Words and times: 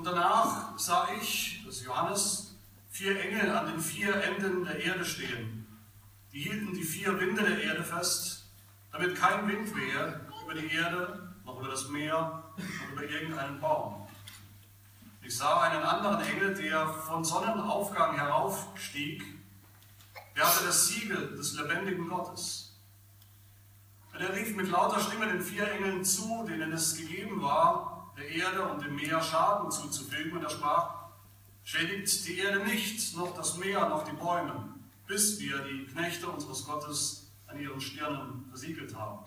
Und 0.00 0.06
danach 0.06 0.78
sah 0.78 1.08
ich, 1.20 1.62
das 1.66 1.84
Johannes, 1.84 2.56
vier 2.88 3.20
Engel 3.20 3.50
an 3.50 3.66
den 3.66 3.78
vier 3.78 4.14
Enden 4.14 4.64
der 4.64 4.82
Erde 4.82 5.04
stehen. 5.04 5.66
Die 6.32 6.40
hielten 6.40 6.72
die 6.72 6.84
vier 6.84 7.20
Winde 7.20 7.42
der 7.42 7.62
Erde 7.62 7.84
fest, 7.84 8.46
damit 8.92 9.14
kein 9.14 9.46
Wind 9.46 9.76
wehe 9.76 10.18
über 10.42 10.54
die 10.54 10.74
Erde, 10.74 11.34
noch 11.44 11.60
über 11.60 11.68
das 11.68 11.88
Meer, 11.88 12.44
noch 12.56 12.92
über 12.92 13.02
irgendeinen 13.02 13.60
Baum. 13.60 14.08
Ich 15.20 15.36
sah 15.36 15.60
einen 15.60 15.82
anderen 15.82 16.22
Engel, 16.22 16.54
der 16.54 16.88
von 16.88 17.22
Sonnenaufgang 17.22 18.16
heraufstieg. 18.16 19.22
Der 20.34 20.46
hatte 20.46 20.64
das 20.64 20.88
Siegel 20.88 21.36
des 21.36 21.52
lebendigen 21.58 22.08
Gottes. 22.08 22.74
Und 24.14 24.20
er 24.22 24.34
rief 24.34 24.56
mit 24.56 24.70
lauter 24.70 24.98
Stimme 24.98 25.26
den 25.26 25.42
vier 25.42 25.70
Engeln 25.70 26.02
zu, 26.02 26.46
denen 26.48 26.72
es 26.72 26.96
gegeben 26.96 27.42
war, 27.42 27.89
der 28.20 28.28
Erde 28.28 28.68
und 28.68 28.82
dem 28.84 28.94
Meer 28.96 29.22
Schaden 29.22 29.70
zuzufügen. 29.70 30.36
Und 30.36 30.44
er 30.44 30.50
sprach, 30.50 30.94
schädigt 31.62 32.26
die 32.26 32.38
Erde 32.38 32.64
nicht, 32.64 33.16
noch 33.16 33.34
das 33.34 33.56
Meer, 33.56 33.88
noch 33.88 34.04
die 34.04 34.16
Bäume, 34.16 34.74
bis 35.06 35.40
wir 35.40 35.58
die 35.64 35.86
Knechte 35.86 36.28
unseres 36.28 36.64
Gottes 36.64 37.32
an 37.46 37.58
ihren 37.58 37.80
Stirnen 37.80 38.44
versiegelt 38.48 38.94
haben. 38.94 39.24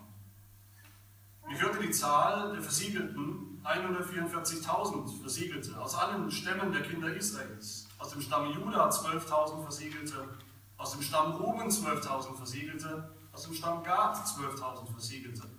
Ich 1.52 1.62
hörte 1.62 1.80
die 1.80 1.92
Zahl 1.92 2.54
der 2.54 2.62
Versiegelten, 2.62 3.62
144.000 3.64 5.22
Versiegelte, 5.22 5.78
aus 5.80 5.96
allen 5.96 6.32
Stämmen 6.32 6.72
der 6.72 6.84
Kinder 6.84 7.14
Israels. 7.14 7.88
Aus 7.98 8.12
dem 8.12 8.22
Stamm 8.22 8.52
Juda 8.52 8.90
12.000 8.90 9.64
Versiegelte, 9.64 10.38
aus 10.78 10.94
dem 10.94 11.02
Stamm 11.02 11.34
Ruben 11.34 11.70
12.000 11.70 12.36
Versiegelte, 12.36 13.10
aus 13.32 13.44
dem 13.44 13.54
Stamm 13.54 13.84
Gad 13.84 14.16
12.000 14.16 14.92
Versiegelte, 14.92 15.50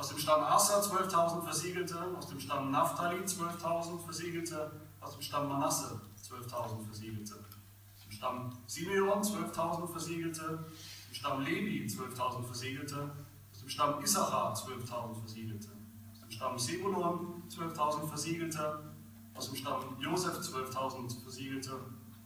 aus 0.00 0.08
dem 0.08 0.18
Stamm 0.18 0.42
Asa 0.42 0.80
12.000 0.80 1.42
Versiegelte, 1.42 1.98
aus 2.16 2.26
dem 2.28 2.40
Stamm 2.40 2.70
Naphtali 2.70 3.18
12.000 3.18 4.02
Versiegelte, 4.02 4.72
aus 4.98 5.12
dem 5.12 5.20
Stamm 5.20 5.46
Manasse 5.46 6.00
12.000 6.26 6.86
Versiegelte, 6.86 7.34
aus 7.34 8.04
dem 8.04 8.10
Stamm 8.10 8.50
Simeon 8.66 9.20
12.000 9.20 9.92
Versiegelte, 9.92 10.64
aus 10.70 11.06
dem 11.08 11.14
Stamm 11.14 11.42
Levi 11.42 11.86
12.000 11.86 12.44
Versiegelte, 12.44 13.10
aus 13.52 13.58
dem 13.60 13.68
Stamm 13.68 14.02
Issachar 14.02 14.54
12.000 14.54 15.20
Versiegelte, 15.20 15.68
aus 16.10 16.20
dem 16.20 16.30
Stamm 16.30 16.58
Sebulon 16.58 17.42
12.000 17.50 18.08
Versiegelte, 18.08 18.94
aus 19.34 19.48
dem 19.48 19.56
Stamm 19.56 19.96
Josef 19.98 20.38
12.000 20.38 21.22
Versiegelte, 21.22 21.78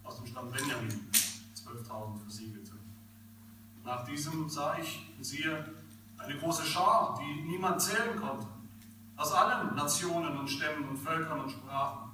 aus 0.04 0.18
dem 0.18 0.26
Stamm 0.26 0.48
Benjamin 0.48 1.10
12.000 1.56 2.18
Versiegelte. 2.22 2.74
Nach 3.82 4.04
diesem 4.06 4.48
sah 4.48 4.78
ich, 4.78 5.12
siehe, 5.20 5.74
eine 6.24 6.38
große 6.38 6.64
Schar, 6.64 7.18
die 7.20 7.42
niemand 7.42 7.80
zählen 7.80 8.20
konnte, 8.20 8.46
aus 9.16 9.32
allen 9.32 9.74
Nationen 9.74 10.38
und 10.38 10.48
Stämmen 10.48 10.88
und 10.88 10.96
Völkern 10.96 11.40
und 11.40 11.50
Sprachen. 11.50 12.10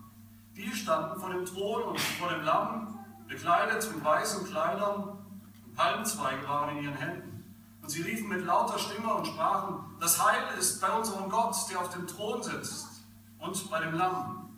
Die 0.54 0.70
standen 0.74 1.18
vor 1.18 1.30
dem 1.30 1.46
Thron 1.46 1.82
und 1.84 2.00
vor 2.00 2.28
dem 2.28 2.42
Lamm, 2.42 2.98
bekleidet 3.28 3.88
mit 3.94 4.04
weißen 4.04 4.46
Kleidern, 4.46 5.18
und 5.64 5.74
Palmzweige 5.74 6.46
waren 6.48 6.76
in 6.76 6.84
ihren 6.84 6.96
Händen. 6.96 7.44
Und 7.80 7.88
sie 7.88 8.02
riefen 8.02 8.28
mit 8.28 8.44
lauter 8.44 8.78
Stimme 8.78 9.14
und 9.14 9.26
sprachen, 9.26 9.96
das 10.00 10.22
Heil 10.22 10.42
ist 10.58 10.80
bei 10.80 10.90
unserem 10.90 11.30
Gott, 11.30 11.56
der 11.70 11.80
auf 11.80 11.90
dem 11.90 12.06
Thron 12.06 12.42
sitzt, 12.42 13.02
und 13.38 13.70
bei 13.70 13.80
dem 13.80 13.94
Lamm. 13.94 14.50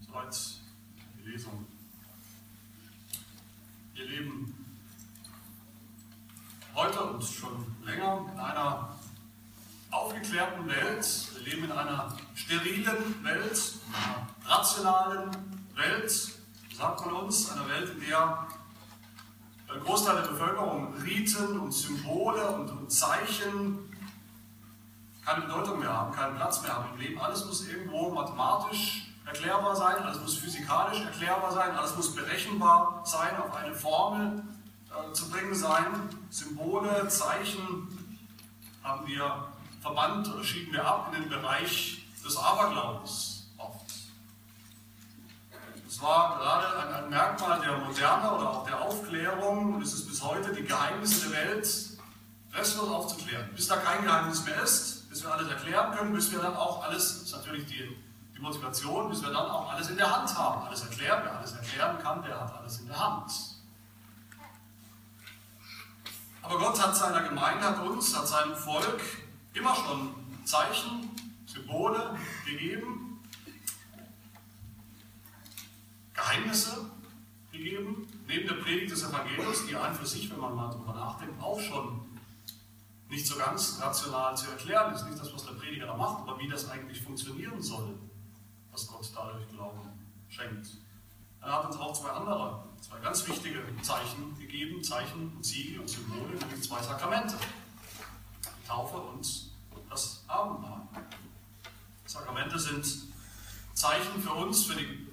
Soweit 0.00 0.36
die 1.18 1.30
Lesung. 1.30 1.73
Wir 3.94 4.06
leben 4.06 4.52
heute 6.74 7.00
und 7.00 7.22
schon 7.22 7.64
länger 7.84 8.26
in 8.32 8.40
einer 8.40 8.92
aufgeklärten 9.92 10.66
Welt. 10.66 11.28
Wir 11.36 11.52
leben 11.52 11.64
in 11.66 11.70
einer 11.70 12.16
sterilen 12.34 13.24
Welt, 13.24 13.74
einer 13.92 14.28
rationalen 14.44 15.30
Welt, 15.76 16.10
sagt 16.76 17.06
man 17.06 17.14
uns, 17.14 17.52
einer 17.52 17.68
Welt, 17.68 17.90
in 17.90 18.00
der 18.00 18.48
ein 19.72 19.80
Großteil 19.80 20.22
der 20.22 20.28
Bevölkerung 20.28 20.92
Riten 20.94 21.60
und 21.60 21.70
Symbole 21.70 22.48
und 22.48 22.90
Zeichen 22.90 23.78
keine 25.24 25.42
Bedeutung 25.42 25.78
mehr 25.78 25.92
haben, 25.92 26.12
keinen 26.12 26.34
Platz 26.34 26.62
mehr 26.62 26.74
haben 26.74 26.94
im 26.94 27.00
Leben. 27.00 27.20
Alles 27.20 27.44
muss 27.44 27.68
irgendwo 27.68 28.10
mathematisch 28.10 29.03
erklärbar 29.26 29.74
sein, 29.76 29.96
alles 29.96 30.20
muss 30.20 30.36
physikalisch 30.38 31.00
erklärbar 31.00 31.52
sein, 31.52 31.76
alles 31.76 31.96
muss 31.96 32.14
berechenbar 32.14 33.02
sein, 33.04 33.36
auf 33.36 33.54
eine 33.54 33.74
Formel 33.74 34.42
äh, 34.90 35.12
zu 35.12 35.30
bringen 35.30 35.54
sein. 35.54 35.86
Symbole, 36.30 37.08
Zeichen 37.08 37.88
haben 38.82 39.06
wir 39.06 39.48
verbannt 39.80 40.32
oder 40.32 40.44
schieben 40.44 40.72
wir 40.72 40.84
ab 40.84 41.12
in 41.14 41.22
den 41.22 41.30
Bereich 41.30 42.06
des 42.24 42.36
Aberglaubens 42.36 43.48
oft. 43.56 43.92
Es 45.86 46.02
war 46.02 46.38
gerade 46.38 46.78
ein, 46.78 47.04
ein 47.04 47.10
Merkmal 47.10 47.60
der 47.60 47.78
Moderne 47.78 48.32
oder 48.32 48.50
auch 48.50 48.66
der 48.66 48.80
Aufklärung 48.80 49.74
und 49.74 49.82
es 49.82 49.94
ist 49.94 50.08
bis 50.08 50.22
heute 50.22 50.52
die 50.52 50.64
Geheimnisse 50.64 51.30
der 51.30 51.46
Welt 51.46 51.68
restlos 52.52 52.88
aufzuklären. 52.88 53.48
Bis 53.54 53.68
da 53.68 53.76
kein 53.76 54.04
Geheimnis 54.04 54.44
mehr 54.44 54.62
ist, 54.62 55.08
bis 55.10 55.22
wir 55.22 55.32
alles 55.32 55.48
erklären 55.48 55.96
können, 55.96 56.12
bis 56.12 56.30
wir 56.30 56.40
dann 56.40 56.56
auch 56.56 56.84
alles, 56.84 57.20
das 57.20 57.22
ist 57.22 57.32
natürlich 57.32 57.66
die 57.66 57.96
die 58.36 58.40
Motivation, 58.40 59.08
bis 59.08 59.22
wir 59.22 59.30
dann 59.30 59.46
auch 59.46 59.72
alles 59.72 59.90
in 59.90 59.96
der 59.96 60.10
Hand 60.10 60.36
haben. 60.36 60.66
Alles 60.66 60.82
erklären, 60.82 61.20
wer 61.24 61.38
alles 61.38 61.52
erklären 61.52 61.98
kann, 62.02 62.22
der 62.22 62.40
hat 62.40 62.52
alles 62.54 62.80
in 62.80 62.88
der 62.88 62.98
Hand. 62.98 63.32
Aber 66.42 66.58
Gott 66.58 66.82
hat 66.82 66.96
seiner 66.96 67.22
Gemeinde, 67.22 67.64
hat 67.64 67.80
uns, 67.80 68.16
hat 68.16 68.28
seinem 68.28 68.54
Volk 68.54 69.00
immer 69.54 69.74
schon 69.74 70.14
Zeichen, 70.44 71.10
Symbole 71.46 72.18
gegeben, 72.44 73.22
Geheimnisse 76.12 76.90
gegeben, 77.50 78.06
neben 78.26 78.46
der 78.46 78.56
Predigt 78.56 78.92
des 78.92 79.04
Evangeliums, 79.04 79.66
die 79.66 79.76
an 79.76 79.94
für 79.94 80.06
sich, 80.06 80.30
wenn 80.30 80.40
man 80.40 80.54
mal 80.54 80.70
darüber 80.70 80.92
nachdenkt, 80.92 81.40
auch 81.42 81.60
schon 81.60 82.00
nicht 83.08 83.26
so 83.26 83.36
ganz 83.36 83.80
rational 83.80 84.36
zu 84.36 84.50
erklären 84.50 84.92
ist. 84.92 85.04
Nicht 85.06 85.20
das, 85.20 85.32
was 85.32 85.46
der 85.46 85.52
Prediger 85.52 85.86
da 85.86 85.96
macht, 85.96 86.22
aber 86.22 86.38
wie 86.40 86.48
das 86.48 86.68
eigentlich 86.68 87.00
funktionieren 87.00 87.62
soll 87.62 87.94
was 88.74 88.86
Gott 88.88 89.08
dadurch 89.14 89.48
Glauben 89.48 89.88
schenkt. 90.28 90.66
Er 91.40 91.52
hat 91.52 91.66
uns 91.66 91.76
auch 91.76 91.92
zwei 91.92 92.10
andere, 92.10 92.64
zwei 92.80 92.98
ganz 92.98 93.26
wichtige 93.28 93.60
Zeichen 93.82 94.36
gegeben, 94.38 94.82
Zeichen 94.82 95.32
und 95.36 95.44
Siegel 95.44 95.80
und 95.80 95.88
Symbole, 95.88 96.34
nämlich 96.34 96.62
zwei 96.62 96.82
Sakramente. 96.82 97.36
Die 98.42 98.68
Taufe 98.68 98.96
und 98.96 99.52
das 99.88 100.24
Abendmahl. 100.26 100.80
Sakramente 102.06 102.58
sind 102.58 102.86
Zeichen 103.74 104.20
für 104.20 104.32
uns, 104.32 104.64
für 104.64 104.76
die 104.76 105.06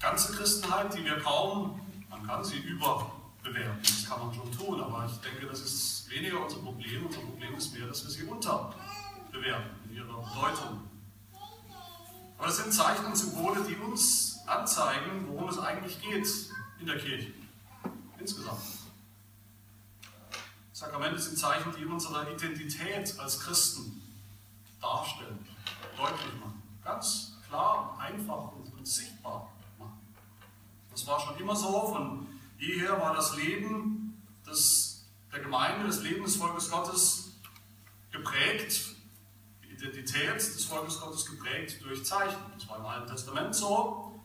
ganze 0.00 0.32
Christenheit, 0.32 0.94
die 0.94 1.04
wir 1.04 1.18
kaum, 1.20 1.80
man 2.08 2.26
kann 2.26 2.44
sie 2.44 2.58
überbewerten, 2.58 3.82
das 3.82 4.08
kann 4.08 4.20
man 4.20 4.34
schon 4.34 4.50
tun, 4.52 4.80
aber 4.80 5.06
ich 5.06 5.16
denke, 5.18 5.46
das 5.46 5.60
ist 5.60 6.08
weniger 6.10 6.42
unser 6.42 6.58
Problem. 6.58 7.06
Unser 7.06 7.20
Problem 7.20 7.54
ist 7.56 7.74
mehr, 7.74 7.86
dass 7.86 8.04
wir 8.04 8.10
sie 8.10 8.24
unterbewerten 8.24 9.70
in 9.88 9.96
ihrer 9.96 10.22
Bedeutung 10.22 10.91
aber 12.42 12.48
das 12.48 12.56
sind 12.56 12.72
Zeichen 12.72 13.04
und 13.04 13.16
Symbole, 13.16 13.62
die 13.62 13.76
uns 13.76 14.40
anzeigen, 14.48 15.28
worum 15.28 15.48
es 15.48 15.60
eigentlich 15.60 16.02
geht 16.02 16.26
in 16.80 16.86
der 16.86 16.98
Kirche. 16.98 17.32
Insgesamt. 18.18 18.58
Sakramente 20.72 21.20
sind 21.20 21.38
Zeichen, 21.38 21.72
die 21.78 21.84
unsere 21.84 22.28
Identität 22.34 23.16
als 23.20 23.38
Christen 23.38 24.02
darstellen, 24.80 25.38
deutlich 25.96 26.34
machen. 26.40 26.60
Ganz 26.82 27.38
klar, 27.48 27.96
einfach 28.00 28.50
und, 28.50 28.88
sichtbar 28.88 29.52
machen. 29.78 30.00
Das 30.90 31.06
war 31.06 31.20
schon 31.20 31.36
immer 31.36 31.54
so. 31.54 31.92
Von 31.92 32.26
jeher 32.58 33.00
war 33.00 33.14
das 33.14 33.36
Leben 33.36 34.20
des, 34.44 35.04
der 35.32 35.38
Gemeinde, 35.38 35.86
des 35.86 36.02
Lebensvolkes 36.02 36.72
Gottes 36.72 37.34
geprägt 38.10 38.96
Identität 39.82 40.36
des 40.36 40.64
Volkes 40.64 41.00
Gottes 41.00 41.26
geprägt 41.26 41.82
durch 41.82 42.04
Zeichen. 42.04 42.38
Das 42.56 42.68
war 42.68 42.78
im 42.78 42.86
Alten 42.86 43.08
Testament 43.08 43.54
so. 43.54 44.20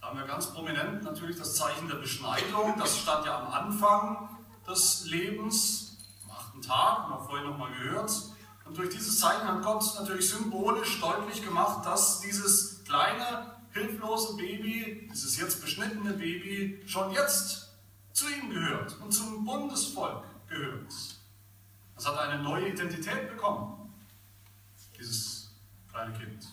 Da 0.00 0.08
haben 0.08 0.18
wir 0.18 0.26
ganz 0.26 0.52
prominent 0.52 1.02
natürlich 1.02 1.38
das 1.38 1.54
Zeichen 1.54 1.88
der 1.88 1.96
Beschneidung. 1.96 2.74
Das 2.78 2.98
stand 2.98 3.24
ja 3.24 3.40
am 3.40 3.52
Anfang 3.52 4.28
des 4.68 5.06
Lebens, 5.06 5.96
am 6.24 6.32
achten 6.32 6.60
Tag, 6.60 6.98
haben 6.98 7.12
wir 7.12 7.20
vorhin 7.20 7.48
nochmal 7.48 7.72
gehört. 7.72 8.12
Und 8.66 8.76
durch 8.76 8.90
dieses 8.90 9.18
Zeichen 9.18 9.48
hat 9.48 9.62
Gott 9.62 9.82
natürlich 9.98 10.28
symbolisch 10.28 11.00
deutlich 11.00 11.42
gemacht, 11.42 11.86
dass 11.86 12.20
dieses 12.20 12.84
kleine, 12.84 13.56
hilflose 13.72 14.36
Baby, 14.36 15.08
dieses 15.10 15.38
jetzt 15.38 15.62
beschnittene 15.62 16.12
Baby, 16.12 16.82
schon 16.86 17.12
jetzt 17.12 17.70
zu 18.12 18.26
ihm 18.28 18.50
gehört 18.50 18.94
und 19.00 19.10
zum 19.10 19.46
Bundesvolk 19.46 20.22
gehört. 20.48 20.92
Es 21.96 22.06
hat 22.06 22.18
eine 22.18 22.42
neue 22.42 22.68
Identität 22.68 23.30
bekommen 23.30 23.87
dieses 24.98 25.50
kleine 25.90 26.12
Kind. 26.12 26.46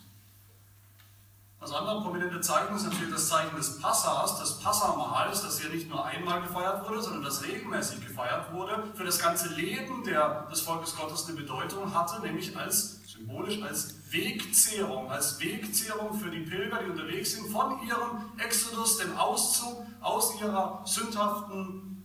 Das 1.59 1.73
andere 1.73 2.01
prominente 2.01 2.39
Zeichen 2.41 2.75
ist 2.75 2.83
natürlich 2.83 3.11
das 3.11 3.27
Zeichen 3.27 3.55
des 3.55 3.79
Passas, 3.79 4.39
des 4.39 4.59
Passamahls, 4.59 5.41
das 5.41 5.59
hier 5.59 5.71
nicht 5.71 5.89
nur 5.89 6.05
einmal 6.05 6.41
gefeiert 6.43 6.87
wurde, 6.87 7.01
sondern 7.01 7.23
das 7.23 7.43
regelmäßig 7.43 8.05
gefeiert 8.05 8.53
wurde, 8.53 8.83
für 8.93 9.03
das 9.03 9.17
ganze 9.17 9.49
Leben 9.49 10.03
der, 10.03 10.43
des 10.51 10.61
Volkes 10.61 10.95
Gottes 10.95 11.25
eine 11.27 11.37
Bedeutung 11.37 11.91
hatte, 11.91 12.21
nämlich 12.21 12.55
als 12.55 12.99
symbolisch 13.07 13.61
als 13.63 13.95
Wegzehrung, 14.11 15.09
als 15.09 15.39
Wegzehrung 15.39 16.13
für 16.13 16.29
die 16.29 16.41
Pilger, 16.41 16.83
die 16.83 16.91
unterwegs 16.91 17.31
sind, 17.31 17.49
von 17.51 17.81
ihrem 17.87 18.37
Exodus, 18.37 18.97
dem 18.97 19.17
Auszug 19.17 19.85
aus 20.01 20.39
ihrer 20.39 20.83
sündhaften 20.85 22.03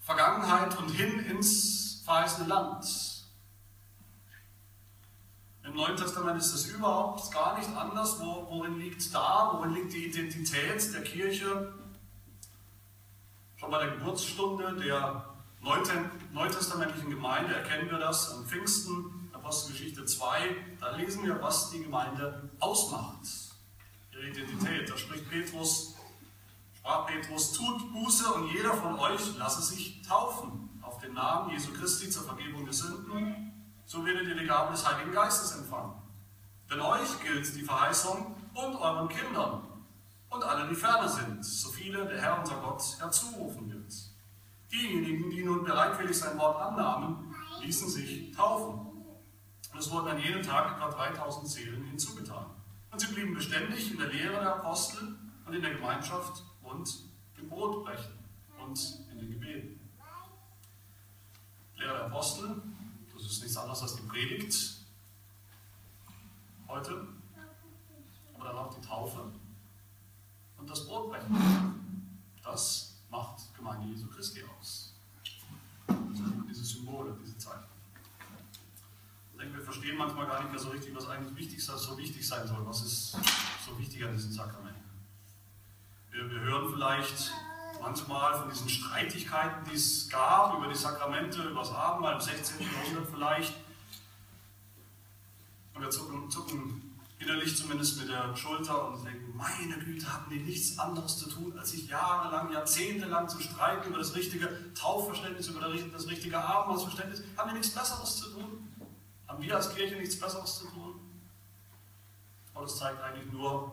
Vergangenheit 0.00 0.76
und 0.78 0.90
hin 0.90 1.20
ins 1.20 2.02
verheißene 2.04 2.48
Land. 2.48 3.15
Im 5.66 5.74
Neuen 5.74 5.96
Testament 5.96 6.38
ist 6.38 6.54
es 6.54 6.66
überhaupt 6.68 7.32
gar 7.32 7.58
nicht 7.58 7.68
anders. 7.76 8.20
Wo, 8.20 8.46
worin 8.48 8.78
liegt 8.78 9.12
da? 9.12 9.50
Worin 9.52 9.74
liegt 9.74 9.92
die 9.92 10.06
Identität 10.06 10.94
der 10.94 11.02
Kirche? 11.02 11.74
Schon 13.56 13.70
bei 13.70 13.84
der 13.84 13.96
Geburtsstunde 13.96 14.76
der 14.76 15.24
neutestamentlichen 16.32 17.10
Gemeinde 17.10 17.54
erkennen 17.54 17.90
wir 17.90 17.98
das 17.98 18.32
am 18.32 18.46
Pfingsten, 18.46 19.28
Apostelgeschichte 19.32 20.04
2. 20.04 20.56
Da 20.78 20.94
lesen 20.94 21.24
wir, 21.24 21.42
was 21.42 21.70
die 21.70 21.82
Gemeinde 21.82 22.48
ausmacht. 22.60 23.26
Ihre 24.12 24.28
Identität. 24.28 24.88
Da 24.88 24.96
spricht 24.96 25.28
Petrus, 25.28 25.94
sprach 26.78 27.06
Petrus, 27.06 27.52
tut 27.54 27.92
Buße 27.92 28.32
und 28.34 28.52
jeder 28.52 28.72
von 28.72 29.00
euch 29.00 29.36
lasse 29.36 29.62
sich 29.62 30.00
taufen 30.02 30.80
auf 30.80 30.98
den 30.98 31.14
Namen 31.14 31.50
Jesu 31.50 31.72
Christi 31.72 32.08
zur 32.08 32.22
Vergebung 32.22 32.64
der 32.64 32.74
Sünden 32.74 33.45
so 33.86 34.04
werdet 34.04 34.28
ihr 34.28 34.36
die 34.36 34.46
Gabe 34.46 34.72
des 34.72 34.86
Heiligen 34.86 35.12
Geistes 35.12 35.52
empfangen. 35.56 35.94
Denn 36.70 36.80
euch 36.80 37.20
gilt 37.22 37.54
die 37.54 37.62
Verheißung 37.62 38.34
und 38.54 38.76
euren 38.76 39.08
Kindern 39.08 39.62
und 40.28 40.42
alle, 40.42 40.68
die 40.68 40.74
ferne 40.74 41.08
sind, 41.08 41.44
so 41.44 41.70
viele 41.70 42.04
der 42.06 42.20
Herr 42.20 42.40
unser 42.40 42.56
Gott 42.56 42.82
herzurufen 42.98 43.70
wird. 43.70 43.92
Diejenigen, 44.72 45.30
die 45.30 45.44
nun 45.44 45.64
bereitwillig 45.64 46.18
sein 46.18 46.36
Wort 46.38 46.60
annahmen, 46.60 47.34
ließen 47.62 47.88
sich 47.88 48.34
taufen. 48.34 48.80
Und 49.72 49.78
es 49.78 49.90
wurden 49.90 50.08
an 50.08 50.18
jedem 50.18 50.42
Tag 50.42 50.76
etwa 50.76 50.90
3000 50.90 51.48
Seelen 51.48 51.84
hinzugetan. 51.84 52.46
Und 52.90 53.00
sie 53.00 53.12
blieben 53.12 53.34
beständig 53.34 53.92
in 53.92 53.98
der 53.98 54.08
Lehre 54.08 54.40
der 54.40 54.56
Apostel 54.56 55.16
und 55.46 55.54
in 55.54 55.62
der 55.62 55.74
Gemeinschaft 55.74 56.42
und 56.62 57.04
im 57.36 57.48
Brotbrechen 57.48 58.12
und 58.58 59.06
in 59.12 59.18
den 59.18 59.30
Gebeten. 59.30 59.80
Lehre 61.76 61.94
der 61.94 62.06
Apostel, 62.06 62.62
ist 63.36 63.42
nichts 63.42 63.56
anderes 63.58 63.82
als 63.82 63.96
die 63.96 64.02
Predigt 64.02 64.76
heute, 66.68 67.06
aber 68.34 68.44
dann 68.44 68.56
auch 68.56 68.74
die 68.74 68.86
Taufe 68.86 69.30
und 70.56 70.70
das 70.70 70.86
Brotbrechen. 70.86 71.36
Das 72.42 72.94
macht 73.10 73.54
Gemeinde 73.54 73.88
Jesu 73.88 74.06
Christi 74.08 74.42
aus. 74.58 74.94
diese 76.48 76.64
Symbole, 76.64 77.14
diese 77.22 77.36
Zeichen. 77.36 77.64
Ich 79.32 79.38
denke, 79.38 79.58
wir 79.58 79.64
verstehen 79.64 79.98
manchmal 79.98 80.26
gar 80.26 80.40
nicht 80.40 80.52
mehr 80.52 80.60
so 80.60 80.70
richtig, 80.70 80.94
was 80.94 81.06
eigentlich 81.06 81.36
wichtig, 81.36 81.62
so 81.62 81.98
wichtig 81.98 82.26
sein 82.26 82.48
soll. 82.48 82.64
Was 82.66 82.82
ist 82.86 83.18
so 83.66 83.78
wichtig 83.78 84.02
an 84.04 84.14
diesen 84.14 84.32
Sakramenten? 84.32 84.80
Wir, 86.10 86.30
wir 86.30 86.40
hören 86.40 86.72
vielleicht 86.72 87.32
manchmal 87.80 88.38
von 88.38 88.50
diesen 88.50 88.68
Streitigkeiten, 88.68 89.68
die 89.70 89.76
es 89.76 90.08
gab 90.08 90.56
über 90.56 90.68
die 90.68 90.74
Sakramente, 90.74 91.42
über 91.42 91.60
das 91.60 91.72
Abendmahl 91.72 92.14
im 92.14 92.20
16. 92.20 92.56
Jahrhundert 92.60 93.08
vielleicht. 93.12 93.54
Und 95.74 95.82
wir 95.82 95.90
zucken, 95.90 96.30
zucken 96.30 96.96
innerlich 97.18 97.56
zumindest 97.56 97.98
mit 97.98 98.08
der 98.08 98.36
Schulter 98.36 98.88
und 98.88 99.04
denken, 99.04 99.36
meine 99.36 99.78
Güte, 99.78 100.12
hatten 100.12 100.30
die 100.30 100.40
nichts 100.40 100.78
anderes 100.78 101.18
zu 101.18 101.30
tun, 101.30 101.58
als 101.58 101.70
sich 101.70 101.88
jahrelang, 101.88 102.52
jahrzehntelang 102.52 103.28
zu 103.28 103.40
streiten 103.40 103.88
über 103.88 103.98
das 103.98 104.14
richtige 104.14 104.48
Taufverständnis, 104.74 105.48
über 105.48 105.60
das 105.60 106.06
richtige 106.06 106.38
Abendmahlsverständnis. 106.38 107.22
Haben 107.36 107.50
die 107.50 107.58
nichts 107.58 107.74
Besseres 107.74 108.16
zu 108.16 108.30
tun? 108.30 108.68
Haben 109.26 109.42
wir 109.42 109.56
als 109.56 109.74
Kirche 109.74 109.96
nichts 109.96 110.18
Besseres 110.18 110.58
zu 110.58 110.66
tun? 110.66 111.00
Und 112.54 112.62
das 112.62 112.78
zeigt 112.78 113.02
eigentlich 113.02 113.30
nur, 113.32 113.72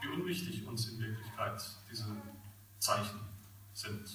wie 0.00 0.08
unwichtig 0.08 0.66
uns 0.66 0.88
in 0.88 1.00
Wirklichkeit 1.00 1.62
diese 1.90 2.06
Zeichen 2.86 3.20
sind. 3.72 4.08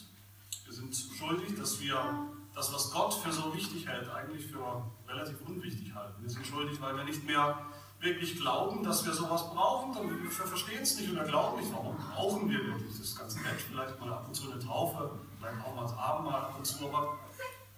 Wir 0.64 0.74
sind 0.74 0.96
schuldig, 1.18 1.58
dass 1.60 1.82
wir 1.82 2.30
das, 2.56 2.74
was 2.74 2.92
Gott 2.92 3.14
für 3.14 3.32
so 3.32 3.54
wichtig 3.54 3.86
hält, 3.86 4.10
eigentlich 4.10 4.48
für 4.48 4.90
relativ 5.08 5.42
unwichtig 5.42 5.94
halten. 5.94 6.22
Wir 6.22 6.30
sind 6.30 6.46
schuldig, 6.46 6.80
weil 6.80 6.96
wir 6.96 7.04
nicht 7.04 7.26
mehr 7.26 7.66
wirklich 8.00 8.38
glauben, 8.38 8.82
dass 8.84 9.06
wir 9.06 9.14
sowas 9.14 9.50
brauchen, 9.50 9.94
dann 9.94 10.24
wir 10.24 10.32
verstehen 10.32 10.82
es 10.82 10.98
nicht 10.98 11.10
und 11.10 11.18
wir 11.18 11.26
glauben 11.26 11.60
nicht, 11.60 11.72
warum 11.72 11.98
brauchen 11.98 12.50
wir 12.50 12.66
wirklich 12.66 12.98
das 12.98 13.16
ganze 13.16 13.40
nett, 13.42 13.62
vielleicht 13.62 14.00
mal 14.00 14.12
ab 14.12 14.26
und 14.28 14.34
zu 14.34 14.50
eine 14.50 14.60
Taufe, 14.60 15.20
vielleicht 15.38 15.66
auch 15.66 15.76
mal 15.76 15.84
das 15.84 15.94
Abendmahl 15.98 16.42
ab 16.42 16.56
und 16.58 16.66
zu, 16.66 16.88
aber 16.88 17.20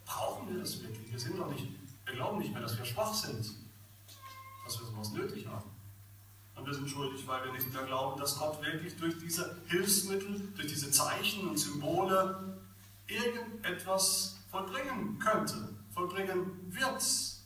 brauchen 0.05 0.53
wir 0.53 0.59
das 0.61 0.81
wirklich? 0.81 1.11
Wir 1.11 1.19
sind 1.19 1.37
doch 1.37 1.49
nicht, 1.49 1.67
wir 2.05 2.13
glauben 2.13 2.37
nicht 2.37 2.53
mehr, 2.53 2.61
dass 2.61 2.77
wir 2.77 2.85
schwach 2.85 3.13
sind, 3.13 3.51
dass 4.63 4.79
wir 4.79 4.85
sowas 4.85 5.11
nötig 5.11 5.45
haben. 5.47 5.72
Und 6.63 6.69
wir 6.69 6.75
sind 6.75 6.89
schuldig, 6.89 7.27
weil 7.27 7.43
wir 7.43 7.51
nicht 7.51 7.73
mehr 7.73 7.83
glauben, 7.83 8.17
dass 8.17 8.39
Gott 8.39 8.63
wirklich 8.63 8.95
durch 8.95 9.19
diese 9.19 9.57
Hilfsmittel, 9.67 10.47
durch 10.55 10.69
diese 10.69 10.89
Zeichen 10.91 11.49
und 11.49 11.57
Symbole 11.57 12.57
irgendetwas 13.05 14.37
vollbringen 14.49 15.19
könnte, 15.19 15.75
vollbringen 15.93 16.73
wird. 16.73 16.93
Dass 16.93 17.43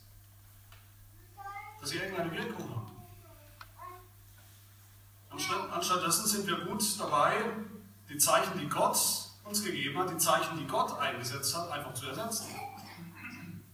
sie 1.81 1.97
irgendeine 1.97 2.31
Wirkung 2.31 2.69
haben. 2.69 2.91
Anstattdessen 5.71 6.27
sind 6.27 6.45
wir 6.45 6.59
gut 6.65 6.83
dabei, 6.99 7.43
die 8.07 8.19
Zeichen, 8.19 8.59
die 8.59 8.69
Gott 8.69 8.99
uns 9.43 9.63
gegeben 9.63 9.97
hat, 9.97 10.11
die 10.11 10.17
Zeichen, 10.17 10.59
die 10.59 10.67
Gott 10.67 10.95
eingesetzt 10.99 11.57
hat, 11.57 11.71
einfach 11.71 11.95
zu 11.95 12.05
ersetzen. 12.05 12.45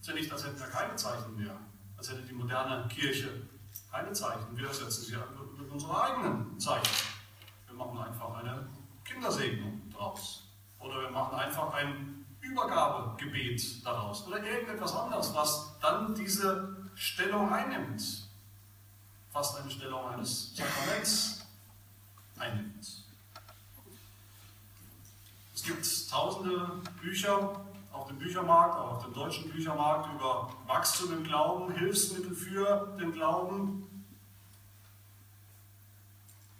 ist 0.00 0.08
ja 0.08 0.14
nicht, 0.14 0.32
als 0.32 0.42
hätten 0.42 0.58
wir 0.58 0.68
keine 0.68 0.96
Zeichen 0.96 1.36
mehr, 1.36 1.60
als 1.98 2.10
hätte 2.10 2.22
die 2.22 2.32
moderne 2.32 2.88
Kirche 2.88 3.42
keine 3.94 4.12
Zeichen. 4.12 4.56
Wir 4.56 4.66
ersetzen 4.66 5.04
sie 5.04 5.16
mit 5.56 5.70
unseren 5.70 5.94
eigenen 5.94 6.58
Zeichen. 6.58 7.06
Wir 7.68 7.76
machen 7.76 7.96
einfach 7.98 8.34
eine 8.34 8.66
Kindersegnung 9.04 9.82
daraus. 9.92 10.48
Oder 10.80 11.02
wir 11.02 11.10
machen 11.10 11.38
einfach 11.38 11.72
ein 11.74 12.26
Übergabegebet 12.40 13.86
daraus. 13.86 14.26
Oder 14.26 14.42
irgendetwas 14.44 14.96
anderes, 14.96 15.32
was 15.32 15.78
dann 15.80 16.12
diese 16.12 16.76
Stellung 16.96 17.52
einnimmt. 17.52 18.28
Fast 19.30 19.60
eine 19.60 19.70
Stellung 19.70 20.08
eines 20.08 20.56
Sakraments 20.56 21.46
einnimmt. 22.36 23.04
Es 25.54 25.62
gibt 25.62 26.10
tausende 26.10 26.82
Bücher 27.00 27.64
auf 27.94 28.08
dem 28.08 28.18
Büchermarkt, 28.18 28.76
auch 28.76 28.96
auf 28.96 29.04
dem 29.04 29.14
deutschen 29.14 29.50
Büchermarkt 29.50 30.12
über 30.12 30.52
Wachstum 30.66 31.12
im 31.12 31.24
Glauben, 31.24 31.72
Hilfsmittel 31.72 32.34
für 32.34 32.96
den 32.98 33.12
Glauben. 33.12 34.06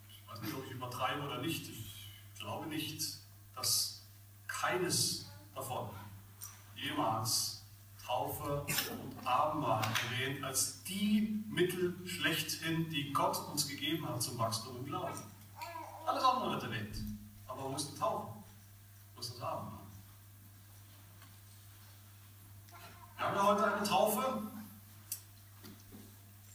Ich 0.09 0.23
weiß 0.31 0.41
nicht, 0.43 0.55
ob 0.55 0.65
ich 0.65 0.71
übertreibe 0.71 1.23
oder 1.23 1.39
nicht. 1.41 1.69
Ich 1.69 2.41
glaube 2.41 2.67
nicht, 2.69 3.03
dass 3.57 4.03
keines 4.47 5.31
davon 5.55 5.91
jemals 6.77 7.65
Taufe 8.05 8.63
und 8.63 9.27
Abendmahl 9.27 9.83
erwähnt 9.83 10.45
als 10.45 10.83
die 10.85 11.43
Mittel 11.49 11.97
schlechthin, 12.07 12.89
die 12.91 13.13
Gott 13.13 13.39
uns 13.51 13.67
gegeben 13.67 14.07
hat 14.09 14.23
zum 14.23 14.39
Wachstum 14.39 14.77
im 14.77 14.85
Glauben. 14.85 15.19
Alles 16.07 16.23
andere 16.23 16.53
wird 16.53 16.63
erwähnt. 16.65 16.97
Aber 17.49 17.71
wo 17.71 17.77
ist 17.77 17.93
die 17.93 17.99
Taufe? 17.99 18.29
Wo 19.15 19.21
ist 19.21 19.35
das 19.35 19.41
Abendmahl? 19.41 19.85
Wir 23.17 23.27
haben 23.27 23.37
ja 23.37 23.47
heute 23.47 23.75
eine 23.75 23.87
Taufe. 23.87 24.43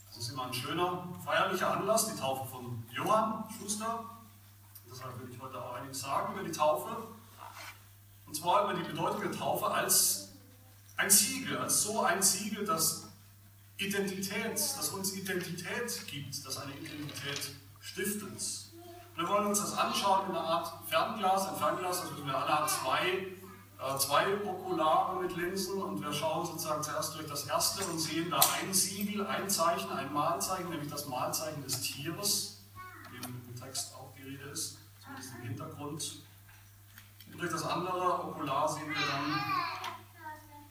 Das 0.06 0.16
ist 0.18 0.28
immer 0.30 0.39
ein 0.50 0.54
schöner, 0.54 1.04
feierlicher 1.24 1.70
Anlass, 1.70 2.12
die 2.12 2.20
Taufe 2.20 2.44
von 2.50 2.82
Johann 2.90 3.44
Schuster. 3.56 4.04
Deshalb 4.90 5.20
will 5.20 5.30
ich 5.32 5.40
heute 5.40 5.62
auch 5.62 5.74
einiges 5.74 6.00
sagen 6.00 6.34
über 6.34 6.42
die 6.42 6.50
Taufe. 6.50 6.88
Und 8.26 8.34
zwar 8.34 8.64
über 8.64 8.74
die 8.74 8.82
Bedeutung 8.82 9.20
der 9.20 9.30
Taufe 9.30 9.66
als 9.66 10.32
ein 10.96 11.08
Siegel, 11.08 11.56
als 11.56 11.84
so 11.84 12.02
ein 12.02 12.20
Siegel, 12.20 12.64
das 12.64 13.08
Identität, 13.76 14.54
das 14.54 14.88
uns 14.88 15.14
Identität 15.14 16.06
gibt, 16.08 16.44
das 16.44 16.58
eine 16.58 16.72
Identität 16.72 17.54
stiftet. 17.78 18.42
Wir 19.14 19.28
wollen 19.28 19.46
uns 19.46 19.60
das 19.60 19.78
anschauen 19.78 20.30
in 20.30 20.36
einer 20.36 20.44
Art 20.44 20.72
Fernglas. 20.88 21.46
Ein 21.46 21.56
Fernglas, 21.56 22.00
das 22.00 22.10
müssen 22.10 22.26
wir 22.26 22.36
alle 22.36 22.58
haben 22.58 22.68
zwei 22.68 23.36
zwei 23.98 24.26
Okulare 24.44 25.22
mit 25.22 25.36
Linsen 25.36 25.82
und 25.82 26.02
wir 26.02 26.12
schauen 26.12 26.46
sozusagen 26.46 26.82
zuerst 26.82 27.14
durch 27.14 27.26
das 27.26 27.46
erste 27.46 27.84
und 27.84 27.98
sehen 27.98 28.30
da 28.30 28.40
ein 28.60 28.74
Siegel, 28.74 29.26
ein 29.26 29.48
Zeichen, 29.48 29.90
ein 29.90 30.12
Malzeichen, 30.12 30.68
nämlich 30.68 30.90
das 30.90 31.06
Malzeichen 31.06 31.62
des 31.62 31.80
Tieres, 31.80 32.62
wie 33.10 33.16
im 33.26 33.56
Text 33.56 33.94
auch 33.94 34.12
die 34.16 34.22
Rede 34.22 34.44
ist, 34.50 34.78
zumindest 35.02 35.34
im 35.36 35.42
Hintergrund. 35.42 36.22
Und 37.32 37.40
durch 37.40 37.50
das 37.50 37.64
andere 37.64 38.26
Okular 38.26 38.68
sehen 38.68 38.88
wir 38.88 38.94
dann 38.94 39.42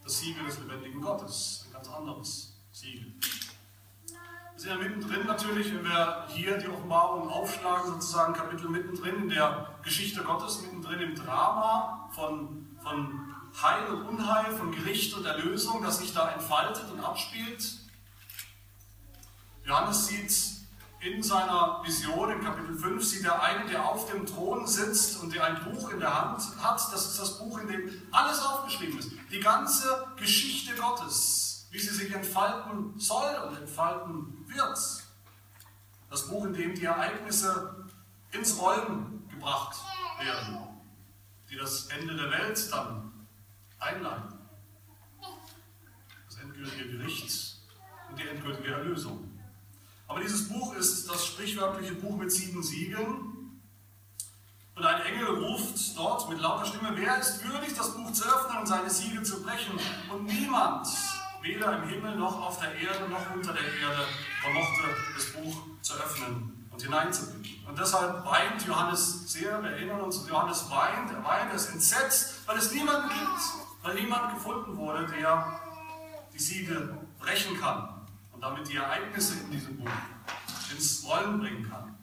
das 0.03 0.19
Siegel 0.19 0.45
des 0.45 0.59
lebendigen 0.59 1.01
Gottes, 1.01 1.65
ein 1.67 1.73
ganz 1.73 1.89
anderes 1.89 2.53
Siegel. 2.71 3.13
Wir 4.53 4.59
sind 4.59 4.69
ja 4.71 4.77
mittendrin 4.77 5.25
natürlich, 5.25 5.73
wenn 5.73 5.83
wir 5.85 6.25
hier 6.27 6.57
die 6.57 6.67
Offenbarung 6.67 7.29
aufschlagen, 7.29 7.93
sozusagen 7.93 8.33
Kapitel 8.33 8.69
mittendrin 8.69 9.23
in 9.23 9.29
der 9.29 9.79
Geschichte 9.83 10.21
Gottes, 10.21 10.61
mittendrin 10.61 10.99
im 10.99 11.15
Drama 11.15 12.09
von, 12.11 12.68
von 12.83 13.35
Heil 13.61 13.87
und 13.87 14.07
Unheil, 14.07 14.55
von 14.55 14.71
Gericht 14.71 15.13
und 15.13 15.25
Erlösung, 15.25 15.81
das 15.83 15.99
sich 15.99 16.13
da 16.13 16.29
entfaltet 16.31 16.89
und 16.91 16.99
abspielt. 16.99 17.63
Johannes 19.63 20.07
sieht 20.07 20.59
in 21.01 21.23
seiner 21.23 21.81
Vision 21.85 22.29
im 22.29 22.43
Kapitel 22.43 22.77
5 22.77 23.03
sieht 23.03 23.23
er 23.23 23.41
einen, 23.41 23.69
der 23.69 23.87
auf 23.87 24.11
dem 24.11 24.25
Thron 24.25 24.67
sitzt 24.67 25.21
und 25.21 25.33
der 25.33 25.45
ein 25.45 25.63
Buch 25.63 25.89
in 25.91 25.99
der 25.99 26.13
Hand 26.13 26.41
hat. 26.61 26.81
Das 26.91 27.05
ist 27.05 27.19
das 27.19 27.39
Buch, 27.39 27.57
in 27.59 27.67
dem 27.69 28.01
alles 28.11 28.41
aufgeschrieben 28.41 28.99
ist. 28.99 29.11
Die 29.31 29.39
ganze 29.39 30.07
Geschichte 30.17 30.75
Gottes, 30.75 31.67
wie 31.71 31.79
sie 31.79 31.93
sich 31.93 32.13
entfalten 32.13 32.99
soll 32.99 33.33
und 33.47 33.57
entfalten 33.57 34.45
wird. 34.47 34.77
Das 36.09 36.27
Buch, 36.27 36.45
in 36.45 36.53
dem 36.53 36.75
die 36.75 36.85
Ereignisse 36.85 37.87
ins 38.31 38.59
Rollen 38.59 39.25
gebracht 39.29 39.77
werden, 40.21 40.67
die 41.49 41.57
das 41.57 41.87
Ende 41.87 42.15
der 42.15 42.31
Welt 42.31 42.71
dann 42.71 43.27
einleiten. 43.79 44.37
Das 46.27 46.37
endgültige 46.37 46.97
Gericht 46.97 47.57
und 48.09 48.19
die 48.19 48.27
endgültige 48.27 48.71
Erlösung. 48.71 49.39
Aber 50.07 50.19
dieses 50.19 50.47
Buch 50.49 50.75
ist 50.75 51.09
das 51.09 51.25
sprichwörtliche 51.25 51.95
Buch 51.95 52.17
mit 52.17 52.31
sieben 52.31 52.61
Siegeln. 52.63 53.61
Und 54.75 54.85
ein 54.85 55.01
Engel 55.01 55.27
ruft 55.27 55.97
dort 55.97 56.29
mit 56.29 56.39
lauter 56.39 56.65
Stimme, 56.65 56.91
wer 56.95 57.19
ist 57.19 57.43
würdig, 57.43 57.75
das 57.75 57.95
Buch 57.95 58.11
zu 58.13 58.23
öffnen 58.23 58.59
und 58.59 58.67
seine 58.67 58.89
Siegel 58.89 59.23
zu 59.23 59.43
brechen? 59.43 59.77
Und 60.09 60.25
niemand, 60.25 60.87
weder 61.41 61.77
im 61.77 61.89
Himmel 61.89 62.15
noch 62.15 62.41
auf 62.41 62.59
der 62.59 62.73
Erde 62.75 63.09
noch 63.09 63.33
unter 63.33 63.53
der 63.53 63.63
Erde, 63.63 64.05
vermochte 64.41 64.83
das 65.15 65.25
Buch 65.33 65.63
zu 65.81 65.93
öffnen 65.95 66.58
und 66.79 66.83
hineinzublicken. 66.83 67.65
Und 67.67 67.77
deshalb 67.77 68.25
weint 68.25 68.65
Johannes 68.65 69.31
sehr, 69.31 69.61
wir 69.61 69.71
erinnern 69.71 70.01
uns, 70.01 70.27
Johannes 70.27 70.69
weint, 70.69 71.11
er 71.11 71.23
weint, 71.23 71.49
er 71.49 71.55
ist 71.55 71.69
entsetzt, 71.69 72.47
weil 72.47 72.57
es 72.57 72.71
niemanden 72.71 73.09
gibt, 73.09 73.83
weil 73.83 73.95
niemand 73.95 74.33
gefunden 74.35 74.77
wurde, 74.77 75.05
der 75.07 75.59
die 76.33 76.39
Siegel 76.39 76.97
brechen 77.19 77.59
kann 77.59 78.07
und 78.31 78.41
damit 78.41 78.67
die 78.69 78.77
Ereignisse 78.77 79.39
in 79.39 79.51
diesem 79.51 79.77
Buch 79.77 79.89
ins 80.71 81.03
Rollen 81.05 81.39
bringen 81.39 81.69
kann. 81.69 81.97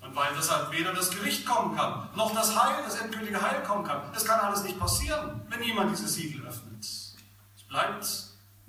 Und 0.00 0.14
weil 0.14 0.32
deshalb 0.36 0.70
weder 0.70 0.94
das 0.94 1.10
Gericht 1.10 1.44
kommen 1.44 1.76
kann, 1.76 2.08
noch 2.14 2.32
das 2.32 2.54
Heil, 2.54 2.84
das 2.84 3.00
endgültige 3.00 3.42
Heil 3.42 3.64
kommen 3.64 3.84
kann. 3.84 4.12
Das 4.12 4.24
kann 4.24 4.38
alles 4.38 4.62
nicht 4.62 4.78
passieren, 4.78 5.42
wenn 5.48 5.58
niemand 5.58 5.90
diese 5.90 6.06
Siegel 6.06 6.46
öffnet. 6.46 6.84
Es 6.84 7.62
bleibt 7.68 8.06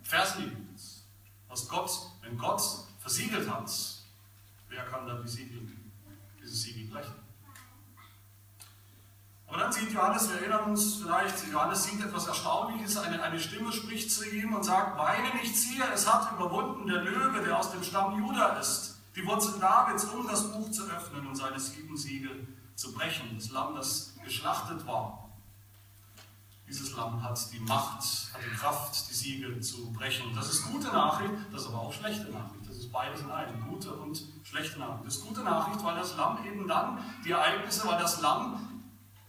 versiegelt. 0.01 0.55
Was 1.47 1.67
Gott, 1.67 1.91
wenn 2.21 2.37
Gott 2.37 2.61
versiegelt 2.99 3.47
hat, 3.49 3.69
wer 4.77 4.85
kann 4.85 5.07
dann 5.07 5.23
die 5.23 5.27
Siegel, 5.27 5.67
dieses 6.39 6.61
Siegel 6.61 6.87
brechen? 6.91 7.15
Und 9.47 9.59
dann 9.59 9.71
sieht 9.71 9.91
Johannes, 9.91 10.29
wir 10.29 10.39
erinnern 10.39 10.71
uns 10.71 10.95
vielleicht, 10.95 11.47
Johannes 11.51 11.85
sieht 11.85 12.03
etwas 12.03 12.27
Erstaunliches, 12.27 12.97
eine, 12.97 13.21
eine 13.23 13.39
Stimme 13.39 13.71
spricht 13.71 14.11
zu 14.11 14.29
ihm 14.29 14.53
und 14.53 14.63
sagt, 14.63 14.97
weine 14.97 15.33
nicht 15.35 15.55
siehe, 15.55 15.83
es 15.93 16.11
hat 16.11 16.33
überwunden 16.33 16.85
der 16.85 17.01
Löwe, 17.01 17.41
der 17.41 17.57
aus 17.57 17.71
dem 17.71 17.81
Stamm 17.81 18.19
Juda 18.19 18.59
ist, 18.59 18.99
die 19.15 19.25
Wurzel 19.25 19.59
Davids, 19.59 20.03
um 20.05 20.27
das 20.27 20.51
Buch 20.51 20.69
zu 20.69 20.83
öffnen 20.83 21.25
und 21.25 21.35
seine 21.35 21.59
sieben 21.59 21.95
Siegel 21.97 22.47
zu 22.75 22.93
brechen. 22.93 23.35
Das 23.35 23.49
Lamm, 23.49 23.73
das 23.75 24.13
geschlachtet 24.23 24.85
war. 24.85 25.31
Dieses 26.67 26.95
Lamm 26.97 27.23
hat 27.23 27.39
die 27.53 27.59
Macht, 27.61 28.03
hat 28.33 28.41
die 28.43 28.55
Kraft, 28.55 29.09
die 29.09 29.13
Siegel 29.13 29.61
zu 29.61 29.91
brechen. 29.93 30.35
Das 30.35 30.49
ist 30.49 30.63
gute 30.63 30.87
Nachricht, 30.87 31.33
das 31.51 31.61
ist 31.61 31.67
aber 31.69 31.79
auch 31.79 31.93
schlechte 31.93 32.29
Nachricht. 32.29 32.56
Ist 32.87 32.93
beides 32.93 33.19
in 33.19 33.29
einem, 33.29 33.67
gute 33.67 33.91
und 33.93 34.23
schlechte 34.43 34.79
Nachricht. 34.79 35.07
Das 35.07 35.17
ist 35.17 35.25
gute 35.25 35.41
Nachricht, 35.41 35.83
weil 35.83 35.95
das 35.97 36.15
Lamm 36.15 36.45
eben 36.45 36.65
dann 36.69 36.97
die 37.25 37.31
Ereignisse, 37.31 37.85
weil 37.85 37.99
das 37.99 38.21
Lamm 38.21 38.81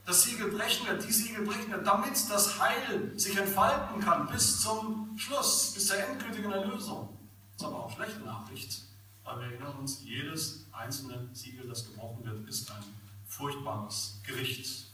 das 0.06 0.22
Siegel 0.22 0.52
brechen 0.52 0.86
wird, 0.86 1.04
die 1.04 1.10
Siegel 1.10 1.44
brechen 1.44 1.72
wird, 1.72 1.84
damit 1.84 2.12
das 2.30 2.60
Heil 2.60 3.18
sich 3.18 3.36
entfalten 3.36 4.00
kann 4.00 4.28
bis 4.28 4.60
zum 4.60 5.18
Schluss, 5.18 5.72
bis 5.74 5.88
zur 5.88 5.96
endgültigen 5.98 6.52
Erlösung. 6.52 7.18
Das 7.52 7.62
ist 7.62 7.66
aber 7.66 7.84
auch 7.84 7.90
schlechte 7.90 8.20
Nachricht, 8.20 8.84
weil 9.24 9.40
wir 9.40 9.46
erinnern 9.46 9.76
uns, 9.78 10.04
jedes 10.04 10.68
einzelne 10.70 11.28
Siegel, 11.32 11.66
das 11.66 11.84
gebrochen 11.84 12.24
wird, 12.24 12.48
ist 12.48 12.70
ein 12.70 12.84
furchtbares 13.26 14.20
Gericht 14.24 14.92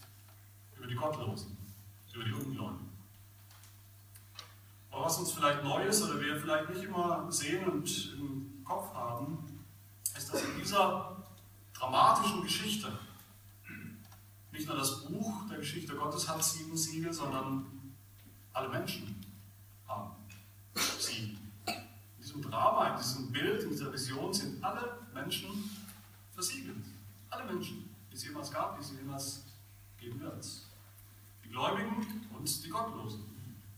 über 0.75 0.87
die 0.87 0.94
Gottlosen, 0.94 1.54
über 2.14 2.25
die 2.25 2.33
Ungläubigen. 2.33 2.88
Aber 4.90 5.04
was 5.04 5.18
uns 5.18 5.33
vielleicht 5.33 5.62
neu 5.64 5.85
ist 5.85 6.02
oder 6.02 6.21
wir 6.21 6.40
vielleicht 6.40 6.71
nicht 6.71 6.85
immer 6.85 7.30
sehen 7.30 7.66
und 7.66 8.14
im 8.14 8.44
Kopf 8.64 8.92
haben, 8.94 9.64
ist, 10.16 10.33
dass 10.33 10.42
in 10.42 10.59
dieser 10.59 11.16
dramatischen 11.73 12.42
Geschichte 12.42 12.99
nicht 14.52 14.68
nur 14.68 14.76
das 14.76 15.04
Buch 15.04 15.49
der 15.49 15.59
Geschichte 15.59 15.94
Gottes 15.94 16.28
hat 16.28 16.42
sieben 16.42 16.76
Siegel, 16.76 17.12
sondern 17.12 17.66
alle 18.52 18.68
Menschen 18.68 19.25
haben 19.88 20.12
sieben. 20.99 21.52
In 21.66 22.23
diesem 22.23 22.42
Drama, 22.42 22.90
in 22.90 22.97
diesem 22.97 23.33
Bild, 23.33 23.64
in 23.64 23.71
dieser 23.71 23.92
Vision 23.92 24.33
sind 24.33 24.62
alle 24.62 24.99
Menschen 25.12 25.71
versiegelt. 26.33 26.85
Alle 27.30 27.52
Menschen, 27.52 27.90
die 28.11 28.14
es 28.14 28.25
jemals 28.25 28.50
gab, 28.50 28.76
die 28.76 28.85
es 28.85 28.92
jemals 28.92 29.42
geben 29.99 30.21
wird. 30.21 30.47
Die 31.44 31.49
Gläubigen 31.49 32.26
und 32.33 32.64
die 32.64 32.68
Gottlosen. 32.68 33.34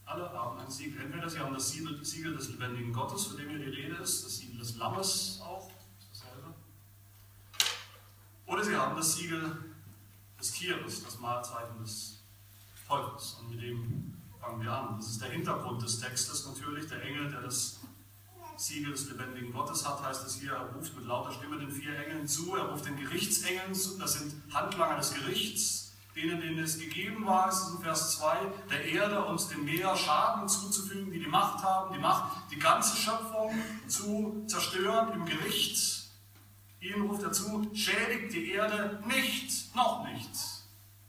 Alle 0.06 0.30
haben 0.32 0.58
ein 0.60 0.70
Siegel. 0.70 1.02
Entweder 1.02 1.28
sie 1.28 1.40
haben 1.40 1.52
das 1.52 1.68
Siegel, 1.68 2.36
des 2.36 2.48
lebendigen 2.48 2.92
Gottes, 2.92 3.26
von 3.26 3.36
dem 3.36 3.50
hier 3.50 3.58
die 3.58 3.70
Rede 3.70 3.96
ist, 3.96 4.24
das 4.24 4.36
Siegel 4.36 4.58
des 4.58 4.76
Lammes 4.76 5.40
auch, 5.44 5.68
ist 5.98 6.08
dasselbe. 6.10 6.54
Oder 8.46 8.64
sie 8.64 8.76
haben 8.76 8.96
das 8.96 9.16
Siegel 9.16 9.74
des 10.38 10.52
Tieres, 10.52 11.02
das 11.02 11.18
Mahlzeichen 11.18 11.80
des 11.80 12.22
Teufels. 12.86 13.38
Und 13.40 13.50
mit 13.50 13.62
dem 13.62 14.14
fangen 14.40 14.62
wir 14.62 14.72
an. 14.72 14.96
Das 14.96 15.10
ist 15.10 15.20
der 15.20 15.30
Hintergrund 15.30 15.82
des 15.82 15.98
Textes 15.98 16.46
natürlich. 16.46 16.86
Der 16.88 17.02
Engel, 17.02 17.28
der 17.28 17.40
das 17.40 17.80
Siegel 18.56 18.92
des 18.92 19.10
lebendigen 19.10 19.52
Gottes 19.52 19.86
hat, 19.86 20.02
heißt 20.02 20.24
es 20.24 20.36
hier, 20.36 20.52
er 20.52 20.72
ruft 20.72 20.96
mit 20.96 21.04
lauter 21.04 21.32
Stimme 21.32 21.58
den 21.58 21.70
vier 21.70 21.98
Engeln 21.98 22.28
zu, 22.28 22.54
er 22.54 22.64
ruft 22.64 22.86
den 22.86 22.96
Gerichtsengeln 22.96 23.74
zu, 23.74 23.98
das 23.98 24.14
sind 24.14 24.34
Handlanger 24.54 24.96
des 24.96 25.12
Gerichts, 25.12 25.85
denen, 26.16 26.40
denen 26.40 26.58
es 26.58 26.78
gegeben 26.78 27.26
war, 27.26 27.48
ist 27.48 27.68
in 27.70 27.82
Vers 27.82 28.18
2, 28.18 28.36
der 28.70 28.84
Erde 28.86 29.24
und 29.24 29.50
dem 29.50 29.64
Meer 29.64 29.94
Schaden 29.94 30.48
zuzufügen, 30.48 31.12
die 31.12 31.20
die 31.20 31.26
Macht 31.26 31.62
haben, 31.62 31.94
die 31.94 32.00
Macht, 32.00 32.50
die 32.50 32.58
ganze 32.58 32.96
Schöpfung 32.96 33.54
zu 33.86 34.44
zerstören 34.46 35.12
im 35.12 35.26
Gericht. 35.26 36.10
Ihnen 36.80 37.02
ruft 37.08 37.22
er 37.22 37.32
zu, 37.32 37.70
schädigt 37.74 38.32
die 38.32 38.50
Erde 38.52 39.02
nicht, 39.06 39.74
noch 39.76 40.06
nicht. 40.08 40.30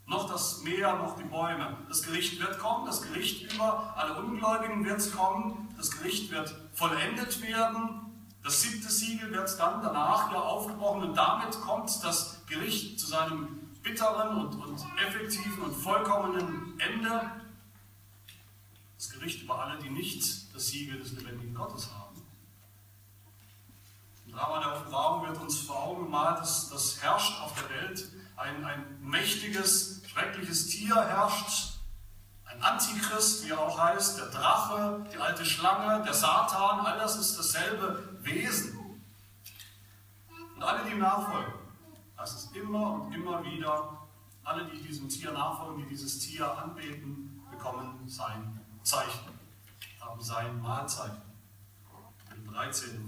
Noch 0.06 0.30
das 0.30 0.62
Meer, 0.64 0.96
noch 0.98 1.18
die 1.18 1.24
Bäume. 1.24 1.78
Das 1.88 2.04
Gericht 2.04 2.40
wird 2.40 2.60
kommen, 2.60 2.86
das 2.86 3.02
Gericht 3.02 3.54
über 3.54 3.94
alle 3.98 4.20
Ungläubigen 4.20 4.86
wird 4.86 5.16
kommen, 5.16 5.70
das 5.78 5.92
Gericht 5.92 6.32
wird 6.32 6.54
vollendet 6.74 7.42
werden. 7.42 8.02
Das 8.44 8.62
siebte 8.62 8.90
Siegel 8.90 9.32
wird 9.32 9.60
dann 9.60 9.82
danach 9.82 10.32
ja 10.32 10.40
aufgebrochen 10.40 11.04
und 11.04 11.16
damit 11.16 11.60
kommt 11.62 12.04
das 12.04 12.46
Gericht 12.48 13.00
zu 13.00 13.08
seinem 13.08 13.67
bitteren 13.88 14.46
und, 14.46 14.56
und 14.56 14.86
effektiven 15.00 15.64
und 15.64 15.74
vollkommenen 15.74 16.80
Ende. 16.80 17.32
Das 18.98 19.12
Gericht 19.12 19.44
über 19.44 19.64
alle, 19.64 19.80
die 19.80 19.90
nicht 19.90 20.54
das 20.54 20.68
Siegel 20.68 21.00
des 21.00 21.14
lebendigen 21.14 21.54
Gottes 21.54 21.90
haben. 21.94 22.08
Drama 24.38 24.60
der 24.60 24.74
Offenbarung 24.74 25.28
wird 25.28 25.38
uns 25.42 25.62
vor 25.62 25.84
Augen 25.84 26.04
gemalt, 26.06 26.40
dass 26.40 26.70
das 26.70 27.02
herrscht 27.02 27.42
auf 27.42 27.54
der 27.56 27.70
Welt. 27.70 28.08
Ein, 28.36 28.64
ein 28.64 29.02
mächtiges, 29.02 30.04
schreckliches 30.08 30.68
Tier 30.68 30.96
herrscht. 30.96 31.80
Ein 32.46 32.62
Antichrist, 32.62 33.46
wie 33.46 33.50
er 33.50 33.60
auch 33.60 33.80
heißt, 33.80 34.20
der 34.20 34.28
Drache, 34.28 35.06
die 35.12 35.18
alte 35.18 35.44
Schlange, 35.44 36.04
der 36.04 36.14
Satan, 36.14 36.86
all 36.86 37.00
das 37.00 37.16
ist 37.18 37.38
dasselbe 37.38 38.20
Wesen. 38.22 39.02
Und 40.56 40.64
alle, 40.64 40.84
die 40.86 40.92
ihm 40.92 41.00
nachfolgen, 41.00 41.54
das 42.18 42.36
ist 42.36 42.56
immer 42.56 43.02
und 43.02 43.14
immer 43.14 43.44
wieder, 43.44 44.08
alle, 44.44 44.66
die 44.66 44.82
diesem 44.82 45.08
Tier 45.08 45.32
nachfolgen, 45.32 45.84
die 45.84 45.90
dieses 45.90 46.20
Tier 46.20 46.58
anbeten, 46.58 47.42
bekommen 47.52 48.08
sein 48.08 48.60
Zeichen, 48.84 49.32
haben 50.00 50.22
sein 50.22 50.62
Mahlzeichen. 50.62 51.22
In 52.36 52.46
13 52.52 53.06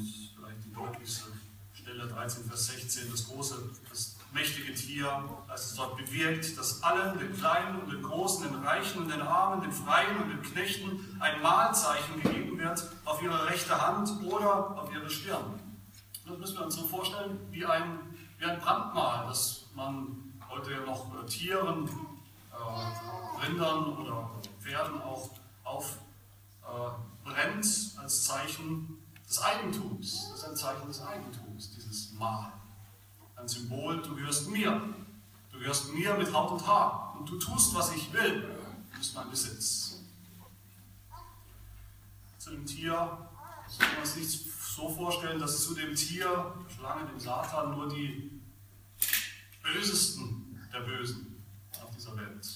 deutlichste 0.74 1.32
Stelle 1.74 2.08
13, 2.08 2.46
Vers 2.46 2.68
16, 2.68 3.12
das 3.12 3.28
große, 3.28 3.70
das 3.90 4.18
mächtige 4.34 4.74
Tier, 4.74 5.24
als 5.48 5.72
es 5.72 5.76
dort 5.76 5.98
bewirkt, 5.98 6.58
dass 6.58 6.84
allen, 6.84 7.18
den 7.18 7.34
Kleinen 7.36 7.82
und 7.82 7.92
den 7.92 8.04
Großen, 8.04 8.44
den 8.44 8.64
Reichen 8.64 9.02
und 9.02 9.10
den 9.10 9.22
Armen, 9.22 9.62
den 9.62 9.72
Freien 9.72 10.18
und 10.22 10.30
den 10.30 10.42
Knechten 10.42 11.18
ein 11.20 11.42
Mahlzeichen 11.42 12.22
gegeben 12.22 12.60
wird 12.60 12.84
auf 13.06 13.22
ihre 13.22 13.48
rechte 13.48 13.80
Hand 13.80 14.10
oder 14.24 14.78
auf 14.78 14.94
ihre 14.94 15.10
Stirn. 15.10 15.60
Das 16.26 16.38
müssen 16.38 16.58
wir 16.58 16.66
uns 16.66 16.76
so 16.76 16.86
vorstellen 16.86 17.40
wie 17.50 17.66
ein, 17.66 18.00
wie 18.40 18.46
ein 18.46 18.60
Brandmal, 18.60 19.28
das 19.28 19.66
man 19.76 20.34
heute 20.50 20.72
ja 20.72 20.80
noch 20.86 21.14
äh, 21.14 21.26
Tieren, 21.26 21.90
äh, 22.52 23.46
Rindern 23.46 23.98
oder 23.98 24.32
Pferden 24.60 25.02
auch 25.02 25.30
aufbrennt 25.64 27.66
äh, 27.66 28.00
als 28.00 28.24
Zeichen 28.24 28.98
des 29.28 29.42
Eigentums. 29.42 30.30
Das 30.30 30.40
ist 30.40 30.50
ein 30.50 30.56
Zeichen 30.56 30.88
des 30.88 31.02
Eigentums, 31.02 31.72
dieses 31.76 32.14
Mal. 32.14 32.54
Ein 33.36 33.48
Symbol, 33.48 34.02
du 34.02 34.16
gehörst 34.16 34.50
mir. 34.50 34.82
Du 35.52 35.60
gehörst 35.60 35.94
mir 35.94 36.16
mit 36.16 36.34
Haut 36.34 36.52
und 36.52 36.66
Haar. 36.66 37.16
Und 37.20 37.30
du 37.30 37.38
tust, 37.38 37.76
was 37.76 37.94
ich 37.94 38.12
will. 38.14 38.56
Du 38.92 38.98
bist 38.98 39.14
mein 39.16 39.30
Besitz. 39.30 40.00
Zu 42.38 42.52
dem 42.52 42.66
Tier 42.66 43.30
soll 43.68 43.88
man 43.88 43.98
uns 44.00 44.16
nicht 44.16 44.48
so 44.80 44.88
vorstellen, 44.88 45.40
dass 45.40 45.66
zu 45.66 45.76
dem 45.76 45.94
Tier, 45.94 46.56
der 46.64 46.74
Schlange, 46.74 47.06
dem 47.06 47.20
Satan, 47.20 47.72
nur 47.72 47.90
die 47.90 48.32
Bösesten 49.62 50.58
der 50.74 50.80
Bösen 50.82 51.44
auf 51.84 51.92
dieser 51.92 52.16
Welt 52.16 52.48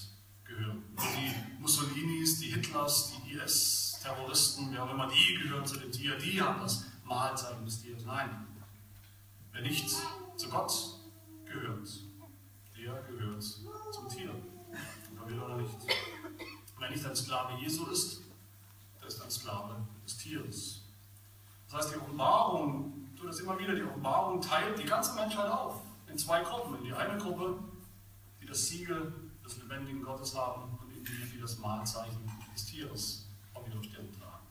gehören. 0.44 0.82
Die 0.96 1.60
Mussolinis, 1.60 2.40
die 2.40 2.52
Hitlers, 2.52 3.12
die 3.26 3.32
IS-Terroristen, 3.34 4.68
wer 4.72 4.84
auch 4.84 4.90
immer, 4.90 5.08
die 5.08 5.34
gehören 5.34 5.66
zu 5.66 5.76
dem 5.76 5.92
Tier, 5.92 6.16
die 6.16 6.40
haben 6.40 6.60
das 6.60 6.84
Mahlzeichen 7.04 7.64
des 7.66 7.82
Tieres. 7.82 8.04
Nein, 8.04 8.46
wer 9.52 9.62
nicht 9.62 9.88
zu 9.90 10.48
Gott 10.48 10.72
gehört, 11.44 11.88
der 12.76 13.02
gehört 13.02 13.42
zum 13.42 14.08
Tier. 14.08 14.30
Ob 14.30 15.20
er 15.20 15.30
will 15.30 15.40
oder 15.40 15.56
nicht. 15.56 15.74
Wer 16.78 16.90
nicht 16.90 17.04
ein 17.04 17.14
Sklave 17.14 17.60
Jesu 17.60 17.86
ist, 17.86 18.22
der 19.00 19.08
ist 19.08 19.20
ein 19.20 19.30
Sklave 19.30 19.86
des 20.04 20.16
Tieres. 20.16 20.83
Das 21.74 21.86
heißt, 21.86 21.96
die 21.96 22.00
Offenbarung, 22.00 23.08
tut 23.16 23.28
das 23.28 23.40
immer 23.40 23.58
wieder, 23.58 23.74
die 23.74 23.82
Offenbarung 23.82 24.40
teilt 24.40 24.78
die 24.78 24.84
ganze 24.84 25.12
Menschheit 25.16 25.50
auf 25.50 25.80
in 26.06 26.16
zwei 26.16 26.40
Gruppen. 26.40 26.76
In 26.76 26.84
die 26.84 26.92
eine 26.92 27.18
Gruppe, 27.18 27.58
die 28.40 28.46
das 28.46 28.66
Siegel 28.66 29.12
des 29.44 29.56
lebendigen 29.56 30.00
Gottes 30.00 30.38
haben 30.38 30.78
und 30.80 30.94
in 30.94 31.04
die, 31.04 31.32
die 31.32 31.40
das 31.40 31.58
Mahlzeichen 31.58 32.30
des 32.54 32.66
Tieres 32.66 33.28
auf 33.54 33.66
ihrer 33.66 33.82
Stirn 33.82 34.08
tragen. 34.12 34.46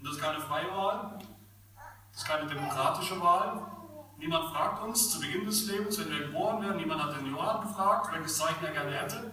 Und 0.00 0.04
das 0.04 0.16
ist 0.16 0.20
keine 0.20 0.40
freie 0.40 0.68
Wahl, 0.72 1.18
das 2.10 2.22
ist 2.22 2.26
keine 2.26 2.48
demokratische 2.48 3.20
Wahl. 3.20 3.62
Niemand 4.18 4.46
fragt 4.46 4.82
uns 4.82 5.12
zu 5.12 5.20
Beginn 5.20 5.46
des 5.46 5.68
Lebens, 5.68 5.96
wenn 6.00 6.10
wir 6.10 6.26
geboren 6.26 6.60
werden, 6.60 6.78
niemand 6.78 7.00
hat 7.00 7.16
den 7.16 7.30
Johann 7.30 7.60
gefragt, 7.60 8.12
welches 8.12 8.36
Zeichen 8.36 8.64
er 8.64 8.72
gerne 8.72 8.90
hätte, 8.90 9.32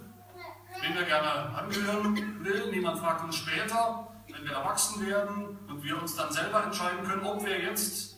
wen 0.80 0.96
er 0.96 1.06
gerne 1.06 1.58
angehören 1.58 2.44
will. 2.44 2.70
Niemand 2.70 3.00
fragt 3.00 3.24
uns 3.24 3.36
später, 3.38 4.08
wenn 4.28 4.44
wir 4.44 4.52
erwachsen 4.54 5.08
werden 5.08 5.58
und 5.82 5.88
wir 5.88 6.00
uns 6.00 6.16
dann 6.16 6.32
selber 6.32 6.64
entscheiden 6.64 7.04
können, 7.04 7.26
ob 7.26 7.44
wir 7.44 7.60
jetzt 7.60 8.18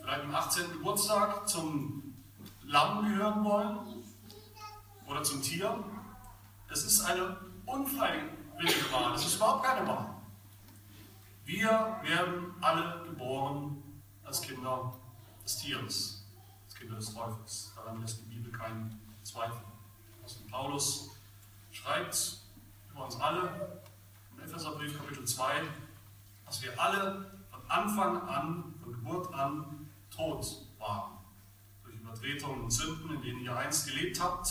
vielleicht 0.00 0.24
am 0.24 0.34
18. 0.34 0.72
Geburtstag 0.72 1.48
zum 1.48 2.14
Lamm 2.64 3.04
gehören 3.04 3.44
wollen 3.44 3.78
oder 5.06 5.22
zum 5.22 5.40
Tier. 5.42 5.82
Es 6.68 6.84
ist 6.84 7.02
eine 7.02 7.36
unfreiwillige 7.66 8.92
Wahl, 8.92 9.14
es 9.14 9.26
ist 9.26 9.36
überhaupt 9.36 9.64
keine 9.64 9.86
Wahl. 9.86 10.12
Wir 11.44 11.98
werden 12.02 12.52
alle 12.60 13.04
geboren 13.04 13.80
als 14.24 14.40
Kinder 14.40 14.92
des 15.44 15.58
Tieres, 15.58 16.24
als 16.64 16.74
Kinder 16.74 16.96
des 16.96 17.14
Teufels. 17.14 17.72
Daran 17.76 18.00
lässt 18.00 18.22
die 18.22 18.34
Bibel 18.34 18.50
keinen 18.50 19.00
Zweifel. 19.22 19.62
Apostel 20.18 20.48
Paulus 20.50 21.10
schreibt 21.70 22.38
über 22.90 23.04
uns 23.04 23.20
alle 23.20 23.82
im 24.32 24.42
Epheserbrief 24.42 24.96
Kapitel 24.98 25.24
2, 25.24 25.62
dass 26.52 26.62
wir 26.62 26.78
alle 26.78 27.30
von 27.50 27.60
Anfang 27.66 28.28
an, 28.28 28.74
von 28.82 28.92
Geburt 28.92 29.32
an, 29.32 29.88
tot 30.14 30.46
waren. 30.78 31.12
Durch 31.82 31.96
Übertretungen 31.96 32.64
und 32.64 32.70
Sünden, 32.70 33.14
in 33.14 33.22
denen 33.22 33.40
ihr 33.40 33.56
einst 33.56 33.86
gelebt 33.86 34.20
habt, 34.20 34.50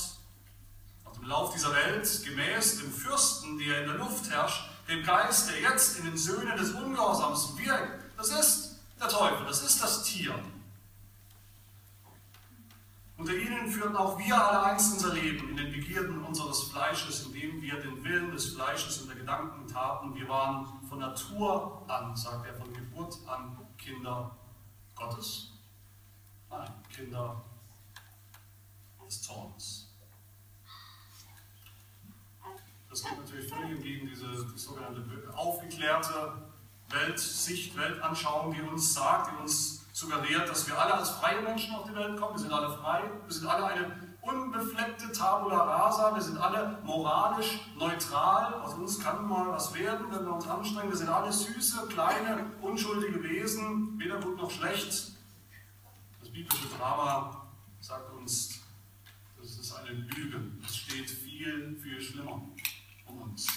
nach 1.06 1.12
dem 1.12 1.26
Lauf 1.26 1.54
dieser 1.54 1.72
Welt, 1.76 2.24
gemäß 2.26 2.80
dem 2.80 2.92
Fürsten, 2.92 3.60
der 3.60 3.82
in 3.82 3.90
der 3.90 3.98
Luft 3.98 4.32
herrscht, 4.32 4.68
dem 4.90 5.04
Geist, 5.04 5.52
der 5.52 5.62
jetzt 5.62 6.00
in 6.00 6.06
den 6.06 6.18
Söhnen 6.18 6.58
des 6.58 6.72
Ungehorsams 6.72 7.56
wirkt. 7.60 8.04
Das 8.18 8.30
ist 8.30 8.80
der 9.00 9.08
Teufel, 9.08 9.46
das 9.46 9.62
ist 9.62 9.84
das 9.84 10.04
Tier. 10.04 10.34
Unter 13.16 13.36
ihnen 13.36 13.70
führten 13.70 13.96
auch 13.96 14.18
wir 14.18 14.36
alle 14.36 14.64
einst 14.64 14.94
unser 14.94 15.14
Leben 15.14 15.50
in 15.50 15.58
den 15.58 15.72
Begierden 15.72 16.26
unseres 16.26 16.64
Fleisches, 16.64 17.28
indem 17.28 17.62
wir 17.62 17.76
den 17.76 18.04
Willen 18.04 18.32
des 18.32 18.56
Fleisches 18.56 19.02
und 19.02 19.10
der 19.10 19.18
Gedanken 19.18 19.68
taten. 19.68 20.16
Wir 20.16 20.28
waren 20.28 20.81
von 20.92 21.00
Natur 21.00 21.86
an, 21.88 22.14
sagt 22.18 22.46
er, 22.46 22.54
von 22.54 22.74
Geburt 22.74 23.18
an 23.26 23.58
Kinder 23.78 24.36
Gottes. 24.94 25.54
Nein, 26.50 26.68
Kinder 26.94 27.42
des 29.06 29.22
Zorns. 29.22 29.88
Das 32.90 33.04
geht 33.04 33.18
natürlich 33.18 33.50
völlig 33.50 33.72
entgegen 33.72 34.06
diese 34.06 34.46
die 34.46 34.58
sogenannte 34.58 35.02
aufgeklärte 35.34 36.52
Weltsicht, 36.90 37.78
Weltanschauung, 37.78 38.54
die 38.54 38.62
uns 38.62 38.94
sagt, 38.94 39.32
die 39.32 39.42
uns 39.42 39.86
suggeriert, 39.94 40.50
dass 40.50 40.68
wir 40.68 40.78
alle 40.78 40.96
als 40.96 41.12
freie 41.12 41.42
Menschen 41.42 41.74
auf 41.74 41.86
die 41.86 41.96
Welt 41.96 42.20
kommen. 42.20 42.34
Wir 42.34 42.40
sind 42.42 42.52
alle 42.52 42.78
frei, 42.78 43.04
wir 43.26 43.34
sind 43.34 43.48
alle 43.48 43.66
eine 43.66 44.11
unbefleckte 44.22 45.12
Tabula 45.12 45.64
rasa, 45.64 46.14
wir 46.16 46.22
sind 46.22 46.38
alle 46.38 46.80
moralisch 46.84 47.60
neutral. 47.78 48.54
Aus 48.56 48.76
uns 48.76 49.00
kann 49.00 49.28
mal 49.28 49.50
was 49.50 49.74
werden, 49.74 50.08
wenn 50.12 50.26
wir 50.26 50.34
uns 50.34 50.48
anstrengen. 50.48 50.90
Wir 50.90 50.98
sind 50.98 51.10
alle 51.10 51.32
süße, 51.32 51.88
kleine, 51.88 52.52
unschuldige 52.62 53.22
Wesen, 53.24 54.00
weder 54.00 54.20
gut 54.20 54.38
noch 54.38 54.52
schlecht. 54.52 55.14
Das 56.20 56.30
biblische 56.32 56.68
Drama 56.78 57.48
sagt 57.80 58.14
uns, 58.14 58.62
das 59.40 59.58
ist 59.58 59.74
eine 59.74 59.92
Lüge. 59.92 60.40
Es 60.64 60.76
steht 60.76 61.10
viel, 61.10 61.76
viel 61.82 62.00
schlimmer 62.00 62.42
um 63.08 63.22
uns. 63.24 63.48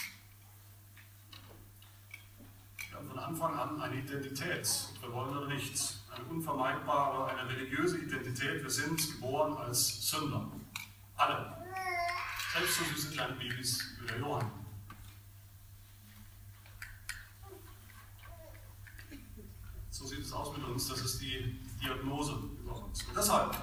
Wir 2.89 2.97
haben 2.97 3.09
von 3.09 3.19
Anfang 3.19 3.59
an 3.59 3.83
eine 3.83 3.97
Identität, 3.97 4.69
wir 5.01 5.13
wollen 5.13 5.37
oder 5.37 5.49
nicht 5.49 6.04
eine 6.15 6.25
unvermeidbare, 6.27 7.27
eine 7.27 7.49
religiöse 7.49 7.99
Identität. 7.99 8.63
Wir 8.63 8.71
sind 8.71 9.13
geboren 9.13 9.57
als 9.57 10.09
Sünder. 10.09 10.51
Alle. 11.17 11.65
Selbst 12.53 12.79
so 12.79 12.85
süße 12.85 13.11
kleine 13.13 13.35
Babys 13.35 13.85
wie 14.01 14.07
der 14.07 14.19
Johann. 14.19 14.51
So 19.91 20.07
sieht 20.07 20.21
es 20.21 20.33
aus 20.33 20.57
mit 20.57 20.65
uns. 20.67 20.89
Das 20.89 21.01
ist 21.01 21.21
die 21.21 21.61
Diagnose 21.83 22.33
über 22.61 22.77
uns. 22.85 23.03
Und 23.03 23.17
deshalb, 23.17 23.57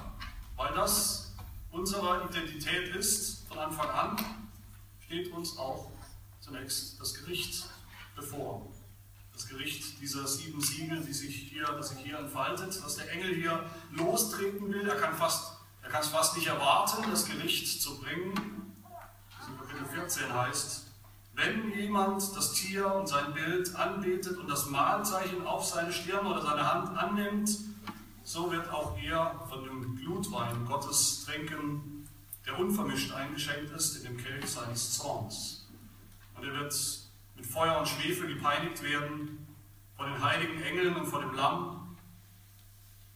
weil 0.56 0.74
das 0.74 1.34
unsere 1.70 2.26
Identität 2.28 2.94
ist 2.94 3.46
von 3.48 3.58
Anfang 3.58 3.88
an, 3.88 4.16
steht 5.00 5.32
uns 5.32 5.56
auch 5.56 5.90
zunächst 6.40 7.00
das 7.00 7.14
Gericht 7.14 7.66
bevor 8.14 8.71
das 9.32 9.48
Gericht 9.48 10.00
dieser 10.00 10.26
sieben 10.26 10.60
Siegel, 10.60 11.00
die 11.00 11.12
sich 11.12 11.34
hier, 11.50 11.64
das 11.64 11.90
sich 11.90 11.98
hier 11.98 12.18
entfaltet, 12.18 12.78
was 12.84 12.96
der 12.96 13.10
Engel 13.10 13.34
hier 13.34 13.64
lostreten 13.90 14.72
will. 14.72 14.88
Er 14.88 14.96
kann, 14.96 15.14
fast, 15.14 15.56
er 15.82 15.90
kann 15.90 16.02
es 16.02 16.08
fast 16.08 16.36
nicht 16.36 16.46
erwarten, 16.46 17.10
das 17.10 17.26
Gericht 17.26 17.80
zu 17.80 17.98
bringen. 18.00 18.34
Das 19.38 19.48
in 19.48 19.56
Kapitel 19.56 19.86
14 19.86 20.32
heißt, 20.32 20.86
wenn 21.34 21.72
jemand 21.72 22.36
das 22.36 22.52
Tier 22.52 22.92
und 22.94 23.08
sein 23.08 23.32
Bild 23.32 23.74
anbetet 23.74 24.36
und 24.36 24.48
das 24.48 24.66
Mahlzeichen 24.66 25.46
auf 25.46 25.64
seine 25.64 25.92
Stirn 25.92 26.26
oder 26.26 26.42
seine 26.42 26.70
Hand 26.70 26.96
annimmt, 26.96 27.50
so 28.22 28.52
wird 28.52 28.68
auch 28.70 28.96
er 28.98 29.40
von 29.48 29.64
dem 29.64 29.96
Glutwein 29.96 30.64
Gottes 30.66 31.24
trinken, 31.24 32.06
der 32.46 32.58
unvermischt 32.58 33.12
eingeschenkt 33.12 33.72
ist 33.72 33.96
in 33.96 34.04
dem 34.04 34.16
Kelch 34.18 34.46
seines 34.46 34.92
Zorns. 34.98 35.66
Und 36.34 36.44
er 36.44 36.52
wird 36.54 36.72
mit 37.36 37.46
Feuer 37.46 37.78
und 37.78 37.88
Schwefel 37.88 38.34
gepeinigt 38.34 38.82
werden 38.82 39.46
von 39.96 40.10
den 40.10 40.22
heiligen 40.22 40.60
Engeln 40.62 40.96
und 40.96 41.06
von 41.06 41.20
dem 41.20 41.34
Lamm. 41.34 41.96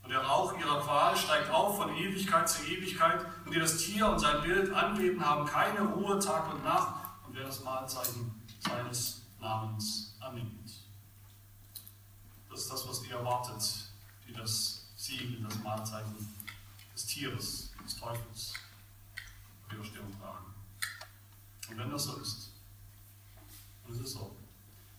Und 0.03 0.11
der 0.11 0.21
Rauch 0.21 0.57
ihrer 0.57 0.81
Qual 0.83 1.17
steigt 1.17 1.51
auf 1.51 1.79
von 1.79 1.97
Ewigkeit 1.97 2.49
zu 2.49 2.65
Ewigkeit. 2.65 3.27
Und 3.45 3.53
die 3.53 3.59
das 3.59 3.79
Tier 3.79 4.09
und 4.09 4.21
sein 4.21 4.41
Bild 4.43 4.73
anbeten, 4.73 5.25
haben 5.25 5.45
keine 5.47 5.81
Ruhe 5.81 6.19
Tag 6.21 6.53
und 6.55 6.63
Nacht. 6.63 6.95
Und 7.27 7.35
wer 7.35 7.45
das 7.45 7.65
Mahlzeichen 7.65 8.33
seines 8.61 9.23
Namens 9.41 10.15
annimmt. 10.21 10.71
Das 12.49 12.61
ist 12.61 12.73
das, 12.73 12.89
was 12.89 13.03
die 13.03 13.11
erwartet, 13.11 13.63
die 14.27 14.33
das 14.33 14.87
Siegel, 14.97 15.43
das 15.43 15.59
Mahlzeichen 15.63 16.17
des 16.95 17.07
Tieres, 17.07 17.73
des 17.85 17.97
Teufels 17.97 18.55
auf 19.67 19.73
ihrer 19.73 19.85
Stirn 19.85 20.21
tragen. 20.21 20.55
Und 21.69 21.79
wenn 21.79 21.91
das 21.91 22.05
so 22.05 22.17
ist, 22.17 22.46
es 23.91 24.01
ist 24.01 24.13
so. 24.13 24.37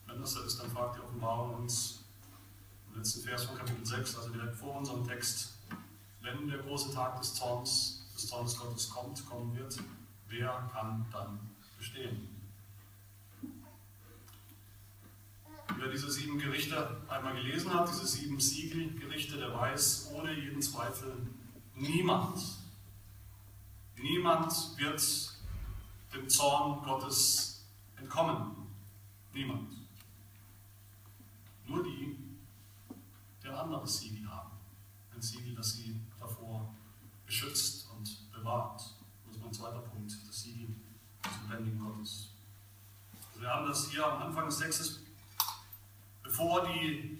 Wenn 0.06 0.21
das 0.21 0.34
so 0.34 0.41
ist, 0.43 0.60
dann 0.60 0.69
fragt 0.71 0.97
die 0.97 1.02
Offenbarung 1.02 1.56
uns 1.56 2.04
im 2.89 2.97
letzten 2.97 3.21
Vers 3.21 3.43
von 3.45 3.58
Kapitel 3.58 3.86
6, 3.86 4.17
also 4.17 4.30
direkt 4.30 4.56
vor 4.56 4.78
unserem 4.78 5.08
Text, 5.08 5.54
wenn 6.21 6.47
der 6.47 6.60
große 6.60 6.93
Tag 6.93 7.19
des 7.19 7.34
Zorns, 7.36 8.06
des 8.15 8.28
Zorns 8.28 8.58
Gottes 8.58 8.89
kommt, 8.89 9.26
kommen 9.26 9.56
wird, 9.56 9.78
wer 10.28 10.69
kann 10.73 11.06
dann 11.12 11.39
bestehen? 11.78 12.28
Wer 15.78 15.91
diese 15.91 16.10
sieben 16.10 16.39
Gerichte 16.39 17.02
einmal 17.08 17.36
gelesen 17.36 17.73
hat, 17.73 17.89
diese 17.89 18.08
sieben 18.08 18.39
Siegelgerichte, 18.39 19.38
der 19.38 19.54
weiß 19.54 20.10
ohne 20.13 20.34
jeden 20.34 20.62
Zweifel, 20.62 21.28
niemand, 21.76 22.39
niemand 23.95 24.54
wird 24.78 25.34
dem 26.13 26.30
Zorn 26.30 26.84
Gottes 26.84 27.65
entkommen. 27.97 28.66
Niemand. 29.38 29.71
Nur 31.67 31.84
die, 31.84 32.17
anderes 33.45 34.00
Siegel 34.00 34.28
haben. 34.28 34.50
Ein 35.13 35.21
Siegel, 35.21 35.54
das 35.54 35.73
sie 35.73 36.00
davor 36.19 36.73
beschützt 37.23 37.88
und 37.95 38.32
bewahrt. 38.32 38.82
Das 39.26 39.36
ist 39.36 39.43
mein 39.43 39.54
zweiter 39.54 39.80
Punkt, 39.80 40.12
das 40.28 40.41
Siegel 40.41 40.69
des 41.23 41.32
lebendigen 41.43 41.80
Gottes. 41.80 42.30
Also 43.30 43.41
wir 43.41 43.50
haben 43.50 43.67
das 43.67 43.91
hier 43.91 44.08
am 44.08 44.23
Anfang 44.23 44.45
des 44.45 44.58
Textes, 44.58 45.02
bevor 46.23 46.67
die 46.67 47.19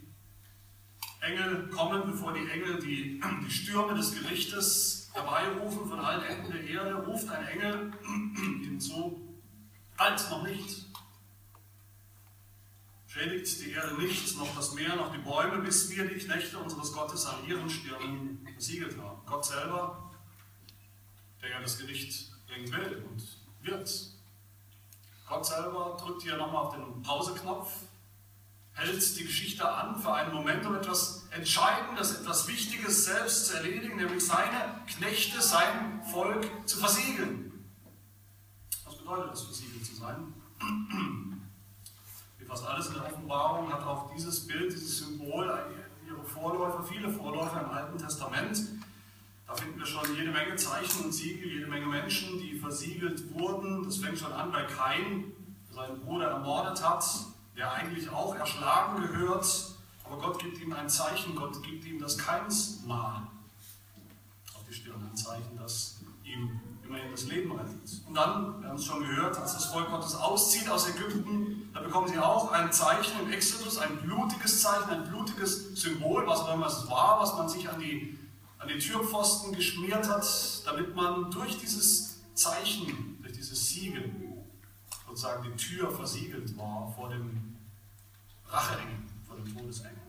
Engel 1.22 1.70
kommen, 1.70 2.12
bevor 2.12 2.34
die 2.34 2.50
Engel 2.50 2.80
die, 2.82 3.22
die 3.46 3.52
Stürme 3.52 3.94
des 3.94 4.16
Gerichtes 4.16 5.12
herbeirufen 5.14 5.88
von 5.88 6.00
allen 6.00 6.24
Enden 6.24 6.52
der 6.52 6.64
Erde, 6.64 6.96
ruft 7.06 7.30
ein 7.30 7.46
Engel 7.46 7.92
ihnen 8.06 8.80
zu, 8.80 9.22
halt 10.00 10.30
noch 10.32 10.44
nicht, 10.44 10.87
schädigt 13.18 13.66
die 13.66 13.72
Erde 13.72 13.96
nichts, 13.96 14.36
noch 14.36 14.56
das 14.56 14.74
Meer, 14.74 14.96
noch 14.96 15.12
die 15.12 15.18
Bäume, 15.18 15.60
bis 15.64 15.90
wir 15.90 16.08
die 16.08 16.20
Knechte 16.20 16.58
unseres 16.58 16.94
Gottes 16.94 17.26
an 17.26 17.36
ihren 17.48 17.70
Stirnen 17.70 18.48
versiegelt 18.54 18.98
haben. 19.00 19.26
Gott 19.26 19.46
selber, 19.46 20.12
der 21.42 21.50
ja 21.50 21.62
das 21.62 21.80
Gericht 21.80 22.32
bringen 22.48 22.72
will 22.72 23.04
und 23.10 23.24
wird. 23.62 23.90
Gott 25.28 25.46
selber 25.46 25.98
drückt 26.00 26.22
hier 26.22 26.38
nochmal 26.38 26.66
auf 26.66 26.76
den 26.76 27.02
Pauseknopf, 27.02 27.72
hält 28.74 29.18
die 29.18 29.24
Geschichte 29.24 29.68
an 29.68 30.00
für 30.00 30.14
einen 30.14 30.34
Moment, 30.34 30.66
um 30.66 30.76
etwas 30.76 31.28
Entscheidendes, 31.32 32.20
etwas 32.20 32.48
Wichtiges 32.48 33.06
selbst 33.06 33.48
zu 33.48 33.56
erledigen, 33.56 33.98
nämlich 33.98 34.24
seine 34.24 34.84
Knechte, 34.86 35.42
sein 35.42 36.04
Volk 36.04 36.48
zu 36.68 36.78
versiegeln. 36.78 37.66
Was 38.86 38.96
bedeutet 38.96 39.32
das, 39.32 39.42
versiegelt 39.42 39.86
zu 39.86 39.96
sein? 39.96 40.34
Fast 42.58 42.70
alles 42.70 42.88
in 42.88 42.94
der 42.96 43.06
Offenbarung 43.06 43.72
hat 43.72 43.86
auch 43.86 44.12
dieses 44.16 44.48
Bild, 44.48 44.72
dieses 44.72 45.00
Symbol, 45.00 45.60
ihre 46.08 46.24
Vorläufer, 46.24 46.84
viele 46.84 47.10
Vorläufer 47.10 47.62
im 47.62 47.70
Alten 47.70 47.98
Testament. 47.98 48.60
Da 49.46 49.54
finden 49.54 49.80
wir 49.80 49.86
schon 49.86 50.16
jede 50.16 50.32
Menge 50.32 50.56
Zeichen 50.56 51.06
und 51.06 51.12
Siegel, 51.14 51.52
jede 51.52 51.68
Menge 51.68 51.86
Menschen, 51.86 52.40
die 52.40 52.58
versiegelt 52.58 53.34
wurden. 53.34 53.84
Das 53.84 53.98
fängt 53.98 54.18
schon 54.18 54.34
an 54.34 54.52
bei 54.52 54.64
Kain, 54.64 55.32
der 55.70 55.76
seinen 55.76 56.02
Bruder 56.02 56.30
ermordet 56.30 56.84
hat, 56.84 57.06
der 57.56 57.72
eigentlich 57.72 58.10
auch 58.10 58.36
erschlagen 58.36 59.02
gehört. 59.02 59.74
Aber 60.04 60.18
Gott 60.18 60.40
gibt 60.40 60.60
ihm 60.60 60.74
ein 60.74 60.90
Zeichen, 60.90 61.36
Gott 61.36 61.62
gibt 61.64 61.86
ihm 61.86 62.00
das 62.00 62.18
Keinsmal 62.18 63.22
auf 64.56 64.64
die 64.68 64.74
Stirn, 64.74 65.08
ein 65.10 65.16
Zeichen, 65.16 65.58
das 65.58 65.98
ihm 66.24 66.60
immerhin 66.84 67.12
das 67.12 67.26
Leben 67.26 67.52
rettet. 67.52 68.02
Und 68.08 68.16
dann, 68.16 68.62
wir 68.62 68.70
haben 68.70 68.78
es 68.78 68.86
schon 68.86 69.02
gehört, 69.02 69.38
als 69.38 69.54
das 69.54 69.66
Volk 69.66 69.90
Gottes 69.90 70.16
auszieht 70.16 70.70
aus 70.70 70.90
Ägypten, 70.90 71.57
da 71.78 71.84
bekommen 71.84 72.08
sie 72.08 72.18
auch 72.18 72.52
ein 72.54 72.74
Zeichen 72.74 73.20
im 73.20 73.32
Exodus, 73.32 73.78
ein 73.78 73.98
blutiges 73.98 74.64
Zeichen, 74.64 74.90
ein 74.90 75.10
blutiges 75.10 75.80
Symbol, 75.80 76.26
was 76.26 76.40
auch 76.40 76.56
immer 76.56 76.66
es 76.66 76.90
war, 76.90 77.20
was 77.20 77.36
man 77.36 77.48
sich 77.48 77.70
an 77.70 77.80
die, 77.80 78.18
an 78.58 78.68
die 78.68 78.80
Türpfosten 78.80 79.54
geschmiert 79.54 80.10
hat, 80.10 80.26
damit 80.66 80.96
man 80.96 81.30
durch 81.30 81.60
dieses 81.60 82.20
Zeichen, 82.34 83.20
durch 83.22 83.34
dieses 83.34 83.70
Siegel, 83.70 84.12
sozusagen 85.08 85.44
die 85.44 85.56
Tür 85.56 85.92
versiegelt 85.92 86.58
war 86.58 86.92
vor 86.96 87.10
dem 87.10 87.56
Racheengel, 88.48 88.98
vor 89.28 89.36
dem 89.36 89.56
Todesengel. 89.56 90.02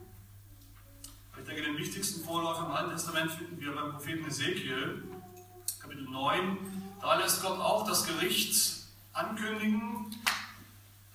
Ich 1.38 1.44
denke, 1.44 1.62
den 1.62 1.76
wichtigsten 1.76 2.24
Vorläufer 2.24 2.64
im 2.64 2.72
Alten 2.72 2.90
Testament 2.92 3.30
finden 3.30 3.60
wir 3.60 3.74
beim 3.74 3.92
Propheten 3.92 4.26
Ezekiel, 4.26 5.02
Kapitel 5.80 6.04
9. 6.04 6.56
Da 7.02 7.18
lässt 7.18 7.42
Gott 7.42 7.60
auch 7.60 7.86
das 7.86 8.06
Gericht 8.06 8.86
ankündigen. 9.12 10.16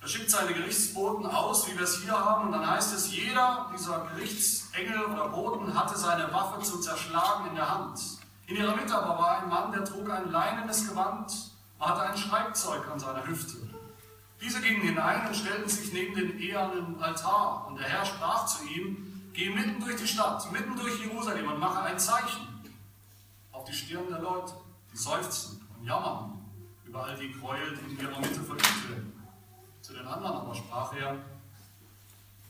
Er 0.04 0.10
schickt 0.10 0.28
seine 0.28 0.52
Gerichtsboten 0.52 1.24
aus, 1.24 1.66
wie 1.66 1.78
wir 1.78 1.84
es 1.84 2.02
hier 2.02 2.12
haben, 2.12 2.48
und 2.48 2.52
dann 2.52 2.70
heißt 2.70 2.94
es, 2.94 3.10
jeder 3.10 3.70
dieser 3.74 4.06
Gerichtsengel 4.12 5.02
oder 5.02 5.30
Boten 5.30 5.74
hatte 5.74 5.96
seine 5.96 6.30
Waffe 6.30 6.60
zum 6.62 6.82
Zerschlagen 6.82 7.46
in 7.46 7.54
der 7.54 7.74
Hand. 7.74 7.98
In 8.46 8.56
ihrer 8.56 8.76
Mitte 8.76 8.94
aber 8.94 9.18
war 9.18 9.38
ein 9.38 9.48
Mann, 9.48 9.72
der 9.72 9.82
trug 9.82 10.10
ein 10.10 10.30
leinenes 10.30 10.86
Gewand 10.86 11.32
und 11.78 11.88
hatte 11.88 12.02
ein 12.02 12.18
Schreibzeug 12.18 12.86
an 12.92 13.00
seiner 13.00 13.26
Hüfte. 13.26 13.56
Diese 14.42 14.60
gingen 14.60 14.82
hinein 14.82 15.26
und 15.26 15.36
stellten 15.36 15.70
sich 15.70 15.90
neben 15.94 16.14
den 16.14 16.38
ehernen 16.38 17.02
Altar. 17.02 17.66
Und 17.66 17.78
der 17.78 17.88
Herr 17.88 18.04
sprach 18.04 18.44
zu 18.44 18.62
ihm, 18.66 19.30
geh 19.32 19.48
mitten 19.48 19.80
durch 19.80 19.96
die 19.96 20.06
Stadt, 20.06 20.52
mitten 20.52 20.76
durch 20.76 21.00
Jerusalem 21.00 21.48
und 21.48 21.58
mache 21.58 21.80
ein 21.80 21.98
Zeichen 21.98 22.46
auf 23.52 23.64
die 23.64 23.72
Stirn 23.72 24.10
der 24.10 24.20
Leute 24.20 24.52
die 24.92 24.98
seufzen 24.98 25.66
und 25.78 25.86
jammern 25.86 26.44
über 26.84 27.04
all 27.04 27.16
die 27.16 27.32
Gräuel, 27.32 27.74
die 27.74 27.94
in 27.94 28.00
ihrer 28.00 28.20
Mitte 28.20 28.42
verübt 28.42 28.90
werden. 28.90 29.14
Zu 29.84 29.92
den 29.92 30.06
anderen 30.06 30.48
aber 30.94 31.00
sprach 31.00 31.00
er, 31.00 31.24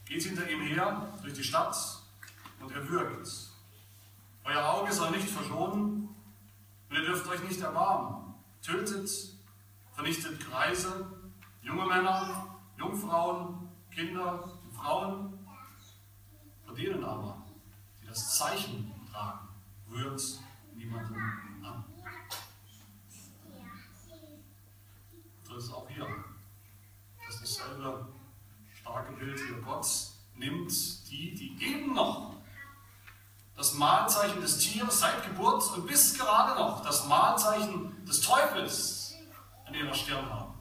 geht 0.04 0.22
hinter 0.22 0.48
ihm 0.48 0.62
her 0.62 1.08
durch 1.22 1.34
die 1.34 1.44
Stadt 1.44 1.76
und 2.60 2.70
er 2.72 2.88
würgt. 2.88 3.50
Euer 4.44 4.64
Auge 4.74 4.92
soll 4.92 5.10
nicht 5.10 5.28
verschonen 5.28 6.08
und 6.90 6.96
ihr 6.96 7.04
dürft 7.04 7.26
euch 7.28 7.42
nicht 7.42 7.60
erbarmen. 7.60 8.34
Tötet, 8.62 9.10
vernichtet 9.92 10.40
Greise, 10.48 11.06
junge 11.62 11.86
Männer, 11.86 12.56
Jungfrauen, 12.78 13.68
Kinder 13.90 14.50
Frauen. 14.74 15.38
Von 16.66 16.74
denen 16.74 17.04
aber, 17.04 17.42
die 18.02 18.06
das 18.06 18.36
Zeichen 18.36 18.92
tragen, 19.10 19.48
rührt 19.90 20.22
niemanden 20.74 21.14
an. 21.62 21.84
das 25.54 25.64
ist 25.64 25.72
auch 25.72 25.88
hier. 25.88 26.06
Das 27.26 27.40
ist 27.40 27.60
dasselbe 27.60 28.08
starke 28.94 29.12
Bild 29.14 29.40
hier. 29.40 29.60
Gott 29.60 29.86
nimmt 30.36 30.70
die, 31.10 31.34
die 31.34 31.64
eben 31.64 31.94
noch 31.94 32.36
das 33.56 33.74
Mahlzeichen 33.74 34.40
des 34.40 34.58
Tieres 34.58 35.00
seit 35.00 35.24
Geburt 35.26 35.64
und 35.76 35.86
bis 35.86 36.16
gerade 36.16 36.58
noch 36.58 36.82
das 36.82 37.06
Mahlzeichen 37.06 38.04
des 38.04 38.20
Teufels 38.20 39.14
an 39.66 39.74
ihrer 39.74 39.94
Stirn 39.94 40.28
haben. 40.30 40.54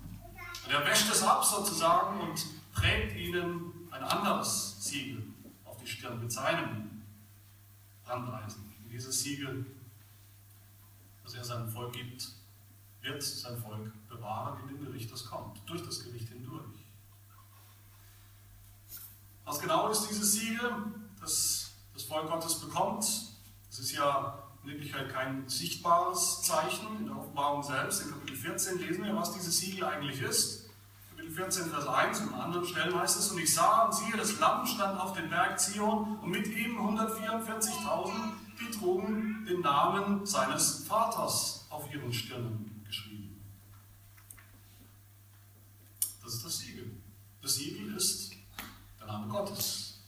Und 0.66 0.72
er 0.72 0.86
wäscht 0.86 1.12
es 1.12 1.22
ab 1.22 1.44
sozusagen 1.44 2.22
und 2.22 2.44
prägt 2.74 3.16
ihnen 3.16 3.88
ein 3.92 4.04
anderes 4.04 4.84
Siegel 4.84 5.24
auf 5.66 5.78
die 5.78 5.88
Stirn 5.88 6.20
mit 6.20 6.32
seinem 6.32 7.04
Brandeisen. 8.04 8.74
Und 8.84 8.90
dieses 8.90 9.22
Siegel, 9.22 9.66
das 11.24 11.36
er 11.36 11.44
seinem 11.44 11.70
Volk 11.70 11.94
gibt, 11.94 12.30
wird 13.02 13.22
sein 13.22 13.60
Volk 13.60 13.92
bewahren 14.08 14.60
in 14.62 14.70
dem 14.70 14.86
Gericht, 14.86 15.12
das 15.12 15.26
kommt, 15.26 15.62
durch 15.68 15.84
das 15.86 16.04
Gericht 16.04 16.30
hindurch. 16.30 16.73
Was 19.46 19.60
genau 19.60 19.90
ist 19.90 20.08
dieses 20.10 20.34
Siegel, 20.34 20.72
das 21.20 21.72
das 21.94 22.04
Volk 22.04 22.30
Gottes 22.30 22.56
bekommt? 22.56 23.04
Es 23.70 23.80
ist 23.80 23.92
ja 23.92 24.44
in 24.64 24.70
Wirklichkeit 24.70 25.10
kein 25.10 25.48
sichtbares 25.48 26.42
Zeichen. 26.42 26.98
In 27.00 27.06
der 27.08 27.18
Offenbarung 27.18 27.62
selbst, 27.62 28.02
in 28.02 28.12
Kapitel 28.12 28.36
14, 28.36 28.80
lesen 28.80 29.04
wir, 29.04 29.16
was 29.16 29.34
dieses 29.34 29.60
Siegel 29.60 29.86
eigentlich 29.86 30.22
ist. 30.22 30.70
Kapitel 31.10 31.32
14, 31.32 31.70
Vers 31.70 31.88
1 31.88 32.20
und 32.22 32.34
an 32.34 32.42
anderen 32.42 32.66
Stellen 32.66 32.96
heißt 32.98 33.20
es, 33.20 33.32
und 33.32 33.40
ich 33.40 33.54
sah 33.54 33.86
und 33.86 33.94
siehe, 33.94 34.16
das 34.18 34.40
Lamm 34.40 34.66
stand 34.66 35.00
auf 35.00 35.14
dem 35.14 35.30
Berg 35.30 35.60
Zion 35.60 36.18
und 36.20 36.30
mit 36.30 36.48
ihm 36.48 36.78
144.000, 36.78 38.12
die 38.60 38.72
trugen 38.72 39.46
den 39.46 39.62
Namen 39.62 40.26
seines 40.26 40.86
Vaters 40.88 41.68
auf 41.70 41.92
ihren 41.94 42.12
Stirnen. 42.14 42.70
Das 46.24 46.36
ist 46.36 46.46
das 46.46 46.58
Siegel. 46.60 46.92
Das 47.42 47.56
Siegel 47.56 47.96
ist 47.96 48.33
Gottes. 49.44 50.00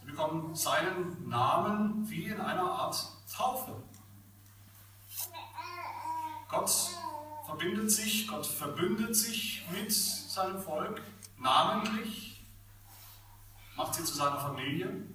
Sie 0.00 0.06
bekommen 0.06 0.54
seinen 0.54 1.28
Namen 1.28 2.08
wie 2.08 2.24
in 2.24 2.40
einer 2.40 2.62
Art 2.62 2.96
Taufe. 3.30 3.76
Gott 6.48 6.70
verbindet 7.44 7.90
sich, 7.92 8.26
Gott 8.26 8.46
verbündet 8.46 9.14
sich 9.14 9.66
mit 9.70 9.92
seinem 9.92 10.62
Volk 10.62 11.02
namentlich, 11.36 12.42
macht 13.76 13.94
sie 13.94 14.04
zu 14.04 14.14
seiner 14.14 14.40
Familie. 14.40 15.06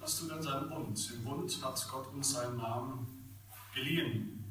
Was 0.00 0.18
tut 0.18 0.32
dann 0.32 0.42
seinen 0.42 0.68
Bund? 0.70 1.10
Im 1.12 1.24
Bund 1.24 1.64
hat 1.64 1.88
Gott 1.88 2.08
uns 2.08 2.32
seinen 2.32 2.56
Namen 2.56 3.36
geliehen. 3.72 4.44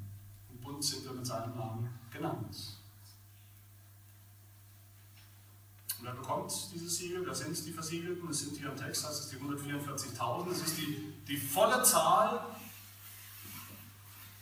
Bund 0.62 0.84
sind 0.84 1.04
wir 1.04 1.12
mit 1.12 1.26
seinem 1.26 1.58
Namen 1.58 2.00
genannt. 2.12 2.77
Und 6.00 6.06
wer 6.06 6.14
bekommt 6.14 6.54
dieses 6.74 6.98
Siegel? 6.98 7.26
Wer 7.26 7.34
sind 7.34 7.66
die 7.66 7.72
Versiegelten? 7.72 8.30
Es 8.30 8.40
sind 8.40 8.58
hier 8.58 8.70
im 8.70 8.78
Text, 8.78 9.08
heißt 9.08 9.20
es 9.20 9.30
die 9.30 9.38
144.000. 9.38 10.52
Es 10.52 10.62
ist 10.62 10.78
die, 10.78 11.14
die 11.28 11.38
volle 11.38 11.82
Zahl 11.84 12.46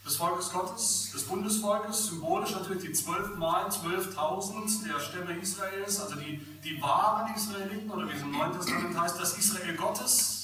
des 0.06 0.18
Volkes 0.18 0.52
Gottes, 0.52 1.12
des 1.14 1.24
Bundesvolkes, 1.24 2.08
symbolisch 2.08 2.52
natürlich 2.52 2.84
die 2.84 2.94
12 2.94 3.38
mal 3.38 3.68
12.000 3.68 4.88
der 4.88 5.00
Stämme 5.00 5.36
Israels, 5.40 6.00
also 6.00 6.16
die, 6.16 6.38
die 6.64 6.80
wahren 6.80 7.34
Israeliten, 7.36 7.90
oder 7.90 8.08
wie 8.08 8.16
es 8.16 8.22
im 8.22 8.32
Neuen 8.32 8.52
Testament 8.52 9.00
heißt, 9.00 9.20
das 9.20 9.36
Israel 9.38 9.76
Gottes. 9.76 10.35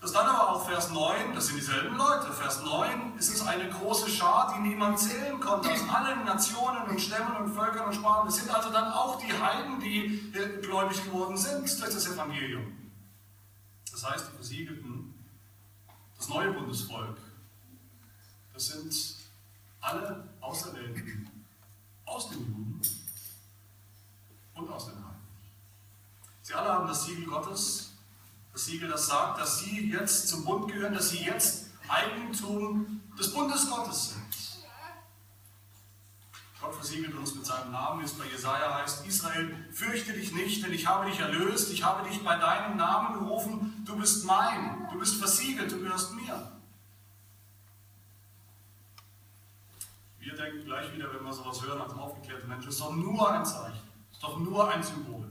Das 0.00 0.12
dann 0.12 0.26
aber 0.26 0.50
auch 0.50 0.68
Vers 0.68 0.90
9, 0.90 1.34
das 1.34 1.48
sind 1.48 1.56
dieselben 1.56 1.96
Leute. 1.96 2.32
Vers 2.32 2.62
9 2.62 3.16
ist 3.18 3.34
es 3.34 3.44
eine 3.44 3.68
große 3.68 4.08
Schar, 4.08 4.54
die 4.54 4.68
niemand 4.68 4.98
zählen 5.00 5.40
konnte, 5.40 5.72
aus 5.72 5.88
allen 5.88 6.24
Nationen 6.24 6.84
und 6.88 7.00
Stämmen 7.00 7.34
und 7.36 7.52
Völkern 7.52 7.86
und 7.86 7.94
Sprachen. 7.94 8.28
Es 8.28 8.36
sind 8.36 8.54
also 8.54 8.70
dann 8.70 8.92
auch 8.92 9.20
die 9.20 9.32
Heiden, 9.32 9.80
die 9.80 10.32
gläubig 10.62 11.02
geworden 11.04 11.36
sind 11.36 11.62
durch 11.80 11.92
das 11.92 12.06
Evangelium. 12.06 12.92
Das 13.90 14.08
heißt, 14.08 14.28
die 14.30 14.36
Versiegelten, 14.36 15.14
das 16.16 16.28
neue 16.28 16.52
Bundesvolk, 16.52 17.18
das 18.54 18.66
sind 18.66 19.16
alle 19.80 20.28
Auserwählten 20.40 21.28
aus 22.04 22.30
den 22.30 22.38
Juden 22.38 22.80
und 24.54 24.70
aus 24.70 24.86
den 24.86 24.94
Heiden. 24.94 25.08
Sie 26.42 26.54
alle 26.54 26.72
haben 26.72 26.86
das 26.86 27.04
Siegel 27.04 27.26
Gottes 27.26 27.97
das 28.58 28.66
Siegel, 28.66 28.88
das 28.88 29.06
sagt, 29.06 29.40
dass 29.40 29.60
sie 29.60 29.88
jetzt 29.88 30.26
zum 30.26 30.44
Bund 30.44 30.66
gehören, 30.66 30.92
dass 30.92 31.10
sie 31.10 31.24
jetzt 31.24 31.70
Eigentum 31.88 33.00
des 33.16 33.32
Bundes 33.32 33.70
Gottes 33.70 34.10
sind. 34.10 34.68
Gott 36.60 36.74
versiegelt 36.74 37.14
uns 37.14 37.36
mit 37.36 37.46
seinem 37.46 37.70
Namen, 37.70 38.00
wie 38.00 38.04
es 38.04 38.14
bei 38.14 38.26
Jesaja 38.26 38.74
heißt: 38.82 39.06
Israel, 39.06 39.54
fürchte 39.70 40.12
dich 40.12 40.32
nicht, 40.32 40.64
denn 40.64 40.72
ich 40.72 40.88
habe 40.88 41.08
dich 41.08 41.20
erlöst, 41.20 41.70
ich 41.70 41.84
habe 41.84 42.08
dich 42.08 42.24
bei 42.24 42.36
deinem 42.36 42.76
Namen 42.76 43.20
gerufen, 43.20 43.84
du 43.86 43.96
bist 43.96 44.24
mein, 44.24 44.88
du 44.90 44.98
bist 44.98 45.18
versiegelt, 45.18 45.70
du 45.70 45.78
gehörst 45.78 46.14
mir. 46.14 46.58
Wir 50.18 50.34
denken 50.34 50.64
gleich 50.64 50.92
wieder, 50.92 51.14
wenn 51.14 51.24
wir 51.24 51.32
sowas 51.32 51.62
hören 51.62 51.80
als 51.80 51.92
aufgeklärte 51.92 52.48
Menschen, 52.48 52.70
es 52.70 52.74
ist 52.74 52.80
doch 52.80 52.92
nur 52.92 53.30
ein 53.30 53.46
Zeichen, 53.46 53.88
es 54.10 54.16
ist 54.16 54.24
doch 54.24 54.36
nur 54.36 54.68
ein 54.68 54.82
Symbol. 54.82 55.27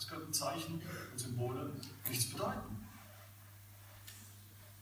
Das 0.00 0.08
könnten 0.08 0.32
Zeichen 0.32 0.80
und 1.12 1.20
Symbole 1.20 1.70
nichts 2.08 2.30
bedeuten. 2.30 2.88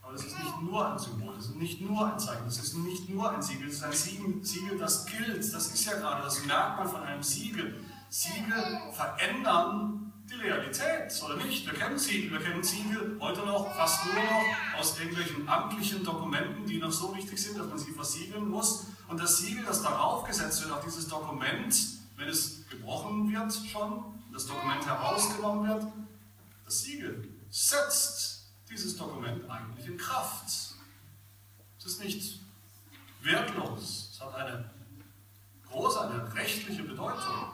Aber 0.01 0.15
es 0.15 0.25
ist 0.25 0.39
nicht 0.39 0.63
nur 0.63 0.93
ein 0.93 0.97
Symbol, 0.97 1.35
es 1.37 1.47
ist 1.47 1.57
nicht 1.57 1.81
nur 1.81 2.13
ein 2.13 2.19
Zeichen, 2.21 2.47
es 2.47 2.59
ist 2.59 2.75
nicht 2.77 3.09
nur 3.09 3.29
ein 3.29 3.43
Siegel, 3.43 3.67
es 3.67 3.75
ist 3.75 3.83
ein 3.83 4.45
Siegel, 4.45 4.79
das 4.79 5.07
gilt. 5.07 5.53
Das 5.53 5.75
ist 5.75 5.85
ja 5.85 5.99
gerade 5.99 6.23
das 6.23 6.45
Merkmal 6.47 6.89
von 6.89 7.03
einem 7.03 7.25
Siegel. 7.25 7.85
Siegel 8.09 8.81
verändern 8.93 10.13
die 10.31 10.35
Realität, 10.35 11.21
oder 11.25 11.37
nicht? 11.45 11.67
Wir 11.67 11.75
kennen 11.77 11.99
Siegel, 11.99 12.31
wir 12.39 12.41
kennen 12.41 12.63
Siegel 12.63 13.19
heute 13.21 13.41
noch 13.41 13.75
fast 13.75 14.05
nur 14.07 14.15
noch 14.15 14.79
aus 14.79 15.01
irgendwelchen 15.01 15.49
amtlichen 15.49 16.05
Dokumenten, 16.05 16.65
die 16.65 16.79
noch 16.79 16.93
so 16.93 17.17
wichtig 17.17 17.43
sind, 17.43 17.59
dass 17.59 17.67
man 17.67 17.79
sie 17.79 17.91
versiegeln 17.91 18.49
muss. 18.49 18.87
Und 19.09 19.19
das 19.19 19.39
Siegel, 19.39 19.65
das 19.65 19.83
darauf 19.83 20.23
gesetzt 20.23 20.63
wird, 20.63 20.73
auf 20.73 20.85
dieses 20.85 21.09
Dokument, 21.09 21.77
wenn 22.17 22.29
es 22.29 22.69
gebrochen 22.69 23.29
wird 23.33 23.53
schon, 23.53 24.18
das 24.39 24.47
Dokument 24.47 24.87
herausgenommen 24.87 25.69
wird, 25.69 25.93
das 26.65 26.83
Siegel 26.83 27.29
setzt 27.51 28.47
dieses 28.71 28.97
Dokument 28.97 29.51
eigentlich 29.51 29.87
in 29.87 29.99
Kraft. 29.99 30.47
Es 31.77 31.85
ist 31.85 32.01
nicht 32.05 32.39
wertlos, 33.21 34.11
es 34.13 34.21
hat 34.21 34.33
eine 34.37 34.71
große, 35.69 36.01
eine 36.03 36.35
rechtliche 36.35 36.85
Bedeutung. 36.85 37.51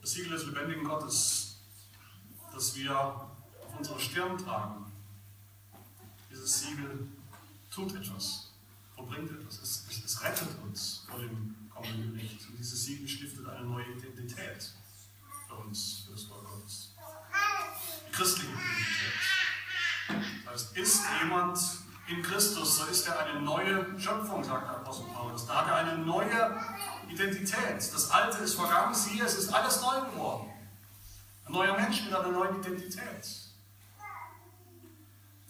Das 0.00 0.12
Siegel 0.12 0.30
des 0.30 0.46
lebendigen 0.46 0.84
Gottes, 0.84 1.58
das 2.50 2.74
wir 2.74 2.98
auf 2.98 3.76
unserer 3.76 4.00
Stirn 4.00 4.38
tragen, 4.38 4.90
dieses 6.30 6.60
Siegel 6.60 7.06
tut 7.70 7.94
etwas, 7.94 8.50
vollbringt 8.96 9.30
etwas, 9.30 9.60
es, 9.60 9.86
es 10.02 10.22
rettet 10.22 10.48
uns 10.62 11.04
vor 11.10 11.20
dem 11.20 11.57
kommenden 11.78 12.14
Gericht. 12.14 12.48
Und 12.48 12.58
dieses 12.58 12.84
Siegel 12.84 13.08
stiftet 13.08 13.48
eine 13.48 13.64
neue 13.64 13.84
Identität 13.84 14.72
für 15.48 15.54
uns, 15.54 16.04
für 16.06 16.12
das 16.12 16.24
Volk 16.24 16.44
Gottes 16.44 16.94
christliche 18.18 18.52
Identität. 18.52 20.44
Das 20.44 20.54
heißt, 20.54 20.76
ist 20.76 21.02
jemand 21.22 21.58
in 22.08 22.22
Christus, 22.22 22.78
so 22.78 22.84
ist 22.86 23.06
er 23.06 23.18
eine 23.20 23.40
neue 23.40 23.98
Schöpfung, 23.98 24.42
sagt 24.42 24.66
der 24.66 24.76
Apostel 24.76 25.06
Paulus. 25.12 25.46
Da 25.46 25.56
hat 25.56 25.68
er 25.68 25.76
eine 25.76 25.98
neue 25.98 26.56
Identität. 27.08 27.76
Das 27.76 28.10
Alte 28.10 28.38
ist 28.38 28.54
vergangen, 28.54 28.92
siehe, 28.94 29.22
es 29.24 29.36
ist 29.36 29.54
alles 29.54 29.80
neu 29.82 30.00
geworden. 30.10 30.48
Ein 31.46 31.52
neuer 31.52 31.76
Mensch 31.76 32.02
mit 32.04 32.12
einer 32.12 32.32
neuen 32.32 32.60
Identität. 32.60 33.28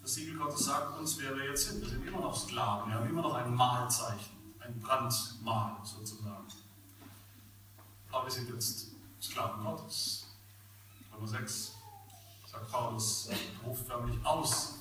Das 0.03 0.15
Siegel 0.15 0.37
Gottes 0.37 0.67
sagt 0.67 0.99
uns, 0.99 1.19
wer 1.21 1.35
wir 1.37 1.45
jetzt 1.45 1.69
sind. 1.69 1.81
Wir 1.81 1.89
sind 1.89 2.07
immer 2.07 2.21
noch 2.21 2.37
Sklaven, 2.37 2.91
wir 2.91 2.99
haben 2.99 3.09
immer 3.09 3.23
noch 3.23 3.35
ein 3.35 3.55
Mahlzeichen, 3.55 4.37
ein 4.69 4.81
Brandmal 4.81 5.77
sozusagen. 5.83 6.47
Aber 8.13 8.25
wir 8.25 8.31
sind 8.31 8.49
jetzt 8.51 8.89
Sklaven 9.21 9.65
Gottes. 9.65 10.27
Nummer 11.13 11.27
6 11.27 11.73
sagt 12.47 12.71
Paulus, 12.71 13.31
ruft 13.67 13.87
förmlich 13.87 14.25
aus. 14.25 14.75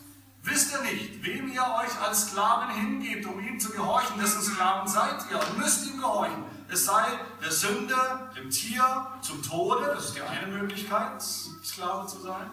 Wisst 0.44 0.72
ihr 0.72 0.82
nicht, 0.82 1.24
wem 1.24 1.52
ihr 1.52 1.62
euch 1.62 2.00
als 2.02 2.28
Sklaven 2.28 2.74
hingebt, 2.74 3.26
um 3.26 3.40
ihm 3.40 3.60
zu 3.60 3.72
gehorchen, 3.72 4.20
dessen 4.20 4.42
Sklaven 4.42 4.88
seid 4.88 5.30
ihr 5.30 5.40
und 5.40 5.58
müsst 5.58 5.88
ihm 5.88 5.98
gehorchen. 5.98 6.44
Es 6.70 6.86
sei 6.86 7.06
der 7.42 7.52
Sünde, 7.52 7.96
dem 8.36 8.50
Tier, 8.50 9.08
zum 9.22 9.42
Tode, 9.42 9.86
das 9.88 10.06
ist 10.06 10.16
die 10.16 10.22
eine 10.22 10.48
Möglichkeit, 10.48 11.22
Sklave 11.22 12.08
zu 12.08 12.20
sein, 12.20 12.50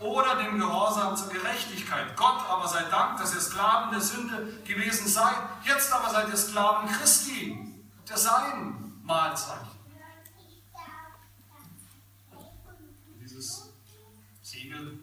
oder 0.00 0.36
dem 0.36 0.58
Gehorsam 0.58 1.16
zur 1.16 1.28
Gerechtigkeit. 1.28 2.16
Gott 2.16 2.48
aber 2.48 2.68
sei 2.68 2.84
Dank, 2.84 3.18
dass 3.18 3.34
ihr 3.34 3.40
Sklaven 3.40 3.90
der 3.90 4.00
Sünde 4.00 4.60
gewesen 4.64 5.08
seid. 5.08 5.36
Jetzt 5.64 5.92
aber 5.92 6.10
seid 6.10 6.28
ihr 6.28 6.36
Sklaven 6.36 6.88
Christi, 6.88 7.82
der 8.08 8.16
sein 8.16 9.00
Mahlzeichen. 9.02 9.78
Siegel 14.42 14.98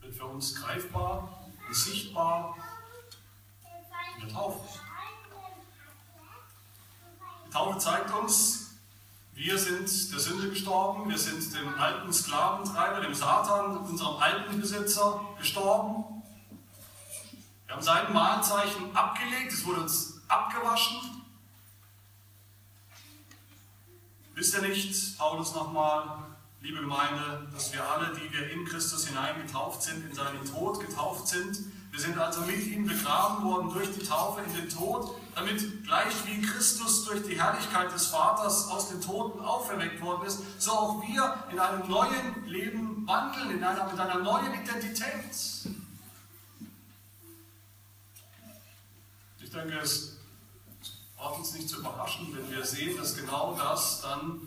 wird 0.00 0.14
für 0.14 0.26
uns 0.26 0.54
greifbar 0.54 1.46
und 1.66 1.74
sichtbar 1.74 2.56
in 4.14 4.26
der 4.26 4.34
Taufe. 4.34 4.60
Die 7.46 7.50
Taufe 7.50 7.78
zeigt 7.78 8.14
uns, 8.14 8.67
wir 9.38 9.56
sind 9.56 10.12
der 10.12 10.18
Sünde 10.18 10.50
gestorben, 10.50 11.08
wir 11.08 11.16
sind 11.16 11.54
dem 11.54 11.72
alten 11.78 12.12
Sklaventreiber, 12.12 13.00
dem 13.00 13.14
Satan, 13.14 13.76
unserem 13.78 14.16
alten 14.16 14.60
Besitzer 14.60 15.24
gestorben. 15.38 16.24
Wir 17.66 17.76
haben 17.76 17.82
sein 17.82 18.12
Mahlzeichen 18.12 18.96
abgelegt, 18.96 19.52
es 19.52 19.64
wurde 19.64 19.82
uns 19.82 20.20
abgewaschen. 20.26 21.22
Wisst 24.34 24.54
ihr 24.54 24.62
nicht, 24.62 25.16
Paulus 25.16 25.54
nochmal, 25.54 26.18
liebe 26.60 26.80
Gemeinde, 26.80 27.48
dass 27.52 27.72
wir 27.72 27.88
alle, 27.88 28.16
die 28.16 28.32
wir 28.32 28.50
in 28.50 28.64
Christus 28.64 29.06
hineingetauft 29.06 29.82
sind, 29.82 30.04
in 30.04 30.14
seinen 30.16 30.44
Tod 30.44 30.80
getauft 30.80 31.28
sind. 31.28 31.58
Wir 31.90 32.00
sind 32.00 32.18
also 32.18 32.42
mit 32.42 32.66
ihm 32.66 32.86
begraben 32.86 33.44
worden 33.44 33.72
durch 33.72 33.92
die 33.92 34.04
Taufe 34.04 34.42
in 34.42 34.54
den 34.54 34.68
Tod, 34.68 35.14
damit 35.34 35.84
gleich 35.84 36.14
wie 36.26 36.42
Christus 36.42 37.04
durch 37.04 37.24
die 37.26 37.40
Herrlichkeit 37.40 37.92
des 37.92 38.08
Vaters 38.08 38.68
aus 38.68 38.90
den 38.90 39.00
Toten 39.00 39.40
auferweckt 39.40 40.00
worden 40.02 40.26
ist, 40.26 40.40
so 40.58 40.72
auch 40.72 41.02
wir 41.02 41.44
in 41.50 41.58
einem 41.58 41.88
neuen 41.88 42.46
Leben 42.46 43.06
wandeln, 43.06 43.50
in 43.50 43.64
einer, 43.64 43.90
mit 43.90 43.98
einer 43.98 44.18
neuen 44.18 44.62
Identität. 44.62 45.74
Ich 49.40 49.50
denke, 49.50 49.78
es 49.78 50.18
braucht 51.16 51.38
uns 51.38 51.54
nicht 51.54 51.68
zu 51.68 51.78
überraschen, 51.78 52.36
wenn 52.36 52.50
wir 52.50 52.64
sehen, 52.64 52.96
dass 52.96 53.16
genau 53.16 53.56
das 53.56 54.02
dann 54.02 54.40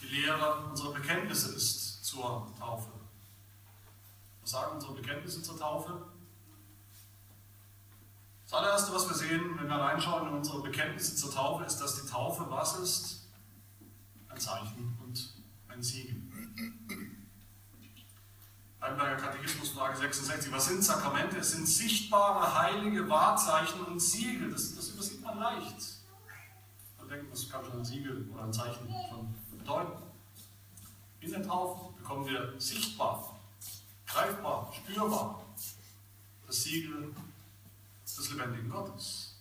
die 0.00 0.06
Lehre 0.06 0.64
unserer 0.70 0.94
Bekenntnisse 0.94 1.54
ist 1.54 2.04
zur 2.04 2.50
Taufe. 2.58 2.88
Was 4.40 4.50
sagen 4.50 4.76
unsere 4.76 4.94
Bekenntnisse 4.94 5.42
zur 5.42 5.58
Taufe? 5.58 6.11
Das 8.52 8.60
allererste, 8.60 8.92
was 8.92 9.08
wir 9.08 9.16
sehen, 9.16 9.58
wenn 9.58 9.66
wir 9.66 9.76
reinschauen 9.76 10.28
in 10.28 10.34
unsere 10.34 10.60
Bekenntnisse 10.60 11.16
zur 11.16 11.32
Taufe, 11.32 11.64
ist, 11.64 11.78
dass 11.78 12.02
die 12.02 12.06
Taufe 12.06 12.44
was 12.50 12.78
ist? 12.80 13.30
Ein 14.28 14.38
Zeichen 14.38 14.94
und 15.02 15.34
ein 15.68 15.82
Siegel. 15.82 16.20
Heidelberger 18.78 19.16
Katechismus, 19.16 19.70
Frage 19.70 19.96
66. 19.96 20.52
Was 20.52 20.66
sind 20.66 20.84
Sakramente? 20.84 21.38
Es 21.38 21.52
sind 21.52 21.66
sichtbare, 21.66 22.62
heilige 22.62 23.08
Wahrzeichen 23.08 23.86
und 23.86 23.98
Siegel. 23.98 24.50
Das, 24.50 24.76
das 24.76 24.90
übersieht 24.90 25.22
man 25.22 25.38
leicht. 25.38 26.02
Man 26.98 27.08
denkt, 27.08 27.32
das 27.32 27.48
kann 27.48 27.64
schon 27.64 27.78
ein 27.78 27.84
Siegel 27.86 28.28
oder 28.34 28.44
ein 28.44 28.52
Zeichen 28.52 28.86
von 29.08 29.34
bedeuten. 29.58 30.02
In 31.20 31.30
der 31.30 31.42
Taufe 31.42 31.94
bekommen 31.96 32.26
wir 32.26 32.52
sichtbar, 32.60 33.34
greifbar, 34.06 34.70
spürbar 34.74 35.42
das 36.46 36.64
Siegel 36.64 37.14
des 38.16 38.30
lebendigen 38.30 38.70
Gottes. 38.70 39.36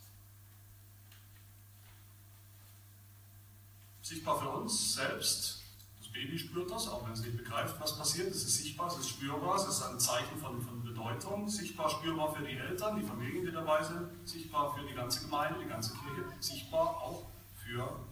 Sichtbar 4.01 4.39
für 4.39 4.49
uns 4.49 4.95
selbst. 4.95 5.61
Das 5.99 6.11
Baby 6.11 6.37
spürt 6.37 6.69
das, 6.69 6.87
auch 6.87 7.05
wenn 7.05 7.13
es 7.13 7.21
nicht 7.21 7.37
begreift, 7.37 7.79
was 7.79 7.97
passiert. 7.97 8.29
Es 8.29 8.43
ist 8.43 8.57
sichtbar, 8.57 8.87
es 8.87 8.97
ist 8.97 9.09
spürbar, 9.09 9.55
es 9.55 9.67
ist 9.67 9.81
ein 9.83 9.99
Zeichen 9.99 10.37
von, 10.39 10.61
von 10.61 10.83
Bedeutung. 10.83 11.47
Sichtbar, 11.47 11.89
spürbar 11.89 12.33
für 12.33 12.43
die 12.43 12.57
Eltern, 12.57 12.99
die 12.99 13.05
Familien, 13.05 13.45
die 13.45 13.51
dabei 13.51 13.83
sind. 13.83 14.09
Sichtbar 14.27 14.75
für 14.75 14.85
die 14.85 14.93
ganze 14.93 15.21
Gemeinde, 15.21 15.59
die 15.59 15.69
ganze 15.69 15.93
Kirche. 15.93 16.25
Sichtbar 16.39 16.87
auch 17.01 17.25
für 17.63 18.05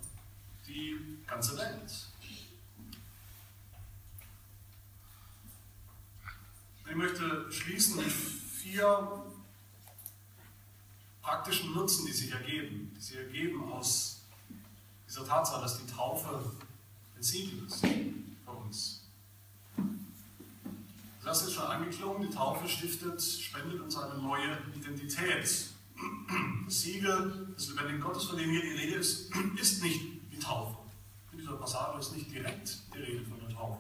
die 0.68 1.18
ganze 1.28 1.58
Welt. 1.58 2.10
möchte 7.00 7.50
schließen 7.50 7.96
mit 7.96 8.12
vier 8.12 9.24
praktischen 11.30 11.74
Nutzen, 11.76 12.08
die 12.08 12.12
sich 12.12 12.32
ergeben, 12.32 12.92
die 12.96 13.00
sich 13.00 13.18
ergeben 13.18 13.72
aus 13.72 14.22
dieser 15.08 15.28
Tatsache, 15.28 15.62
dass 15.62 15.78
die 15.78 15.86
Taufe 15.86 16.52
ein 17.16 17.22
Siegel 17.22 17.68
ist 17.68 17.82
für 17.82 18.52
uns. 18.52 19.04
Das 21.24 21.44
ist 21.44 21.54
schon 21.54 21.66
angeklungen, 21.66 22.28
die 22.28 22.36
Taufe 22.36 22.68
stiftet, 22.68 23.22
spendet 23.22 23.80
uns 23.80 23.96
eine 23.96 24.20
neue 24.20 24.58
Identität. 24.76 25.44
Das 26.66 26.82
Siegel 26.82 27.54
des 27.56 27.70
lebendigen 27.70 28.02
Gottes, 28.02 28.24
von 28.24 28.38
dem 28.38 28.50
hier 28.50 28.62
die 28.62 28.72
Rede 28.72 28.96
ist, 28.96 29.30
ist 29.62 29.84
nicht 29.84 30.02
die 30.32 30.40
Taufe. 30.40 30.78
In 31.32 31.38
dieser 31.38 31.58
Passage 31.58 32.00
ist 32.00 32.16
nicht 32.16 32.32
direkt 32.32 32.80
die 32.92 33.00
Rede 33.00 33.26
von 33.26 33.40
der 33.40 33.50
Taufe. 33.50 33.80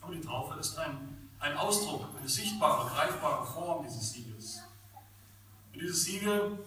Aber 0.00 0.14
die 0.14 0.20
Taufe 0.20 0.58
ist 0.58 0.78
ein, 0.78 1.28
ein 1.40 1.56
Ausdruck, 1.58 2.06
eine 2.18 2.28
sichtbare, 2.28 2.88
greifbare 2.88 3.44
Form 3.44 3.84
dieses 3.84 4.12
Siegels. 4.12 4.63
Und 5.74 5.80
dieses 5.80 6.04
Siegel 6.04 6.58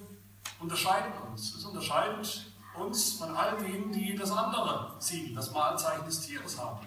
unterscheidet 0.59 1.13
uns. 1.29 1.55
Es 1.55 1.63
unterscheidet 1.63 2.51
uns 2.75 3.13
von 3.13 3.35
all 3.35 3.57
denen, 3.57 3.91
die 3.91 4.15
das 4.15 4.31
andere 4.31 4.95
Siegel, 4.99 5.33
das 5.33 5.51
Mahlzeichen 5.51 6.05
des 6.05 6.21
Tieres 6.21 6.59
haben. 6.59 6.85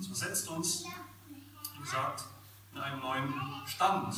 Es 0.00 0.06
versetzt 0.06 0.48
uns, 0.48 0.84
wie 1.76 1.80
gesagt, 1.80 2.24
in 2.72 2.80
einen 2.80 3.00
neuen 3.00 3.32
Stand. 3.66 4.14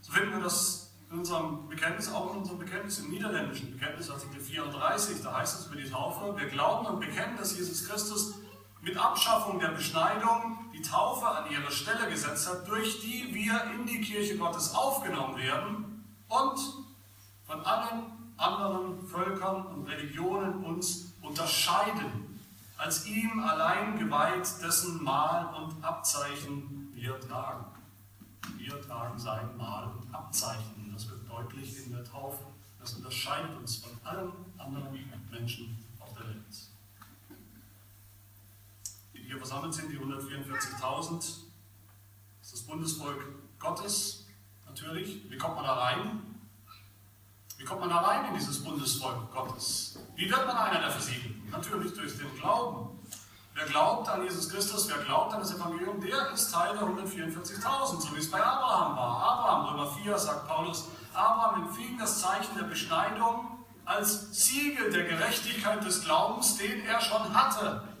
So 0.00 0.12
finden 0.12 0.32
wir 0.32 0.42
das 0.42 0.90
in 1.10 1.18
unserem 1.18 1.68
Bekenntnis, 1.68 2.10
auch 2.10 2.32
in 2.32 2.38
unserem 2.38 2.58
Bekenntnis, 2.58 2.98
im 3.00 3.10
niederländischen 3.10 3.70
Bekenntnis, 3.72 4.10
Artikel 4.10 4.40
34, 4.40 5.22
da 5.22 5.36
heißt 5.36 5.60
es 5.60 5.66
über 5.66 5.76
die 5.76 5.88
Taufe, 5.88 6.34
wir 6.36 6.46
glauben 6.48 6.86
und 6.86 7.00
bekennen, 7.00 7.36
dass 7.36 7.56
Jesus 7.56 7.86
Christus 7.86 8.34
mit 8.82 8.96
Abschaffung 8.96 9.60
der 9.60 9.68
Beschneidung 9.68 10.58
die 10.74 10.82
Taufe 10.82 11.26
an 11.26 11.50
ihre 11.50 11.70
Stelle 11.70 12.10
gesetzt 12.10 12.48
hat, 12.50 12.68
durch 12.68 13.00
die 13.00 13.32
wir 13.32 13.62
in 13.74 13.86
die 13.86 14.00
Kirche 14.00 14.36
Gottes 14.36 14.74
aufgenommen 14.74 15.36
werden 15.36 16.04
und 16.28 16.58
von 17.46 17.64
allen 17.64 18.02
anderen 18.36 19.06
Völkern 19.06 19.66
und 19.66 19.86
Religionen 19.86 20.64
uns 20.64 21.14
unterscheiden, 21.22 22.40
als 22.76 23.06
ihm 23.06 23.38
allein 23.38 23.98
geweiht, 23.98 24.48
dessen 24.60 25.02
Mal 25.02 25.54
und 25.54 25.84
Abzeichen 25.84 26.90
wir 26.92 27.20
tragen. 27.20 27.66
Wir 28.56 28.80
tragen 28.82 29.16
sein 29.16 29.56
Mal 29.56 29.84
und 29.92 30.12
Abzeichen. 30.12 30.90
Das 30.92 31.08
wird 31.08 31.28
deutlich 31.28 31.86
in 31.86 31.92
der 31.92 32.04
Taufe. 32.04 32.42
Das 32.80 32.94
unterscheidet 32.94 33.56
uns 33.56 33.76
von 33.76 33.92
allen 34.02 34.32
anderen 34.58 34.98
Menschen 35.30 35.86
auf 36.00 36.12
der 36.14 36.26
Welt. 36.26 36.42
Versammelt 39.52 39.74
sind, 39.74 39.90
die 39.92 39.98
144.000, 39.98 41.18
ist 41.18 42.52
das 42.52 42.62
Bundesvolk 42.62 43.22
Gottes 43.58 44.24
natürlich. 44.64 45.30
Wie 45.30 45.36
kommt 45.36 45.56
man 45.56 45.64
da 45.64 45.74
rein? 45.74 46.22
Wie 47.58 47.64
kommt 47.64 47.80
man 47.80 47.90
da 47.90 47.98
rein 47.98 48.30
in 48.30 48.38
dieses 48.38 48.64
Bundesvolk 48.64 49.30
Gottes? 49.30 49.98
Wie 50.16 50.30
wird 50.30 50.46
man 50.46 50.56
einer 50.56 50.80
der 50.80 50.90
Versiegelten? 50.90 51.50
Natürlich 51.50 51.92
durch 51.92 52.16
den 52.16 52.34
Glauben. 52.40 52.98
Wer 53.52 53.66
glaubt 53.66 54.08
an 54.08 54.22
Jesus 54.22 54.48
Christus, 54.48 54.88
wer 54.88 55.04
glaubt 55.04 55.34
an 55.34 55.40
das 55.40 55.54
Evangelium, 55.54 56.00
der 56.00 56.30
ist 56.30 56.50
Teil 56.50 56.72
der 56.72 56.88
144.000, 56.88 58.00
so 58.00 58.16
wie 58.16 58.20
es 58.20 58.30
bei 58.30 58.42
Abraham 58.42 58.96
war. 58.96 59.22
Abraham, 59.22 59.66
Römer 59.66 59.90
4, 60.02 60.16
sagt 60.16 60.48
Paulus, 60.48 60.88
Abraham 61.12 61.66
empfing 61.66 61.98
das 61.98 62.22
Zeichen 62.22 62.56
der 62.56 62.64
Beschneidung 62.64 63.58
als 63.84 64.32
Siegel 64.32 64.90
der 64.90 65.04
Gerechtigkeit 65.04 65.84
des 65.84 66.02
Glaubens, 66.02 66.56
den 66.56 66.86
er 66.86 67.02
schon 67.02 67.34
hatte. 67.34 67.91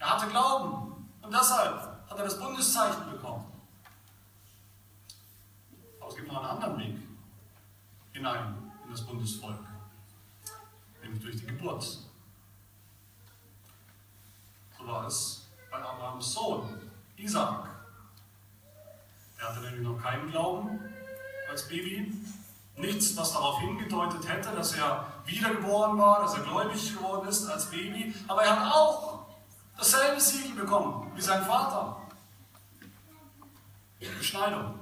Er 0.00 0.14
hatte 0.14 0.28
Glauben 0.28 1.06
und 1.20 1.32
deshalb 1.32 1.76
hat 2.08 2.18
er 2.18 2.24
das 2.24 2.40
Bundeszeichen 2.40 3.10
bekommen. 3.10 3.44
Aber 6.00 6.08
es 6.08 6.16
gibt 6.16 6.26
noch 6.26 6.38
einen 6.38 6.50
anderen 6.50 6.78
Weg 6.78 6.96
hinein 8.12 8.72
in 8.82 8.90
das 8.90 9.06
Bundesvolk, 9.06 9.60
nämlich 11.02 11.22
durch 11.22 11.36
die 11.36 11.46
Geburt. 11.46 11.98
So 14.78 14.86
war 14.86 15.06
es 15.06 15.46
bei 15.70 15.76
Abrahams 15.76 16.32
Sohn, 16.32 16.90
Isaac. 17.16 17.68
Er 19.38 19.48
hatte 19.48 19.60
nämlich 19.60 19.82
noch 19.82 20.02
keinen 20.02 20.30
Glauben 20.30 20.80
als 21.50 21.68
Baby, 21.68 22.10
nichts, 22.76 23.14
was 23.18 23.34
darauf 23.34 23.60
hingedeutet 23.60 24.26
hätte, 24.26 24.50
dass 24.52 24.72
er 24.72 25.12
wiedergeboren 25.26 25.98
war, 25.98 26.22
dass 26.22 26.34
er 26.34 26.44
gläubig 26.44 26.96
geworden 26.96 27.28
ist 27.28 27.46
als 27.46 27.70
Baby, 27.70 28.14
aber 28.26 28.44
er 28.44 28.58
hat 28.58 28.72
auch 28.72 29.19
dasselbe 29.80 30.20
Siegel 30.20 30.52
bekommen 30.52 31.10
wie 31.14 31.22
sein 31.22 31.44
Vater. 31.44 31.96
Beschneidung 34.18 34.78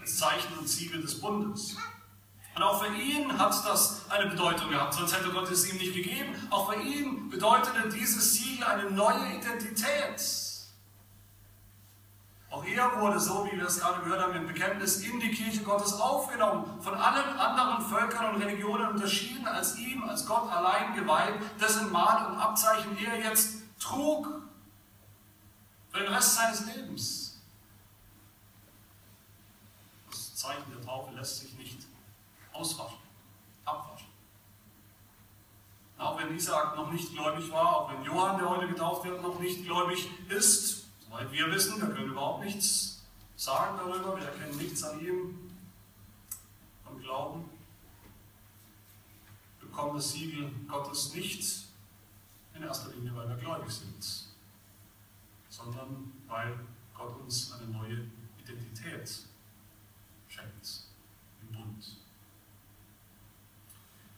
als 0.00 0.16
Zeichen 0.16 0.58
und 0.58 0.68
Siegel 0.68 1.02
des 1.02 1.20
Bundes. 1.20 1.76
Und 2.54 2.62
auch 2.62 2.82
für 2.82 2.92
ihn 2.92 3.38
hat 3.38 3.52
das 3.66 4.10
eine 4.10 4.30
Bedeutung 4.30 4.70
gehabt, 4.70 4.94
sonst 4.94 5.16
hätte 5.16 5.30
Gott 5.30 5.50
es 5.50 5.70
ihm 5.70 5.76
nicht 5.76 5.94
gegeben. 5.94 6.34
Auch 6.50 6.72
für 6.72 6.80
ihn 6.80 7.30
bedeutete 7.30 7.88
dieses 7.88 8.34
Siegel 8.34 8.64
eine 8.64 8.90
neue 8.90 9.36
Identität. 9.38 10.20
Auch 12.50 12.64
er 12.64 13.00
wurde, 13.00 13.20
so 13.20 13.46
wie 13.46 13.56
wir 13.56 13.66
es 13.66 13.78
gerade 13.78 14.02
gehört 14.02 14.22
haben, 14.22 14.34
im 14.34 14.46
Bekenntnis 14.46 15.02
in 15.02 15.20
die 15.20 15.30
Kirche 15.30 15.62
Gottes 15.62 15.92
aufgenommen, 15.92 16.80
von 16.80 16.94
allen 16.94 17.38
anderen 17.38 17.84
Völkern 17.86 18.34
und 18.34 18.42
Religionen 18.42 18.88
unterschieden, 18.88 19.46
als 19.46 19.76
ihm, 19.78 20.02
als 20.02 20.26
Gott 20.26 20.50
allein 20.50 20.94
geweiht, 20.94 21.34
dessen 21.60 21.92
Mal 21.92 22.26
und 22.26 22.38
Abzeichen 22.38 22.96
er 22.98 23.18
jetzt 23.22 23.67
trug 23.78 24.26
für 25.90 26.00
den 26.00 26.12
Rest 26.12 26.34
seines 26.34 26.66
Lebens. 26.66 27.40
Das 30.10 30.34
Zeichen 30.34 30.72
der 30.72 30.82
Taufe 30.82 31.14
lässt 31.14 31.40
sich 31.40 31.54
nicht 31.54 31.86
auswaschen, 32.52 32.98
abwaschen. 33.64 34.08
Auch 35.96 36.18
wenn 36.18 36.34
Isaac 36.36 36.76
noch 36.76 36.92
nicht 36.92 37.12
gläubig 37.12 37.50
war, 37.50 37.76
auch 37.76 37.92
wenn 37.92 38.04
Johann, 38.04 38.38
der 38.38 38.48
heute 38.48 38.68
getauft 38.68 39.04
wird, 39.04 39.20
noch 39.20 39.38
nicht 39.40 39.64
gläubig 39.64 40.08
ist, 40.28 40.86
soweit 41.04 41.30
wir 41.32 41.50
wissen, 41.50 41.80
wir 41.80 41.88
können 41.88 42.10
überhaupt 42.10 42.44
nichts 42.44 43.02
sagen 43.36 43.78
darüber, 43.78 44.16
wir 44.16 44.26
erkennen 44.26 44.58
nichts 44.58 44.82
an 44.82 45.00
ihm 45.00 45.52
vom 46.84 47.00
Glauben, 47.00 47.48
bekommen 49.60 49.96
das 49.96 50.10
Siegel 50.10 50.50
Gottes 50.66 51.14
nicht 51.14 51.67
in 52.58 52.64
erster 52.64 52.90
Linie, 52.90 53.14
weil 53.14 53.28
wir 53.28 53.36
gläubig 53.36 53.70
sind, 53.70 54.04
sondern 55.48 56.12
weil 56.26 56.58
Gott 56.94 57.18
uns 57.20 57.52
eine 57.52 57.70
neue 57.70 58.06
Identität 58.42 59.20
schenkt 60.28 60.82
im 61.42 61.56
Bund. 61.56 61.96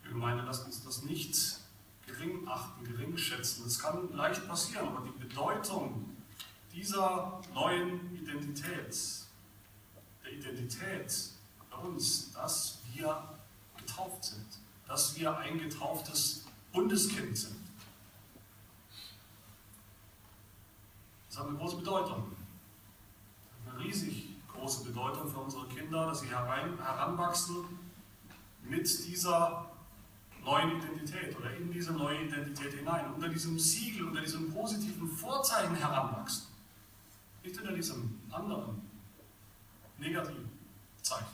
Wir 0.02 0.12
Gemeinde, 0.12 0.44
lasst 0.44 0.66
uns 0.66 0.82
das 0.84 1.02
nicht 1.02 1.60
gering 2.06 2.48
achten, 2.48 2.84
gering 2.84 3.16
schätzen. 3.16 3.66
Es 3.66 3.78
kann 3.78 4.14
leicht 4.16 4.46
passieren, 4.48 4.88
aber 4.88 5.06
die 5.06 5.26
Bedeutung 5.26 6.16
dieser 6.72 7.40
neuen 7.54 8.16
Identität, 8.16 8.96
der 10.24 10.32
Identität 10.32 11.30
bei 11.70 11.76
uns, 11.76 12.32
dass 12.32 12.78
wir 12.92 13.22
getauft 13.76 14.24
sind, 14.24 14.46
dass 14.88 15.16
wir 15.18 15.36
ein 15.36 15.58
getauftes 15.58 16.46
Bundeskind 16.72 17.36
sind. 17.36 17.59
Das 21.30 21.38
hat 21.38 21.46
eine 21.46 21.56
große 21.56 21.76
Bedeutung. 21.76 22.24
Eine 23.64 23.84
riesig 23.84 24.34
große 24.52 24.84
Bedeutung 24.84 25.28
für 25.28 25.38
unsere 25.38 25.66
Kinder, 25.68 26.06
dass 26.06 26.20
sie 26.20 26.28
herein, 26.28 26.76
heranwachsen 26.76 27.64
mit 28.64 29.06
dieser 29.06 29.70
neuen 30.44 30.78
Identität 30.78 31.36
oder 31.38 31.54
in 31.54 31.70
diese 31.70 31.92
neue 31.92 32.24
Identität 32.24 32.74
hinein, 32.74 33.14
unter 33.14 33.28
diesem 33.28 33.58
Siegel, 33.58 34.08
unter 34.08 34.22
diesem 34.22 34.52
positiven 34.52 35.08
Vorzeichen 35.08 35.76
heranwachsen. 35.76 36.48
Nicht 37.44 37.58
unter 37.60 37.72
diesem 37.72 38.20
anderen 38.30 38.82
negativen 39.98 40.50
Zeichen. 41.00 41.26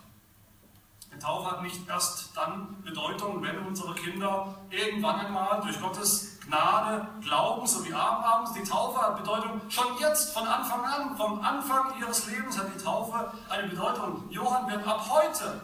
Die 1.14 1.18
Taufe 1.18 1.50
hat 1.50 1.62
nicht 1.62 1.88
erst 1.88 2.36
dann 2.36 2.82
Bedeutung, 2.82 3.42
wenn 3.42 3.58
unsere 3.60 3.94
Kinder 3.94 4.58
irgendwann 4.68 5.20
einmal 5.20 5.62
durch 5.62 5.80
Gottes 5.80 6.35
Gnade 6.46 7.06
glauben, 7.22 7.66
so 7.66 7.84
wie 7.84 7.92
Abrahams. 7.92 8.52
Die 8.52 8.62
Taufe 8.62 9.00
hat 9.00 9.18
Bedeutung 9.18 9.60
schon 9.68 9.98
jetzt, 9.98 10.32
von 10.32 10.46
Anfang 10.46 10.84
an, 10.84 11.16
vom 11.16 11.40
Anfang 11.40 11.98
ihres 12.00 12.26
Lebens 12.26 12.58
hat 12.58 12.68
die 12.74 12.82
Taufe 12.82 13.32
eine 13.48 13.68
Bedeutung. 13.68 14.28
Johann 14.30 14.70
wird 14.70 14.86
ab 14.86 15.08
heute 15.10 15.60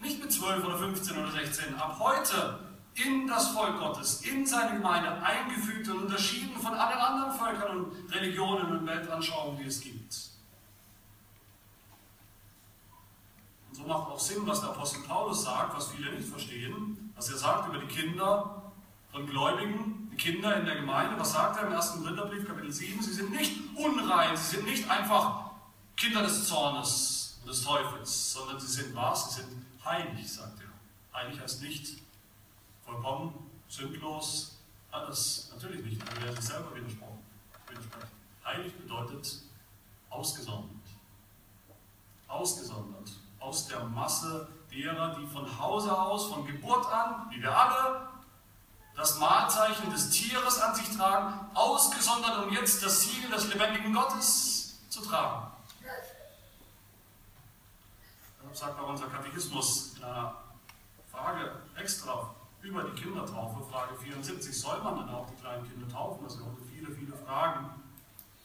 nicht 0.00 0.20
mit 0.20 0.32
12 0.32 0.64
oder 0.64 0.78
15 0.78 1.18
oder 1.18 1.30
16, 1.30 1.74
ab 1.78 1.96
heute 1.98 2.60
in 2.94 3.26
das 3.26 3.48
Volk 3.48 3.78
Gottes, 3.78 4.22
in 4.22 4.46
seine 4.46 4.76
Gemeinde 4.76 5.12
eingefügt 5.22 5.88
und 5.88 6.04
unterschieden 6.04 6.60
von 6.60 6.74
allen 6.74 6.98
anderen 6.98 7.32
Völkern 7.32 7.84
und 7.84 8.14
Religionen 8.14 8.78
und 8.78 8.86
Weltanschauungen, 8.86 9.58
die 9.58 9.66
es 9.66 9.80
gibt. 9.80 10.30
Und 13.68 13.76
so 13.76 13.82
macht 13.82 14.10
auch 14.10 14.18
Sinn, 14.18 14.46
was 14.46 14.60
der 14.60 14.70
Apostel 14.70 15.02
Paulus 15.02 15.44
sagt, 15.44 15.76
was 15.76 15.88
viele 15.88 16.12
nicht 16.12 16.28
verstehen, 16.28 17.12
was 17.14 17.30
er 17.30 17.36
sagt 17.36 17.68
über 17.68 17.78
die 17.78 17.86
Kinder, 17.86 18.59
von 19.12 19.26
Gläubigen, 19.26 20.12
Kinder 20.16 20.56
in 20.56 20.66
der 20.66 20.76
Gemeinde. 20.76 21.18
Was 21.18 21.32
sagt 21.32 21.56
er 21.58 21.66
im 21.66 21.72
ersten 21.72 22.02
Korintherbrief, 22.02 22.46
Kapitel 22.46 22.70
7? 22.70 23.02
Sie 23.02 23.12
sind 23.12 23.30
nicht 23.30 23.58
unrein, 23.74 24.36
sie 24.36 24.56
sind 24.56 24.66
nicht 24.66 24.88
einfach 24.88 25.50
Kinder 25.96 26.22
des 26.22 26.46
Zornes 26.46 27.38
und 27.40 27.48
des 27.48 27.62
Teufels, 27.62 28.32
sondern 28.32 28.60
sie 28.60 28.66
sind 28.66 28.94
was? 28.94 29.34
Sie 29.34 29.42
sind 29.42 29.66
heilig, 29.84 30.32
sagt 30.32 30.60
er. 30.60 31.18
Heilig 31.18 31.40
heißt 31.40 31.62
nicht 31.62 31.98
vollkommen, 32.84 33.34
sündlos, 33.68 34.58
alles 34.90 35.50
natürlich 35.54 35.84
nicht, 35.84 36.02
aber 36.02 36.26
er 36.26 36.36
sich 36.36 36.44
selber 36.44 36.74
widersprochen. 36.74 37.18
Heilig 38.44 38.74
bedeutet 38.76 39.42
ausgesondert. 40.08 40.70
Ausgesondert. 42.28 43.10
Aus 43.38 43.68
der 43.68 43.84
Masse 43.84 44.48
derer, 44.72 45.16
die 45.16 45.26
von 45.26 45.58
Hause 45.58 45.96
aus, 45.96 46.26
von 46.26 46.46
Geburt 46.46 46.86
an, 46.92 47.30
wie 47.30 47.40
wir 47.40 47.56
alle, 47.56 48.09
das 49.00 49.18
Mahlzeichen 49.18 49.90
des 49.90 50.10
Tieres 50.10 50.60
an 50.60 50.74
sich 50.74 50.94
tragen, 50.94 51.32
ausgesondert, 51.54 52.44
um 52.44 52.52
jetzt 52.52 52.84
das 52.84 53.00
Siegel 53.00 53.30
des 53.30 53.48
lebendigen 53.48 53.94
Gottes 53.94 54.78
zu 54.90 55.00
tragen. 55.00 55.46
Deshalb 58.38 58.56
sagt 58.56 58.80
auch 58.80 58.90
unser 58.90 59.06
Katechismus 59.06 59.94
in 59.96 60.04
einer 60.04 60.34
Frage 61.10 61.62
extra 61.76 62.34
über 62.60 62.84
die 62.84 63.00
Kindertaufe, 63.00 63.64
Frage 63.70 63.94
74, 63.96 64.60
soll 64.60 64.82
man 64.82 64.96
dann 64.96 65.08
auch 65.08 65.26
die 65.30 65.40
kleinen 65.40 65.66
Kinder 65.66 65.88
taufen? 65.88 66.24
Das 66.24 66.34
sind 66.34 66.44
heute 66.44 66.62
viele, 66.70 66.94
viele 66.94 67.16
Fragen. 67.24 67.70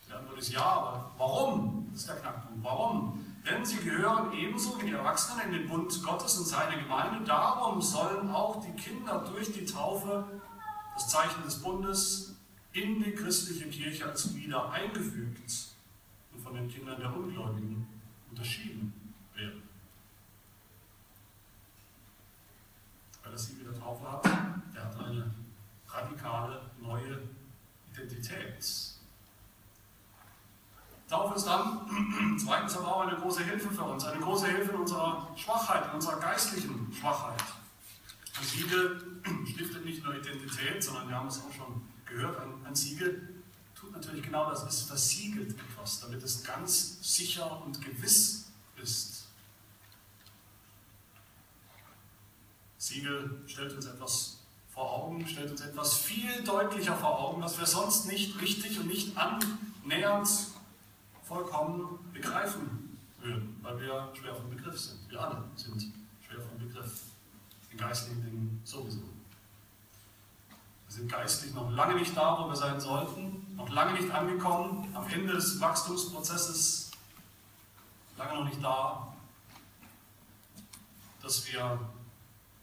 Die 0.07 0.13
Antwort 0.13 0.39
ist 0.39 0.53
ja, 0.53 0.63
aber 0.63 1.11
warum? 1.17 1.89
Das 1.91 2.01
ist 2.01 2.07
der 2.07 2.15
Knackpunkt. 2.15 2.63
Warum? 2.63 3.34
Denn 3.45 3.63
sie 3.63 3.77
gehören 3.77 4.33
ebenso 4.33 4.81
wie 4.81 4.87
die 4.87 4.93
Erwachsenen 4.93 5.47
in 5.47 5.53
den 5.53 5.67
Bund 5.67 6.03
Gottes 6.03 6.37
und 6.37 6.45
seine 6.45 6.81
Gemeinde. 6.81 7.23
Darum 7.25 7.81
sollen 7.81 8.29
auch 8.31 8.63
die 8.65 8.71
Kinder 8.71 9.23
durch 9.31 9.51
die 9.53 9.65
Taufe, 9.65 10.41
das 10.95 11.09
Zeichen 11.09 11.43
des 11.43 11.61
Bundes, 11.61 12.35
in 12.73 13.03
die 13.03 13.13
christliche 13.13 13.69
Kirche 13.69 14.05
als 14.05 14.33
Glieder 14.33 14.71
eingefügt 14.71 15.51
und 16.33 16.41
von 16.41 16.55
den 16.55 16.67
Kindern 16.67 16.99
der 16.99 17.15
Ungläubigen 17.15 17.87
unterschieden 18.29 18.93
werden. 19.35 19.61
Wer 23.23 23.31
das 23.31 23.45
Siegel 23.45 23.71
der 23.71 23.79
Taufe 23.79 24.11
hat 24.11 24.25
eine 25.05 25.31
radikale 25.87 26.61
neue 26.81 27.21
Identität. 27.93 28.95
Taufe 31.09 31.35
ist 31.35 31.45
dann 31.45 32.37
zweitens 32.43 32.75
aber 32.77 32.95
auch 32.95 33.01
eine 33.01 33.15
große 33.15 33.43
Hilfe 33.43 33.69
für 33.69 33.83
uns, 33.83 34.03
eine 34.05 34.19
große 34.19 34.47
Hilfe 34.47 34.71
in 34.71 34.77
unserer 34.77 35.27
Schwachheit, 35.35 35.85
in 35.89 35.91
unserer 35.91 36.19
geistlichen 36.19 36.91
Schwachheit. 36.99 37.43
Ein 38.39 38.45
Siegel 38.45 39.21
stiftet 39.45 39.85
nicht 39.85 40.03
nur 40.03 40.15
Identität, 40.15 40.83
sondern 40.83 41.07
wir 41.09 41.15
haben 41.15 41.27
es 41.27 41.39
auch 41.39 41.53
schon 41.53 41.81
gehört, 42.05 42.39
ein, 42.39 42.65
ein 42.65 42.75
Siegel 42.75 43.35
tut 43.75 43.91
natürlich 43.91 44.23
genau 44.23 44.49
das, 44.49 44.63
es 44.63 44.83
versiegelt 44.83 45.51
etwas, 45.51 45.99
damit 45.99 46.23
es 46.23 46.43
ganz 46.43 47.15
sicher 47.15 47.61
und 47.63 47.83
gewiss 47.83 48.45
ist. 48.81 49.27
Siegel 52.77 53.43
stellt 53.47 53.73
uns 53.73 53.85
etwas 53.85 54.37
vor 54.73 54.91
Augen, 54.91 55.27
stellt 55.27 55.51
uns 55.51 55.61
etwas 55.61 55.97
viel 55.97 56.43
deutlicher 56.43 56.95
vor 56.95 57.19
Augen, 57.19 57.41
was 57.41 57.57
wir 57.57 57.65
sonst 57.65 58.05
nicht 58.07 58.39
richtig 58.41 58.79
und 58.79 58.87
nicht 58.87 59.15
annähernd 59.17 60.27
vollkommen 61.27 61.99
begreifen 62.13 62.97
würden, 63.19 63.57
weil 63.61 63.79
wir 63.81 64.11
schwer 64.13 64.35
vom 64.35 64.49
Begriff 64.49 64.79
sind. 64.79 65.09
Wir 65.09 65.21
alle 65.21 65.43
sind 65.55 65.91
schwer 66.25 66.39
vom 66.39 66.57
Begriff. 66.57 67.01
In 67.71 67.77
geistlichen 67.77 68.23
Dingen 68.23 68.61
sowieso. 68.63 69.01
Wir 70.87 70.95
sind 70.95 71.11
geistlich 71.11 71.53
noch 71.53 71.69
lange 71.71 71.95
nicht 71.95 72.15
da, 72.15 72.39
wo 72.39 72.47
wir 72.47 72.55
sein 72.55 72.79
sollten, 72.79 73.55
noch 73.55 73.69
lange 73.69 73.99
nicht 73.99 74.09
angekommen, 74.11 74.87
am 74.95 75.07
Ende 75.09 75.33
des 75.33 75.59
Wachstumsprozesses, 75.59 76.91
lange 78.17 78.35
noch 78.35 78.45
nicht 78.45 78.63
da, 78.63 79.13
dass 81.21 81.51
wir 81.51 81.79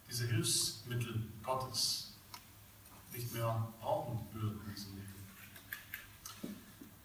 diese 0.08 0.26
Hilfsmittel 0.28 1.26
Gottes 1.42 2.14
nicht 3.12 3.34
mehr 3.34 3.68
brauchen 3.80 4.20
würden. 4.32 4.60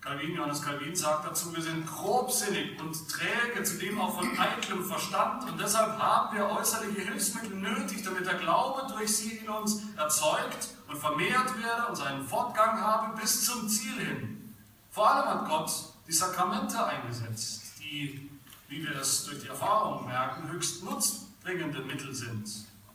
Calvin, 0.07 0.35
Johannes 0.35 0.61
Calvin 0.61 0.95
sagt 0.95 1.25
dazu, 1.25 1.53
wir 1.53 1.61
sind 1.61 1.85
grobsinnig 1.85 2.79
und 2.79 2.95
träge, 3.09 3.61
zudem 3.61 3.99
auch 3.99 4.15
von 4.15 4.39
eitlem 4.39 4.85
Verstand 4.85 5.43
und 5.51 5.59
deshalb 5.59 5.99
haben 5.99 6.33
wir 6.33 6.49
äußerliche 6.49 7.01
Hilfsmittel 7.01 7.57
nötig, 7.57 8.03
damit 8.03 8.25
der 8.25 8.35
Glaube 8.35 8.87
durch 8.93 9.17
sie 9.17 9.31
in 9.31 9.49
uns 9.49 9.81
erzeugt 9.97 10.69
und 10.87 10.97
vermehrt 10.97 11.61
werde 11.61 11.87
und 11.89 11.97
seinen 11.97 12.25
Fortgang 12.25 12.79
habe 12.79 13.19
bis 13.19 13.43
zum 13.43 13.67
Ziel 13.67 13.99
hin. 13.99 14.55
Vor 14.91 15.11
allem 15.11 15.27
hat 15.27 15.49
Gott 15.49 15.71
die 16.07 16.13
Sakramente 16.13 16.85
eingesetzt, 16.85 17.63
die, 17.81 18.29
wie 18.69 18.83
wir 18.87 18.95
es 18.95 19.25
durch 19.25 19.41
die 19.41 19.47
Erfahrung 19.47 20.07
merken, 20.07 20.49
höchst 20.49 20.85
nutzbringende 20.85 21.81
Mittel 21.81 22.15
sind, 22.15 22.47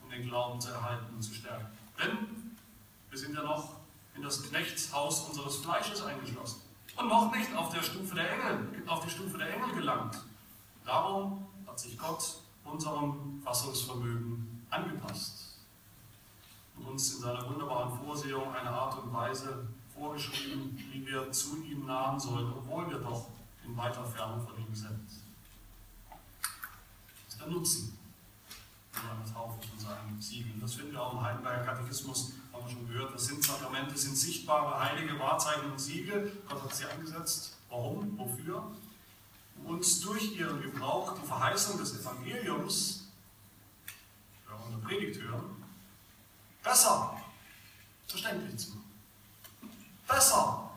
um 0.03 0.09
den 0.09 0.27
Glauben 0.27 0.59
zu 0.63 0.71
erhalten 0.71 1.15
und 1.15 1.21
zu 1.21 1.35
stärken. 1.35 1.67
Denn 2.03 2.57
wir 3.11 3.19
sind 3.19 3.35
ja 3.35 3.43
noch 3.43 3.75
in 4.15 4.23
das 4.23 4.43
Knechtshaus 4.45 5.29
unseres 5.29 5.57
Fleisches 5.57 6.03
eingeschlossen 6.03 6.72
und 6.97 7.09
noch 7.09 7.35
nicht 7.35 7.55
auf, 7.55 7.73
der 7.73 7.83
Stufe 7.83 8.15
der 8.15 8.31
Engel, 8.31 8.83
auf 8.87 9.05
die 9.05 9.11
Stufe 9.11 9.39
der 9.39 9.55
Engel 9.55 9.75
gelangt. 9.75 10.23
Darum 10.85 11.47
hat 11.67 11.79
sich 11.79 11.97
Gott 11.99 12.37
unserem 12.65 13.41
Fassungsvermögen 13.45 14.65
angepasst 14.71 15.59
und 16.77 16.87
uns 16.87 17.15
in 17.15 17.21
seiner 17.21 17.49
wunderbaren 17.49 17.99
Vorsehung 17.99 18.55
eine 18.55 18.71
Art 18.71 18.99
und 18.99 19.13
Weise 19.13 19.69
vorgeschrieben, 19.95 20.77
wie 20.77 21.07
wir 21.07 21.31
zu 21.31 21.63
ihm 21.63 21.87
nahen 21.87 22.19
sollen, 22.19 22.53
obwohl 22.53 22.89
wir 22.91 22.99
doch 22.99 23.29
in 23.65 23.77
weiter 23.77 24.05
Ferne 24.05 24.41
von 24.41 24.57
ihm 24.59 24.75
sind. 24.75 25.07
Das 27.27 27.35
ist 27.35 27.41
der 27.41 27.49
Nutzen 27.49 27.99
seiner 28.93 29.33
Taufe 29.33 29.59
von 29.67 29.79
seinem 29.79 30.21
Siegel. 30.21 30.53
Das 30.61 30.75
finden 30.75 30.93
wir 30.93 31.03
auch 31.03 31.13
im 31.13 31.23
Heidelberger 31.23 31.65
Katechismus 31.65 32.33
haben 32.63 32.71
schon 32.71 32.89
gehört, 32.89 33.15
das 33.15 33.27
sind 33.27 33.45
Sakramente, 33.45 33.97
sind 33.97 34.17
sichtbare 34.17 34.79
heilige 34.79 35.19
Wahrzeichen 35.19 35.71
und 35.71 35.79
Siegel. 35.79 36.43
Gott 36.49 36.63
hat 36.63 36.75
sie 36.75 36.85
eingesetzt. 36.85 37.57
Warum? 37.69 38.19
Wofür? 38.19 38.71
Und 39.65 40.05
durch 40.05 40.37
ihren 40.37 40.63
Gebrauch 40.63 41.19
die 41.19 41.27
Verheißung 41.27 41.79
des 41.79 42.01
Evangeliums, 42.01 43.09
ja, 44.49 44.55
und 44.55 44.85
Predigt 44.85 45.21
hören, 45.21 45.65
besser 46.63 47.21
verständlich 48.07 48.59
zu 48.59 48.71
machen. 48.71 48.83
Besser 50.07 50.71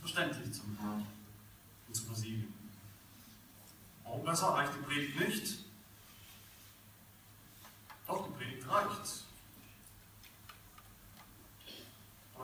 verständlich 0.00 0.52
zu 0.52 0.66
machen 0.68 1.06
und 1.86 1.94
zu 1.94 2.04
versiegeln. 2.04 2.52
Warum 4.04 4.24
besser 4.24 4.48
reicht 4.48 4.72
die 4.74 4.84
Predigt 4.84 5.20
nicht? 5.20 5.58
Doch, 8.06 8.26
die 8.26 8.32
Predigt 8.32 8.68
reicht. 8.68 9.21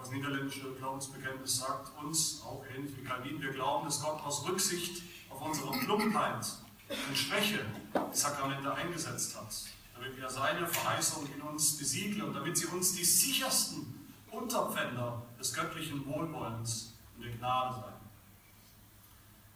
Das 0.08 0.14
niederländische 0.14 0.72
Glaubensbekenntnis 0.72 1.58
sagt 1.58 1.90
uns, 2.02 2.40
auch 2.42 2.64
ähnlich 2.74 2.96
wie 2.96 3.04
Calvin, 3.04 3.42
wir 3.42 3.52
glauben, 3.52 3.84
dass 3.84 4.02
Gott 4.02 4.22
aus 4.24 4.48
Rücksicht 4.48 5.02
auf 5.28 5.42
unsere 5.42 5.70
Plumpheit 5.70 6.46
und 6.88 7.16
Schwäche 7.16 7.60
die 7.94 8.16
Sakramente 8.16 8.72
eingesetzt 8.72 9.36
hat, 9.36 9.54
damit 9.94 10.18
er 10.18 10.30
seine 10.30 10.66
Verheißung 10.66 11.28
in 11.34 11.42
uns 11.42 11.76
besiegle 11.76 12.24
und 12.24 12.32
damit 12.32 12.56
sie 12.56 12.66
uns 12.66 12.94
die 12.94 13.04
sichersten 13.04 14.08
Unterpfänder 14.30 15.22
des 15.38 15.52
göttlichen 15.52 16.06
Wohlwollens 16.06 16.94
und 17.16 17.24
der 17.24 17.32
Gnade 17.32 17.74
seien. 17.74 17.94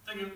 Ich 0.04 0.12
denke, 0.12 0.32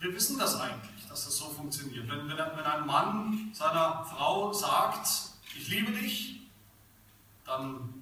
wir 0.00 0.14
wissen 0.14 0.38
das 0.38 0.60
eigentlich, 0.60 1.06
dass 1.08 1.24
das 1.24 1.36
so 1.38 1.46
funktioniert. 1.46 2.06
Wenn, 2.06 2.28
wenn 2.28 2.38
ein 2.38 2.86
Mann 2.86 3.50
seiner 3.54 4.04
Frau 4.04 4.52
sagt, 4.52 5.08
ich 5.56 5.68
liebe 5.68 5.92
dich, 5.92 6.42
dann 7.46 7.97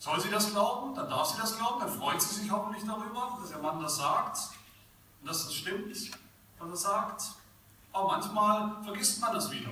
soll 0.00 0.18
sie 0.18 0.30
das 0.30 0.50
glauben? 0.50 0.94
Dann 0.94 1.08
darf 1.08 1.28
sie 1.28 1.38
das 1.38 1.56
glauben. 1.56 1.80
Dann 1.80 1.90
freut 1.90 2.20
sie 2.20 2.40
sich 2.40 2.50
hoffentlich 2.50 2.84
darüber, 2.84 3.38
dass 3.40 3.50
ihr 3.50 3.58
Mann 3.58 3.80
das 3.80 3.96
sagt 3.96 4.38
und 5.20 5.28
dass 5.28 5.44
das 5.44 5.54
stimmt, 5.54 5.94
was 6.58 6.70
er 6.70 6.76
sagt. 6.76 7.22
Aber 7.92 8.06
manchmal 8.08 8.82
vergisst 8.82 9.20
man 9.20 9.34
das 9.34 9.50
wieder 9.50 9.70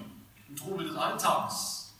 im 0.48 0.54
Trubel 0.54 0.86
des 0.86 0.96
Alltags. 0.96 1.94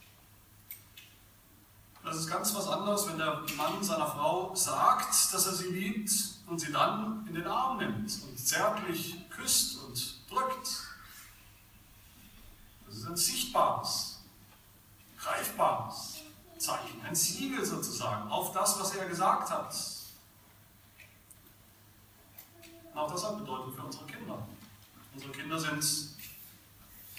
Das 2.05 2.17
ist 2.17 2.29
ganz 2.29 2.55
was 2.55 2.69
anderes, 2.69 3.09
wenn 3.09 3.19
der 3.19 3.43
Mann 3.57 3.83
seiner 3.83 4.07
Frau 4.07 4.55
sagt, 4.55 5.11
dass 5.33 5.47
er 5.47 5.53
sie 5.53 5.69
liebt 5.69 6.11
und 6.47 6.59
sie 6.59 6.73
dann 6.73 7.27
in 7.27 7.35
den 7.35 7.47
Arm 7.47 7.79
nimmt 7.79 8.11
und 8.23 8.39
zärtlich 8.39 9.29
küsst 9.31 9.79
und 9.85 10.31
drückt. 10.31 10.69
Das 12.87 12.97
ist 12.97 13.07
ein 13.07 13.17
sichtbares, 13.17 14.21
greifbares 15.19 16.18
Zeichen, 16.59 17.01
ein 17.03 17.15
Siegel 17.15 17.65
sozusagen 17.65 18.31
auf 18.31 18.53
das, 18.53 18.79
was 18.81 18.95
er 18.95 19.09
gesagt 19.09 19.51
hat. 19.51 19.75
Auch 22.95 23.11
das 23.11 23.25
hat 23.25 23.39
Bedeutung 23.39 23.73
für 23.73 23.83
unsere 23.83 24.07
Kinder. 24.07 24.47
Unsere 25.15 25.33
Kinder 25.33 25.59
sind, 25.59 25.85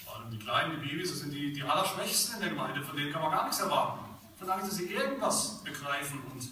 vor 0.04 0.16
allem 0.16 0.30
die 0.30 0.38
kleinen, 0.38 0.80
die 0.80 0.88
Babys, 0.88 1.10
das 1.10 1.20
sind 1.20 1.32
die, 1.32 1.52
die 1.52 1.62
Allerschwächsten 1.62 2.34
in 2.34 2.40
der 2.40 2.50
Gemeinde, 2.50 2.82
von 2.82 2.96
denen 2.96 3.12
kann 3.12 3.22
man 3.22 3.30
gar 3.30 3.44
nichts 3.44 3.60
erwarten. 3.60 4.00
verlange 4.36 4.62
ich, 4.62 4.68
dass 4.68 4.76
sie 4.76 4.92
irgendwas 4.92 5.62
begreifen 5.64 6.20
und 6.30 6.50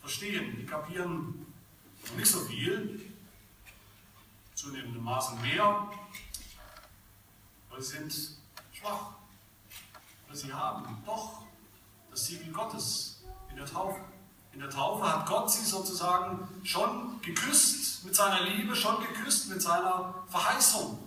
verstehen. 0.00 0.56
Die 0.60 0.66
kapieren 0.66 1.46
nicht 2.16 2.30
so 2.30 2.40
viel, 2.40 3.12
zunehmendem 4.54 5.02
Maßen 5.02 5.40
mehr, 5.42 5.88
weil 7.70 7.82
sie 7.82 7.96
sind 7.96 8.38
schwach, 8.72 9.12
weil 10.28 10.36
sie 10.36 10.52
haben 10.52 11.02
doch 11.04 11.47
das 12.18 12.26
Siegel 12.26 12.52
Gottes 12.52 13.20
in 13.48 13.56
der 13.56 13.66
Taufe. 13.66 14.00
In 14.52 14.58
der 14.58 14.70
Taufe 14.70 15.08
hat 15.08 15.24
Gott 15.26 15.48
sie 15.48 15.64
sozusagen 15.64 16.48
schon 16.64 17.20
geküsst 17.22 18.04
mit 18.04 18.14
seiner 18.16 18.42
Liebe, 18.42 18.74
schon 18.74 18.96
geküsst 19.00 19.48
mit 19.48 19.62
seiner 19.62 20.14
Verheißung. 20.26 20.98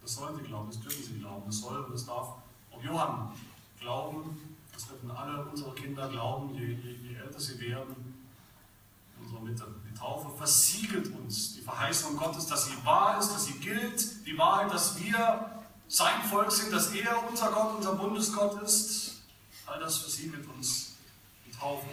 Das 0.00 0.16
sollen 0.16 0.36
sie 0.36 0.42
glauben, 0.42 0.68
das 0.68 0.80
dürfen 0.80 1.04
sie 1.04 1.20
glauben, 1.20 1.44
das 1.46 1.58
soll 1.58 1.78
und 1.78 1.94
das 1.94 2.04
darf 2.04 2.26
auch 2.72 2.82
Johann 2.82 3.30
glauben, 3.78 4.56
das 4.74 4.88
dürfen 4.88 5.12
alle 5.12 5.44
unsere 5.44 5.72
Kinder 5.74 6.08
glauben, 6.08 6.52
je, 6.54 6.72
je, 6.72 6.94
je 6.94 7.14
älter 7.14 7.38
sie 7.38 7.60
werden, 7.60 7.94
in 9.16 9.24
unserer 9.24 9.42
Mitte. 9.42 9.66
Die 9.88 9.96
Taufe 9.96 10.28
versiegelt 10.36 11.14
uns 11.14 11.54
die 11.54 11.60
Verheißung 11.60 12.16
Gottes, 12.16 12.46
dass 12.46 12.64
sie 12.64 12.84
wahr 12.84 13.20
ist, 13.20 13.32
dass 13.32 13.44
sie 13.44 13.60
gilt, 13.60 14.26
die 14.26 14.36
Wahrheit, 14.36 14.72
dass 14.72 15.00
wir 15.00 15.61
sein 15.92 16.22
Volk 16.22 16.50
sind, 16.50 16.72
dass 16.72 16.90
er 16.94 17.28
unser 17.28 17.52
Gott, 17.52 17.76
unser 17.76 17.92
Bundesgott 17.92 18.62
ist. 18.62 19.20
All 19.66 19.78
das 19.78 19.98
versiegelt 19.98 20.48
uns 20.48 20.94
die 21.46 21.50
Taufe. 21.50 21.86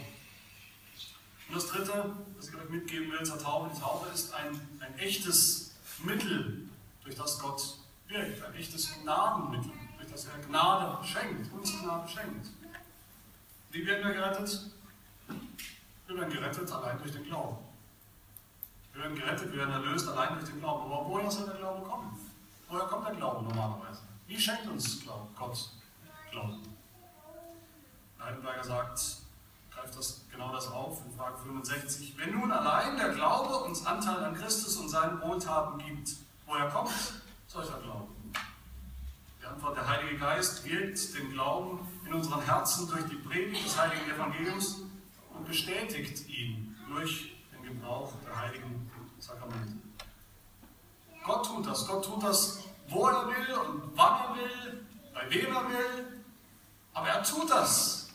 Und 1.49 1.55
das 1.55 1.67
Dritte, 1.67 2.15
was 2.37 2.47
ich 2.47 2.55
euch 2.55 2.69
mitgeben 2.69 3.11
will 3.11 3.23
zur 3.25 3.37
Taufe, 3.37 3.71
die 3.75 3.79
Taufe 3.79 4.09
ist 4.13 4.33
ein, 4.33 4.79
ein 4.79 4.97
echtes 4.99 5.71
Mittel, 6.01 6.69
durch 7.03 7.15
das 7.15 7.39
Gott 7.39 7.61
wirkt, 8.07 8.41
ein 8.45 8.55
echtes 8.55 8.89
Gnadenmittel, 9.01 9.71
durch 9.97 10.11
das 10.11 10.25
er 10.25 10.37
Gnade 10.47 11.05
schenkt, 11.05 11.51
uns 11.51 11.77
Gnade 11.81 12.07
schenkt. 12.07 12.47
Wie 13.71 13.85
werden 13.85 14.07
wir 14.07 14.13
gerettet? 14.13 14.61
Wir 16.07 16.15
werden 16.15 16.33
gerettet 16.33 16.71
allein 16.71 16.97
durch 16.99 17.11
den 17.11 17.25
Glauben. 17.25 17.57
Wir 18.93 19.03
werden 19.03 19.17
gerettet, 19.17 19.51
wir 19.51 19.59
werden 19.59 19.73
erlöst 19.73 20.07
allein 20.07 20.35
durch 20.35 20.49
den 20.49 20.59
Glauben. 20.61 20.85
Aber 20.85 21.05
woher 21.05 21.29
soll 21.29 21.47
der 21.47 21.55
Glaube 21.55 21.85
kommen? 21.85 22.28
Woher 22.69 22.85
kommt 22.85 23.07
der 23.07 23.15
Glaube 23.15 23.43
normalerweise? 23.43 24.01
Wie 24.27 24.39
schenkt 24.39 24.67
uns 24.67 25.03
Gott 25.35 25.71
Glauben? 26.29 26.61
Heidelberger 28.19 28.63
sagt, 28.63 28.99
greift 29.71 29.97
das, 29.97 30.21
genau 30.31 30.51
das 30.51 30.67
auf 30.67 31.03
in 31.03 31.11
Frage 31.17 31.37
65. 31.39 32.15
Wenn 32.15 32.39
nun 32.39 32.51
allein 32.51 32.95
der 32.95 33.09
Glaube 33.09 33.55
uns 33.63 33.83
Anteil 33.87 34.23
an 34.23 34.35
Christus 34.35 34.77
und 34.77 34.89
seinen 34.89 35.19
Wohltaten 35.21 35.79
gibt, 35.79 36.11
woher 36.45 36.69
kommt 36.69 36.91
solcher 37.47 37.79
Glauben? 37.79 38.13
Die 39.41 39.45
Antwort, 39.47 39.75
der 39.75 39.87
Heilige 39.87 40.19
Geist 40.19 40.63
wirkt 40.63 41.17
den 41.17 41.31
Glauben 41.31 41.79
in 42.05 42.13
unseren 42.13 42.41
Herzen 42.41 42.87
durch 42.87 43.05
die 43.05 43.15
Predigt 43.15 43.65
des 43.65 43.81
Heiligen 43.81 44.11
Evangeliums 44.11 44.81
und 45.33 45.47
bestätigt 45.47 46.29
ihn 46.29 46.75
durch 46.87 47.35
den 47.51 47.63
Gebrauch 47.63 48.13
der 48.23 48.39
heiligen 48.39 48.91
Sakramente. 49.17 49.88
Gott 51.29 51.45
tut 51.45 51.67
das. 51.67 51.85
Gott 51.85 52.03
tut 52.03 52.23
das, 52.23 52.63
wo 52.87 53.07
er 53.07 53.27
will 53.27 53.53
und 53.53 53.95
wann 53.95 54.19
er 54.19 54.35
will, 54.35 54.87
bei 55.13 55.29
wem 55.29 55.55
er 55.55 55.69
will. 55.69 56.23
Aber 56.91 57.07
er 57.07 57.23
tut 57.23 57.47
das. 57.51 58.09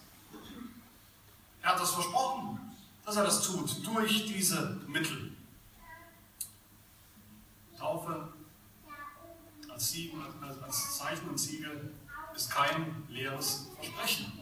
Er 1.62 1.70
hat 1.70 1.80
das 1.80 1.92
versprochen, 1.92 2.58
dass 3.04 3.14
er 3.14 3.22
das 3.22 3.40
tut 3.42 3.86
durch 3.86 4.26
diese 4.26 4.80
Mittel. 4.88 5.32
Taufe 7.78 8.32
als, 9.68 9.90
Siegen, 9.92 10.20
als 10.60 10.98
Zeichen 10.98 11.28
und 11.28 11.38
Siegel 11.38 11.94
ist 12.34 12.50
kein 12.50 13.06
leeres 13.08 13.68
Versprechen. 13.76 14.40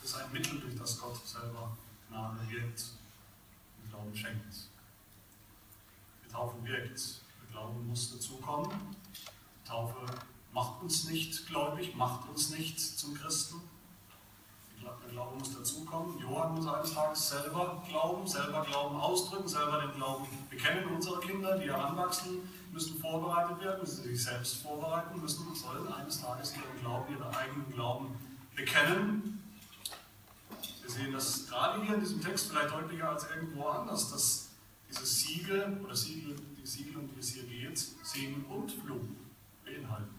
Es 0.00 0.10
ist 0.10 0.16
ein 0.16 0.30
Mittel, 0.30 0.60
durch 0.60 0.76
das 0.76 1.00
Gott 1.00 1.26
selber 1.26 1.76
Gnade 2.08 2.38
wirkt 2.48 2.84
und 3.82 3.90
Glauben 3.90 4.14
schenkt. 4.14 4.68
Die 6.24 6.32
Taufe 6.32 6.62
wirkt. 6.62 7.27
Glauben 7.58 7.88
muss 7.88 8.12
dazukommen. 8.12 8.70
Taufe 9.66 9.96
macht 10.52 10.80
uns 10.80 11.08
nicht 11.08 11.44
gläubig, 11.48 11.96
macht 11.96 12.28
uns 12.28 12.50
nicht 12.50 12.78
zum 12.78 13.14
Christen. 13.14 13.60
Der 14.80 15.10
Glaube 15.10 15.36
muss 15.38 15.52
dazukommen. 15.56 16.18
Johann 16.20 16.54
muss 16.54 16.68
eines 16.68 16.94
Tages 16.94 17.28
selber 17.30 17.82
glauben, 17.88 18.26
selber 18.28 18.64
Glauben 18.64 19.00
ausdrücken, 19.00 19.48
selber 19.48 19.80
den 19.80 19.92
Glauben 19.94 20.26
bekennen. 20.48 20.86
Unsere 20.94 21.18
Kinder, 21.18 21.58
die 21.58 21.68
heranwachsen, 21.68 22.48
müssen 22.72 23.00
vorbereitet 23.00 23.60
werden, 23.60 23.80
müssen 23.80 24.04
sich 24.04 24.22
selbst 24.22 24.62
vorbereiten, 24.62 25.20
müssen, 25.20 25.52
sollen 25.54 25.92
eines 25.92 26.20
Tages 26.20 26.54
ihren 26.54 26.80
Glauben, 26.80 27.12
ihren 27.12 27.34
eigenen 27.34 27.72
Glauben 27.72 28.14
bekennen. 28.54 29.42
Wir 30.82 30.90
sehen 30.90 31.12
das 31.12 31.48
gerade 31.48 31.82
hier 31.82 31.94
in 31.94 32.00
diesem 32.00 32.20
Text 32.22 32.50
vielleicht 32.50 32.70
deutlicher 32.70 33.08
als 33.10 33.28
irgendwo 33.28 33.66
anders, 33.66 34.12
dass 34.12 34.50
dieses 34.88 35.20
Siegel 35.20 35.80
oder 35.84 35.96
Siegel, 35.96 36.36
Siegel, 36.68 36.96
um 36.96 37.08
die 37.14 37.20
es 37.20 37.30
hier 37.30 37.44
geht, 37.44 37.78
Segen 37.78 38.44
und 38.44 38.70
Fluch 38.70 39.00
beinhalten. 39.64 40.14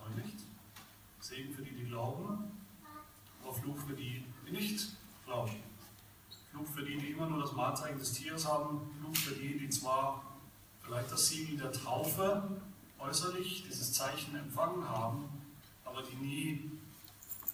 Oder 0.00 0.24
nicht? 0.24 0.36
Segen 1.20 1.52
für 1.52 1.62
die, 1.62 1.74
die 1.74 1.84
glauben, 1.84 2.52
aber 3.42 3.52
Fluch 3.52 3.78
für 3.86 3.94
die, 3.94 4.24
die 4.46 4.52
nicht 4.52 4.96
glauben. 5.24 5.56
Fluch 6.50 6.66
für 6.66 6.84
die, 6.84 6.96
die 6.96 7.10
immer 7.10 7.28
nur 7.28 7.40
das 7.40 7.52
Mahlzeichen 7.52 7.98
des 7.98 8.12
Tieres 8.12 8.46
haben, 8.46 8.80
Fluch 9.00 9.16
für 9.16 9.34
die, 9.34 9.58
die 9.58 9.68
zwar 9.68 10.24
vielleicht 10.80 11.10
das 11.12 11.28
Siegel 11.28 11.58
der 11.58 11.72
Taufe 11.72 12.62
äußerlich, 12.98 13.64
dieses 13.66 13.92
Zeichen 13.92 14.36
empfangen 14.36 14.88
haben, 14.88 15.24
aber 15.84 16.02
die 16.02 16.16
nie 16.16 16.70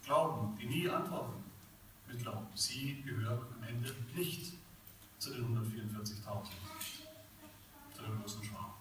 glauben, 0.05 0.57
die 0.61 0.66
nie 0.66 0.88
antworten 0.88 1.42
mit 2.07 2.20
Glauben. 2.20 2.47
Sie 2.55 3.03
gehören 3.03 3.40
am 3.57 3.62
Ende 3.68 3.95
nicht 4.14 4.53
zu 5.18 5.32
den 5.32 5.57
144.000, 5.57 6.49
der 8.07 8.16
großen 8.16 8.44
Schar. 8.44 8.74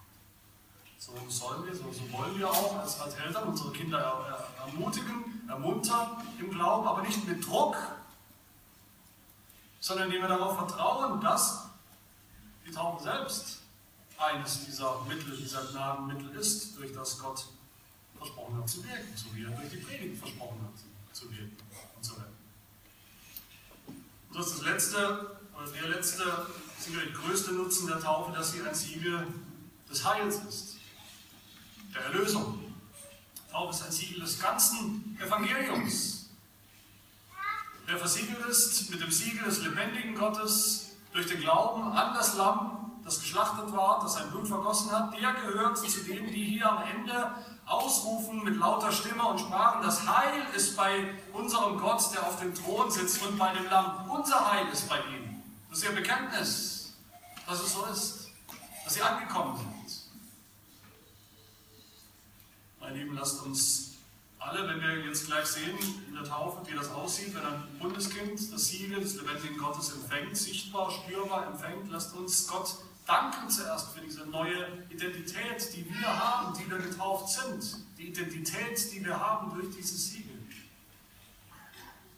So 0.98 1.12
sollen 1.28 1.66
wir, 1.66 1.74
so, 1.74 1.92
so, 1.92 2.12
wollen 2.12 2.38
wir 2.38 2.50
auch 2.50 2.78
als, 2.78 3.00
als 3.00 3.14
Eltern 3.14 3.48
unsere 3.48 3.72
Kinder 3.72 3.98
er, 3.98 4.48
er, 4.60 4.66
ermutigen, 4.66 5.46
ermuntern 5.48 6.22
im 6.38 6.50
Glauben, 6.50 6.86
aber 6.86 7.02
nicht 7.02 7.26
mit 7.26 7.46
Druck, 7.46 7.76
sondern 9.80 10.06
indem 10.06 10.22
wir 10.22 10.28
darauf 10.28 10.56
vertrauen, 10.56 11.20
dass 11.20 11.64
die 12.66 12.70
Taufe 12.70 13.02
selbst 13.02 13.60
eines 14.16 14.64
dieser 14.64 15.02
Mittel, 15.02 15.36
dieser 15.36 15.62
Gnadenmittel 15.64 16.30
ist, 16.36 16.76
durch 16.78 16.92
das 16.94 17.18
Gott 17.18 17.44
versprochen 18.16 18.56
hat 18.56 18.68
zu 18.68 18.82
wirken, 18.84 19.14
so 19.14 19.26
wie 19.34 19.44
er 19.44 19.50
durch 19.50 19.70
die 19.70 19.76
Predigt 19.76 20.18
versprochen 20.18 20.58
hat 20.62 21.14
zu 21.14 21.30
wirken 21.30 21.56
und 21.96 22.04
zu 22.04 22.14
retten. 22.14 22.36
Und 24.30 24.38
das 24.38 24.46
ist 24.46 24.58
das 24.58 24.66
letzte, 24.66 25.38
oder 25.54 25.70
der 25.70 25.88
letzte, 25.88 26.46
sicher 26.84 27.00
der 27.00 27.12
größte 27.12 27.52
Nutzen 27.52 27.86
der 27.86 28.00
Taufe, 28.00 28.32
dass 28.32 28.52
sie 28.52 28.62
ein 28.62 28.74
Siegel 28.74 29.26
des 29.90 30.04
Heils 30.04 30.36
ist, 30.48 30.76
der 31.94 32.02
Erlösung. 32.02 32.60
Die 33.36 33.52
Taufe 33.52 33.70
ist 33.70 33.86
ein 33.86 33.92
Siegel 33.92 34.20
des 34.20 34.38
ganzen 34.40 35.18
Evangeliums. 35.20 36.30
Wer 37.86 37.98
versiegelt 37.98 38.44
ist 38.46 38.90
mit 38.90 39.00
dem 39.00 39.10
Siegel 39.10 39.44
des 39.44 39.62
lebendigen 39.62 40.14
Gottes 40.14 40.96
durch 41.12 41.26
den 41.26 41.40
Glauben 41.40 41.92
an 41.92 42.14
das 42.14 42.36
Lamm, 42.36 42.92
das 43.04 43.20
geschlachtet 43.20 43.70
war, 43.72 44.00
das 44.02 44.14
sein 44.14 44.30
Blut 44.30 44.48
vergossen 44.48 44.90
hat, 44.90 45.12
der 45.18 45.34
gehört 45.34 45.76
zu 45.76 46.00
denen, 46.00 46.28
die 46.28 46.44
hier 46.44 46.70
am 46.70 46.82
Ende 46.82 47.30
ausrufen 47.66 48.42
mit 48.42 48.56
lauter 48.56 48.90
Stimme 48.90 49.24
und 49.24 49.38
sprachen, 49.38 49.82
das 49.82 50.06
Heil 50.06 50.46
ist 50.56 50.76
bei 50.76 51.14
unserem 51.32 51.78
Gott, 51.78 52.02
der 52.14 52.26
auf 52.26 52.40
dem 52.40 52.54
Thron 52.54 52.90
sitzt 52.90 53.22
und 53.22 53.38
bei 53.38 53.52
dem 53.54 53.68
Lamm. 53.70 54.10
Unser 54.10 54.50
Heil 54.50 54.66
ist 54.72 54.88
bei 54.88 54.98
ihm. 54.98 55.42
Das 55.68 55.78
ist 55.78 55.84
ihr 55.84 55.94
Bekenntnis, 55.94 56.73
dass 57.46 57.60
es 57.60 57.72
so 57.72 57.84
ist, 57.86 58.28
dass 58.84 58.94
sie 58.94 59.02
angekommen 59.02 59.58
sind. 59.58 59.74
Meine 62.80 62.98
Lieben, 62.98 63.14
lasst 63.14 63.42
uns 63.42 63.92
alle, 64.38 64.68
wenn 64.68 64.80
wir 64.80 65.06
jetzt 65.06 65.26
gleich 65.26 65.46
sehen 65.46 65.78
in 66.06 66.14
der 66.14 66.24
Taufe, 66.24 66.60
wie 66.70 66.76
das 66.76 66.90
aussieht, 66.90 67.34
wenn 67.34 67.44
ein 67.44 67.78
Bundeskind 67.80 68.52
das 68.52 68.68
Siegel 68.68 69.00
des 69.00 69.16
lebendigen 69.16 69.56
Gottes 69.56 69.92
empfängt, 69.92 70.36
sichtbar, 70.36 70.90
spürbar 70.90 71.46
empfängt, 71.46 71.90
lasst 71.90 72.14
uns 72.14 72.46
Gott 72.46 72.76
danken 73.06 73.48
zuerst 73.48 73.92
für 73.92 74.00
diese 74.00 74.26
neue 74.26 74.84
Identität, 74.90 75.74
die 75.74 75.88
wir 75.88 76.06
haben, 76.06 76.56
die 76.58 76.70
wir 76.70 76.78
getauft 76.78 77.28
sind. 77.30 77.84
Die 77.98 78.08
Identität, 78.08 78.92
die 78.92 79.04
wir 79.04 79.18
haben 79.18 79.54
durch 79.54 79.74
dieses 79.74 80.10
Siegel. 80.10 80.38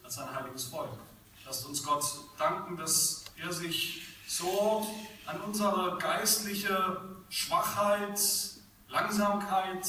Als 0.03 0.19
ein 0.19 0.35
heiliges 0.35 0.65
Volk. 0.65 0.99
Lasst 1.45 1.67
uns 1.67 1.83
Gott 1.83 2.05
danken, 2.39 2.77
dass 2.77 3.25
er 3.37 3.53
sich 3.53 4.03
so 4.27 4.87
an 5.27 5.41
unsere 5.41 5.99
geistliche 5.99 7.01
Schwachheit, 7.29 8.21
Langsamkeit, 8.89 9.87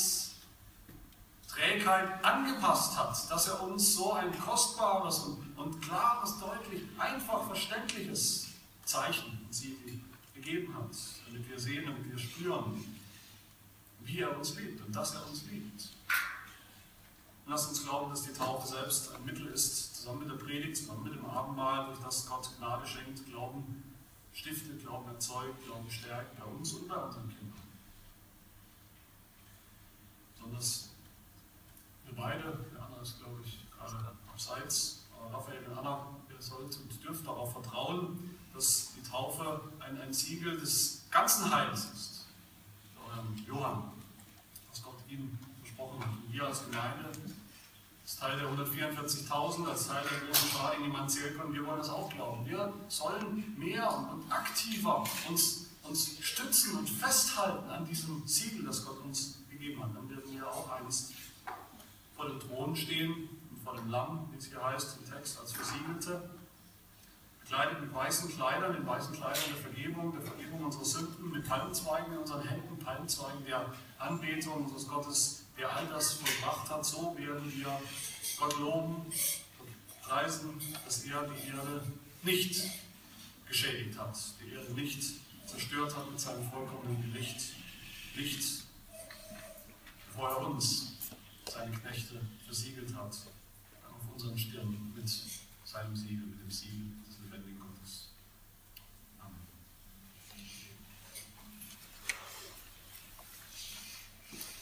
Trägheit 1.48 2.24
angepasst 2.26 2.98
hat, 2.98 3.32
dass 3.32 3.48
er 3.48 3.64
uns 3.64 3.96
so 3.96 4.14
ein 4.14 4.38
kostbares 4.40 5.20
und, 5.20 5.58
und 5.58 5.82
klares, 5.82 6.40
deutlich, 6.40 6.84
einfach 6.98 7.46
verständliches 7.48 8.48
Zeichen 8.86 9.40
und 9.46 9.54
Siegel 9.54 10.00
gegeben 10.34 10.74
hat, 10.76 10.96
damit 11.26 11.50
wir 11.50 11.60
sehen, 11.60 11.86
damit 11.86 12.12
wir 12.12 12.18
spüren, 12.18 12.84
wie 14.02 14.20
er 14.20 14.38
uns 14.38 14.56
liebt 14.56 14.86
und 14.86 14.96
dass 14.96 15.16
er 15.16 15.28
uns 15.28 15.44
liebt. 15.52 15.90
Und 17.46 17.52
lasst 17.52 17.70
uns 17.70 17.84
glauben, 17.84 18.10
dass 18.10 18.24
die 18.24 18.34
Taufe 18.34 18.68
selbst 18.68 19.14
ein 19.16 19.26
Mittel 19.26 19.48
ist, 19.48 19.96
zusammen 19.98 20.20
mit 20.20 20.32
der 20.32 20.46
Predigt, 20.46 20.78
zusammen 20.78 21.04
mit 21.04 21.14
dem 21.14 21.26
Abendmahl, 21.26 21.88
durch 21.88 22.00
das 22.00 22.28
Gott 22.28 22.50
Gnade 22.58 22.86
schenkt, 22.86 23.26
Glauben 23.28 23.87
stiftet, 24.38 24.82
Glauben 24.82 25.10
erzeugt, 25.10 25.66
Glauben 25.66 25.90
stärkt 25.90 26.38
bei 26.40 26.46
uns 26.46 26.74
und 26.74 26.88
bei 26.88 26.96
unseren 26.96 27.30
Kindern. 27.30 27.62
Besonders 30.36 30.90
wir 32.06 32.16
beide, 32.16 32.66
der 32.74 32.84
andere 32.84 33.02
ist, 33.02 33.20
glaube 33.20 33.42
ich, 33.44 33.60
gerade 33.72 34.16
abseits, 34.32 35.06
aber 35.18 35.38
Raphael 35.38 35.66
und 35.66 35.78
Anna, 35.78 36.08
ihr 36.30 36.42
sollt 36.42 36.78
und 36.78 37.04
dürft 37.04 37.26
darauf 37.26 37.52
vertrauen, 37.52 38.38
dass 38.54 38.94
die 38.96 39.10
Taufe 39.10 39.62
ein, 39.80 40.00
ein 40.00 40.14
Siegel 40.14 40.58
des 40.60 41.04
ganzen 41.10 41.54
Heils 41.54 41.86
ist. 41.86 42.26
Eurem 43.06 43.36
Johann, 43.46 43.92
was 44.70 44.84
Gott 44.84 44.98
ihm 45.10 45.38
versprochen 45.62 46.00
hat. 46.00 46.10
Und 46.10 46.32
wir 46.32 46.46
als 46.46 46.64
Gemeinde, 46.64 47.12
Teil 48.20 48.40
der 48.40 48.50
144.000, 48.50 49.68
als 49.68 49.88
Teil 49.88 50.04
der 50.10 50.28
großen 50.28 50.50
Schar, 50.50 50.74
die 50.84 50.90
man 50.90 51.08
zählen 51.08 51.38
kann, 51.38 51.54
wir 51.54 51.66
wollen 51.66 51.78
das 51.78 51.90
auch 51.90 52.10
glauben. 52.10 52.46
Wir 52.48 52.74
sollen 52.88 53.56
mehr 53.58 53.88
und, 54.12 54.32
aktiver 54.32 55.04
uns, 55.30 55.68
uns 55.84 56.18
stützen 56.20 56.80
und 56.80 56.90
festhalten 56.90 57.70
an 57.70 57.86
diesem 57.86 58.28
Siegel, 58.28 58.66
das 58.66 58.84
Gott 58.84 59.04
uns 59.04 59.38
gegeben 59.52 59.84
hat. 59.84 59.96
Dann 59.96 60.10
werden 60.10 60.34
wir 60.34 60.48
auch 60.48 60.70
einst 60.72 61.14
vor 62.16 62.28
dem 62.28 62.40
Thron 62.40 62.76
stehen 62.76 63.30
und 63.52 63.64
vor 63.64 63.76
dem 63.76 63.90
Lamm, 63.90 64.28
wie 64.32 64.38
es 64.38 64.46
hier 64.46 64.64
heißt 64.64 64.98
im 64.98 65.12
Text, 65.14 65.40
als 65.40 65.54
Versiegelte 65.54 66.28
gekleidet 67.48 67.80
mit 67.80 67.94
weißen 67.94 68.30
Kleidern, 68.30 68.76
in 68.76 68.86
weißen 68.86 69.14
Kleidern 69.14 69.44
der 69.48 69.62
Vergebung, 69.62 70.12
der 70.12 70.22
Vergebung 70.22 70.66
unserer 70.66 70.86
Sünden, 70.86 71.32
mit 71.32 71.48
Palmzweigen 71.48 72.14
in 72.14 72.20
unseren 72.20 72.42
Händen, 72.42 72.78
Palmzweigen 72.80 73.46
der 73.46 73.72
Anbetung 74.00 74.66
unseres 74.66 74.88
Gottes, 74.88 75.44
der 75.58 75.76
all 75.76 75.88
das 75.88 76.14
vollbracht 76.14 76.70
hat. 76.70 76.86
So 76.86 77.18
werden 77.18 77.52
wir 77.56 77.82
Gott 78.38 78.60
loben 78.60 78.96
und 79.60 80.02
preisen, 80.02 80.62
dass 80.86 81.04
er 81.04 81.24
die 81.24 81.48
Erde 81.48 81.84
nicht 82.24 82.64
geschädigt 83.48 83.98
hat, 83.98 84.18
die 84.42 84.54
Erde 84.54 84.74
nicht 84.74 85.02
zerstört 85.46 85.96
hat 85.96 86.12
mit 86.12 86.20
seinem 86.20 86.50
vollkommenen 86.50 87.12
Gericht. 87.12 87.54
Licht, 88.16 88.64
bevor 90.08 90.30
er 90.30 90.48
uns, 90.48 90.94
seine 91.46 91.72
Knechte, 91.72 92.20
versiegelt 92.46 92.94
hat, 92.96 93.14
auf 93.14 94.14
unseren 94.14 94.38
Stirn 94.38 94.92
mit 94.96 95.10
seinem 95.64 95.96
Siegel, 95.96 96.26
mit 96.26 96.42
dem 96.42 96.50
Siegel 96.50 96.98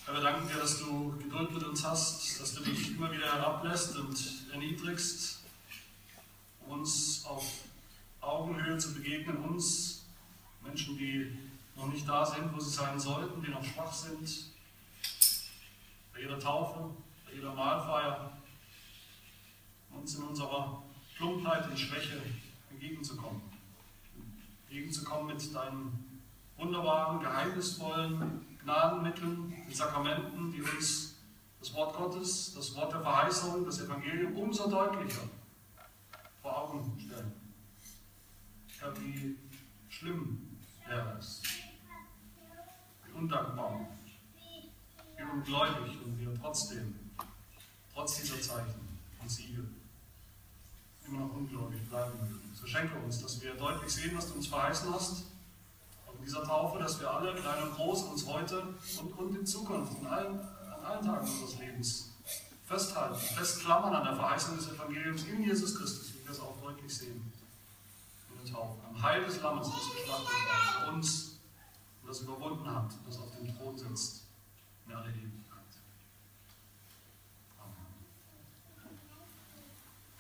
Herr, 0.06 0.14
wir 0.14 0.22
danken 0.22 0.48
dir, 0.48 0.60
dass 0.60 0.78
du 0.78 1.18
Geduld 1.18 1.52
mit 1.52 1.64
uns 1.76 1.86
hast, 1.86 2.40
dass 2.40 2.54
du 2.54 2.64
dich 2.64 2.92
immer 2.92 3.12
wieder 3.12 3.26
herablässt 3.26 3.98
und 3.98 4.18
erniedrigst, 4.50 5.40
uns 6.70 7.26
auf 7.26 7.44
Augenhöhe 8.22 8.78
zu 8.78 8.94
begegnen, 8.94 9.36
uns, 9.40 10.06
Menschen, 10.64 10.98
die 10.98 11.38
noch 11.76 11.88
nicht 11.88 12.08
da 12.08 12.26
sind, 12.26 12.56
wo 12.56 12.62
sie 12.62 12.70
sein 12.70 12.98
sollten, 12.98 13.44
die 13.44 13.52
noch 13.52 13.62
schwach 13.62 13.92
sind, 13.92 14.46
bei 16.14 16.22
jeder 16.22 16.40
Taufe, 16.40 16.92
bei 17.26 17.34
jeder 17.34 17.54
Mahlfeier, 17.54 18.32
uns 19.92 20.16
in 20.16 20.24
unserer 20.24 20.82
Plumpheit 21.18 21.70
und 21.70 21.78
Schwäche 21.78 22.22
entgegenzukommen. 22.72 23.42
Entgegenzukommen 24.70 25.36
mit 25.36 25.54
deinen 25.54 26.22
wunderbaren, 26.56 27.20
geheimnisvollen, 27.20 28.46
Gnadenmitteln, 28.64 29.54
den 29.68 29.74
Sakramenten, 29.74 30.54
die 30.54 30.62
uns 30.62 31.15
das 31.66 31.74
Wort 31.74 31.96
Gottes, 31.96 32.54
das 32.54 32.76
Wort 32.76 32.94
der 32.94 33.02
Verheißung, 33.02 33.66
das 33.66 33.82
Evangelium 33.82 34.38
umso 34.38 34.70
deutlicher 34.70 35.24
vor 36.40 36.56
Augen 36.56 36.96
stellen. 37.00 37.34
Herr, 38.80 38.96
wie 39.00 39.36
schlimm 39.90 40.60
wäre 40.88 41.18
es, 41.18 41.42
wie 43.08 43.12
undankbar, 43.14 43.88
wie 45.18 45.24
ungläubig 45.24 45.98
und 46.06 46.20
wir 46.20 46.40
trotzdem, 46.40 47.00
trotz 47.92 48.22
dieser 48.22 48.40
Zeichen 48.40 48.88
und 49.20 49.32
Siege, 49.32 49.64
immer 51.08 51.22
noch 51.22 51.34
ungläubig 51.34 51.84
bleiben 51.90 52.14
würden. 52.20 52.52
So 52.54 52.68
schenke 52.68 52.96
uns, 53.00 53.24
dass 53.24 53.42
wir 53.42 53.56
deutlich 53.56 53.92
sehen, 53.92 54.16
was 54.16 54.28
du 54.28 54.36
uns 54.36 54.46
verheißen 54.46 54.94
hast 54.94 55.24
dieser 56.26 56.44
Taufe, 56.44 56.80
dass 56.80 57.00
wir 57.00 57.10
alle, 57.10 57.36
klein 57.36 57.64
und 57.64 57.76
groß, 57.76 58.04
uns 58.04 58.26
heute 58.26 58.64
und, 59.00 59.18
und 59.18 59.36
in 59.38 59.46
Zukunft, 59.46 60.00
in 60.00 60.08
allen, 60.08 60.40
allen 60.86 61.06
Tagen 61.06 61.28
unseres 61.28 61.58
Lebens 61.58 62.12
festhalten, 62.66 63.16
festklammern 63.16 63.94
an 63.94 64.04
der 64.06 64.16
Verheißung 64.16 64.58
des 64.58 64.70
Evangeliums 64.70 65.24
in 65.24 65.44
Jesus 65.44 65.78
Christus, 65.78 66.14
wie 66.14 66.24
wir 66.24 66.32
es 66.32 66.40
auch 66.40 66.58
deutlich 66.62 66.96
sehen. 66.96 67.32
In 68.30 68.52
der 68.52 68.60
am 68.60 69.02
Heil 69.02 69.24
des 69.26 69.42
Lammes, 69.42 69.68
das 69.68 69.92
geschlachtet 69.92 70.28
war, 70.28 70.86
für 70.86 70.92
uns 70.94 71.40
das 72.06 72.22
überwunden 72.22 72.70
hat, 72.70 72.92
das 73.06 73.18
auf 73.18 73.32
dem 73.38 73.56
Thron 73.56 73.78
sitzt, 73.78 74.24
in 74.88 74.94
aller 74.94 75.10
Ewigkeit. 75.10 75.45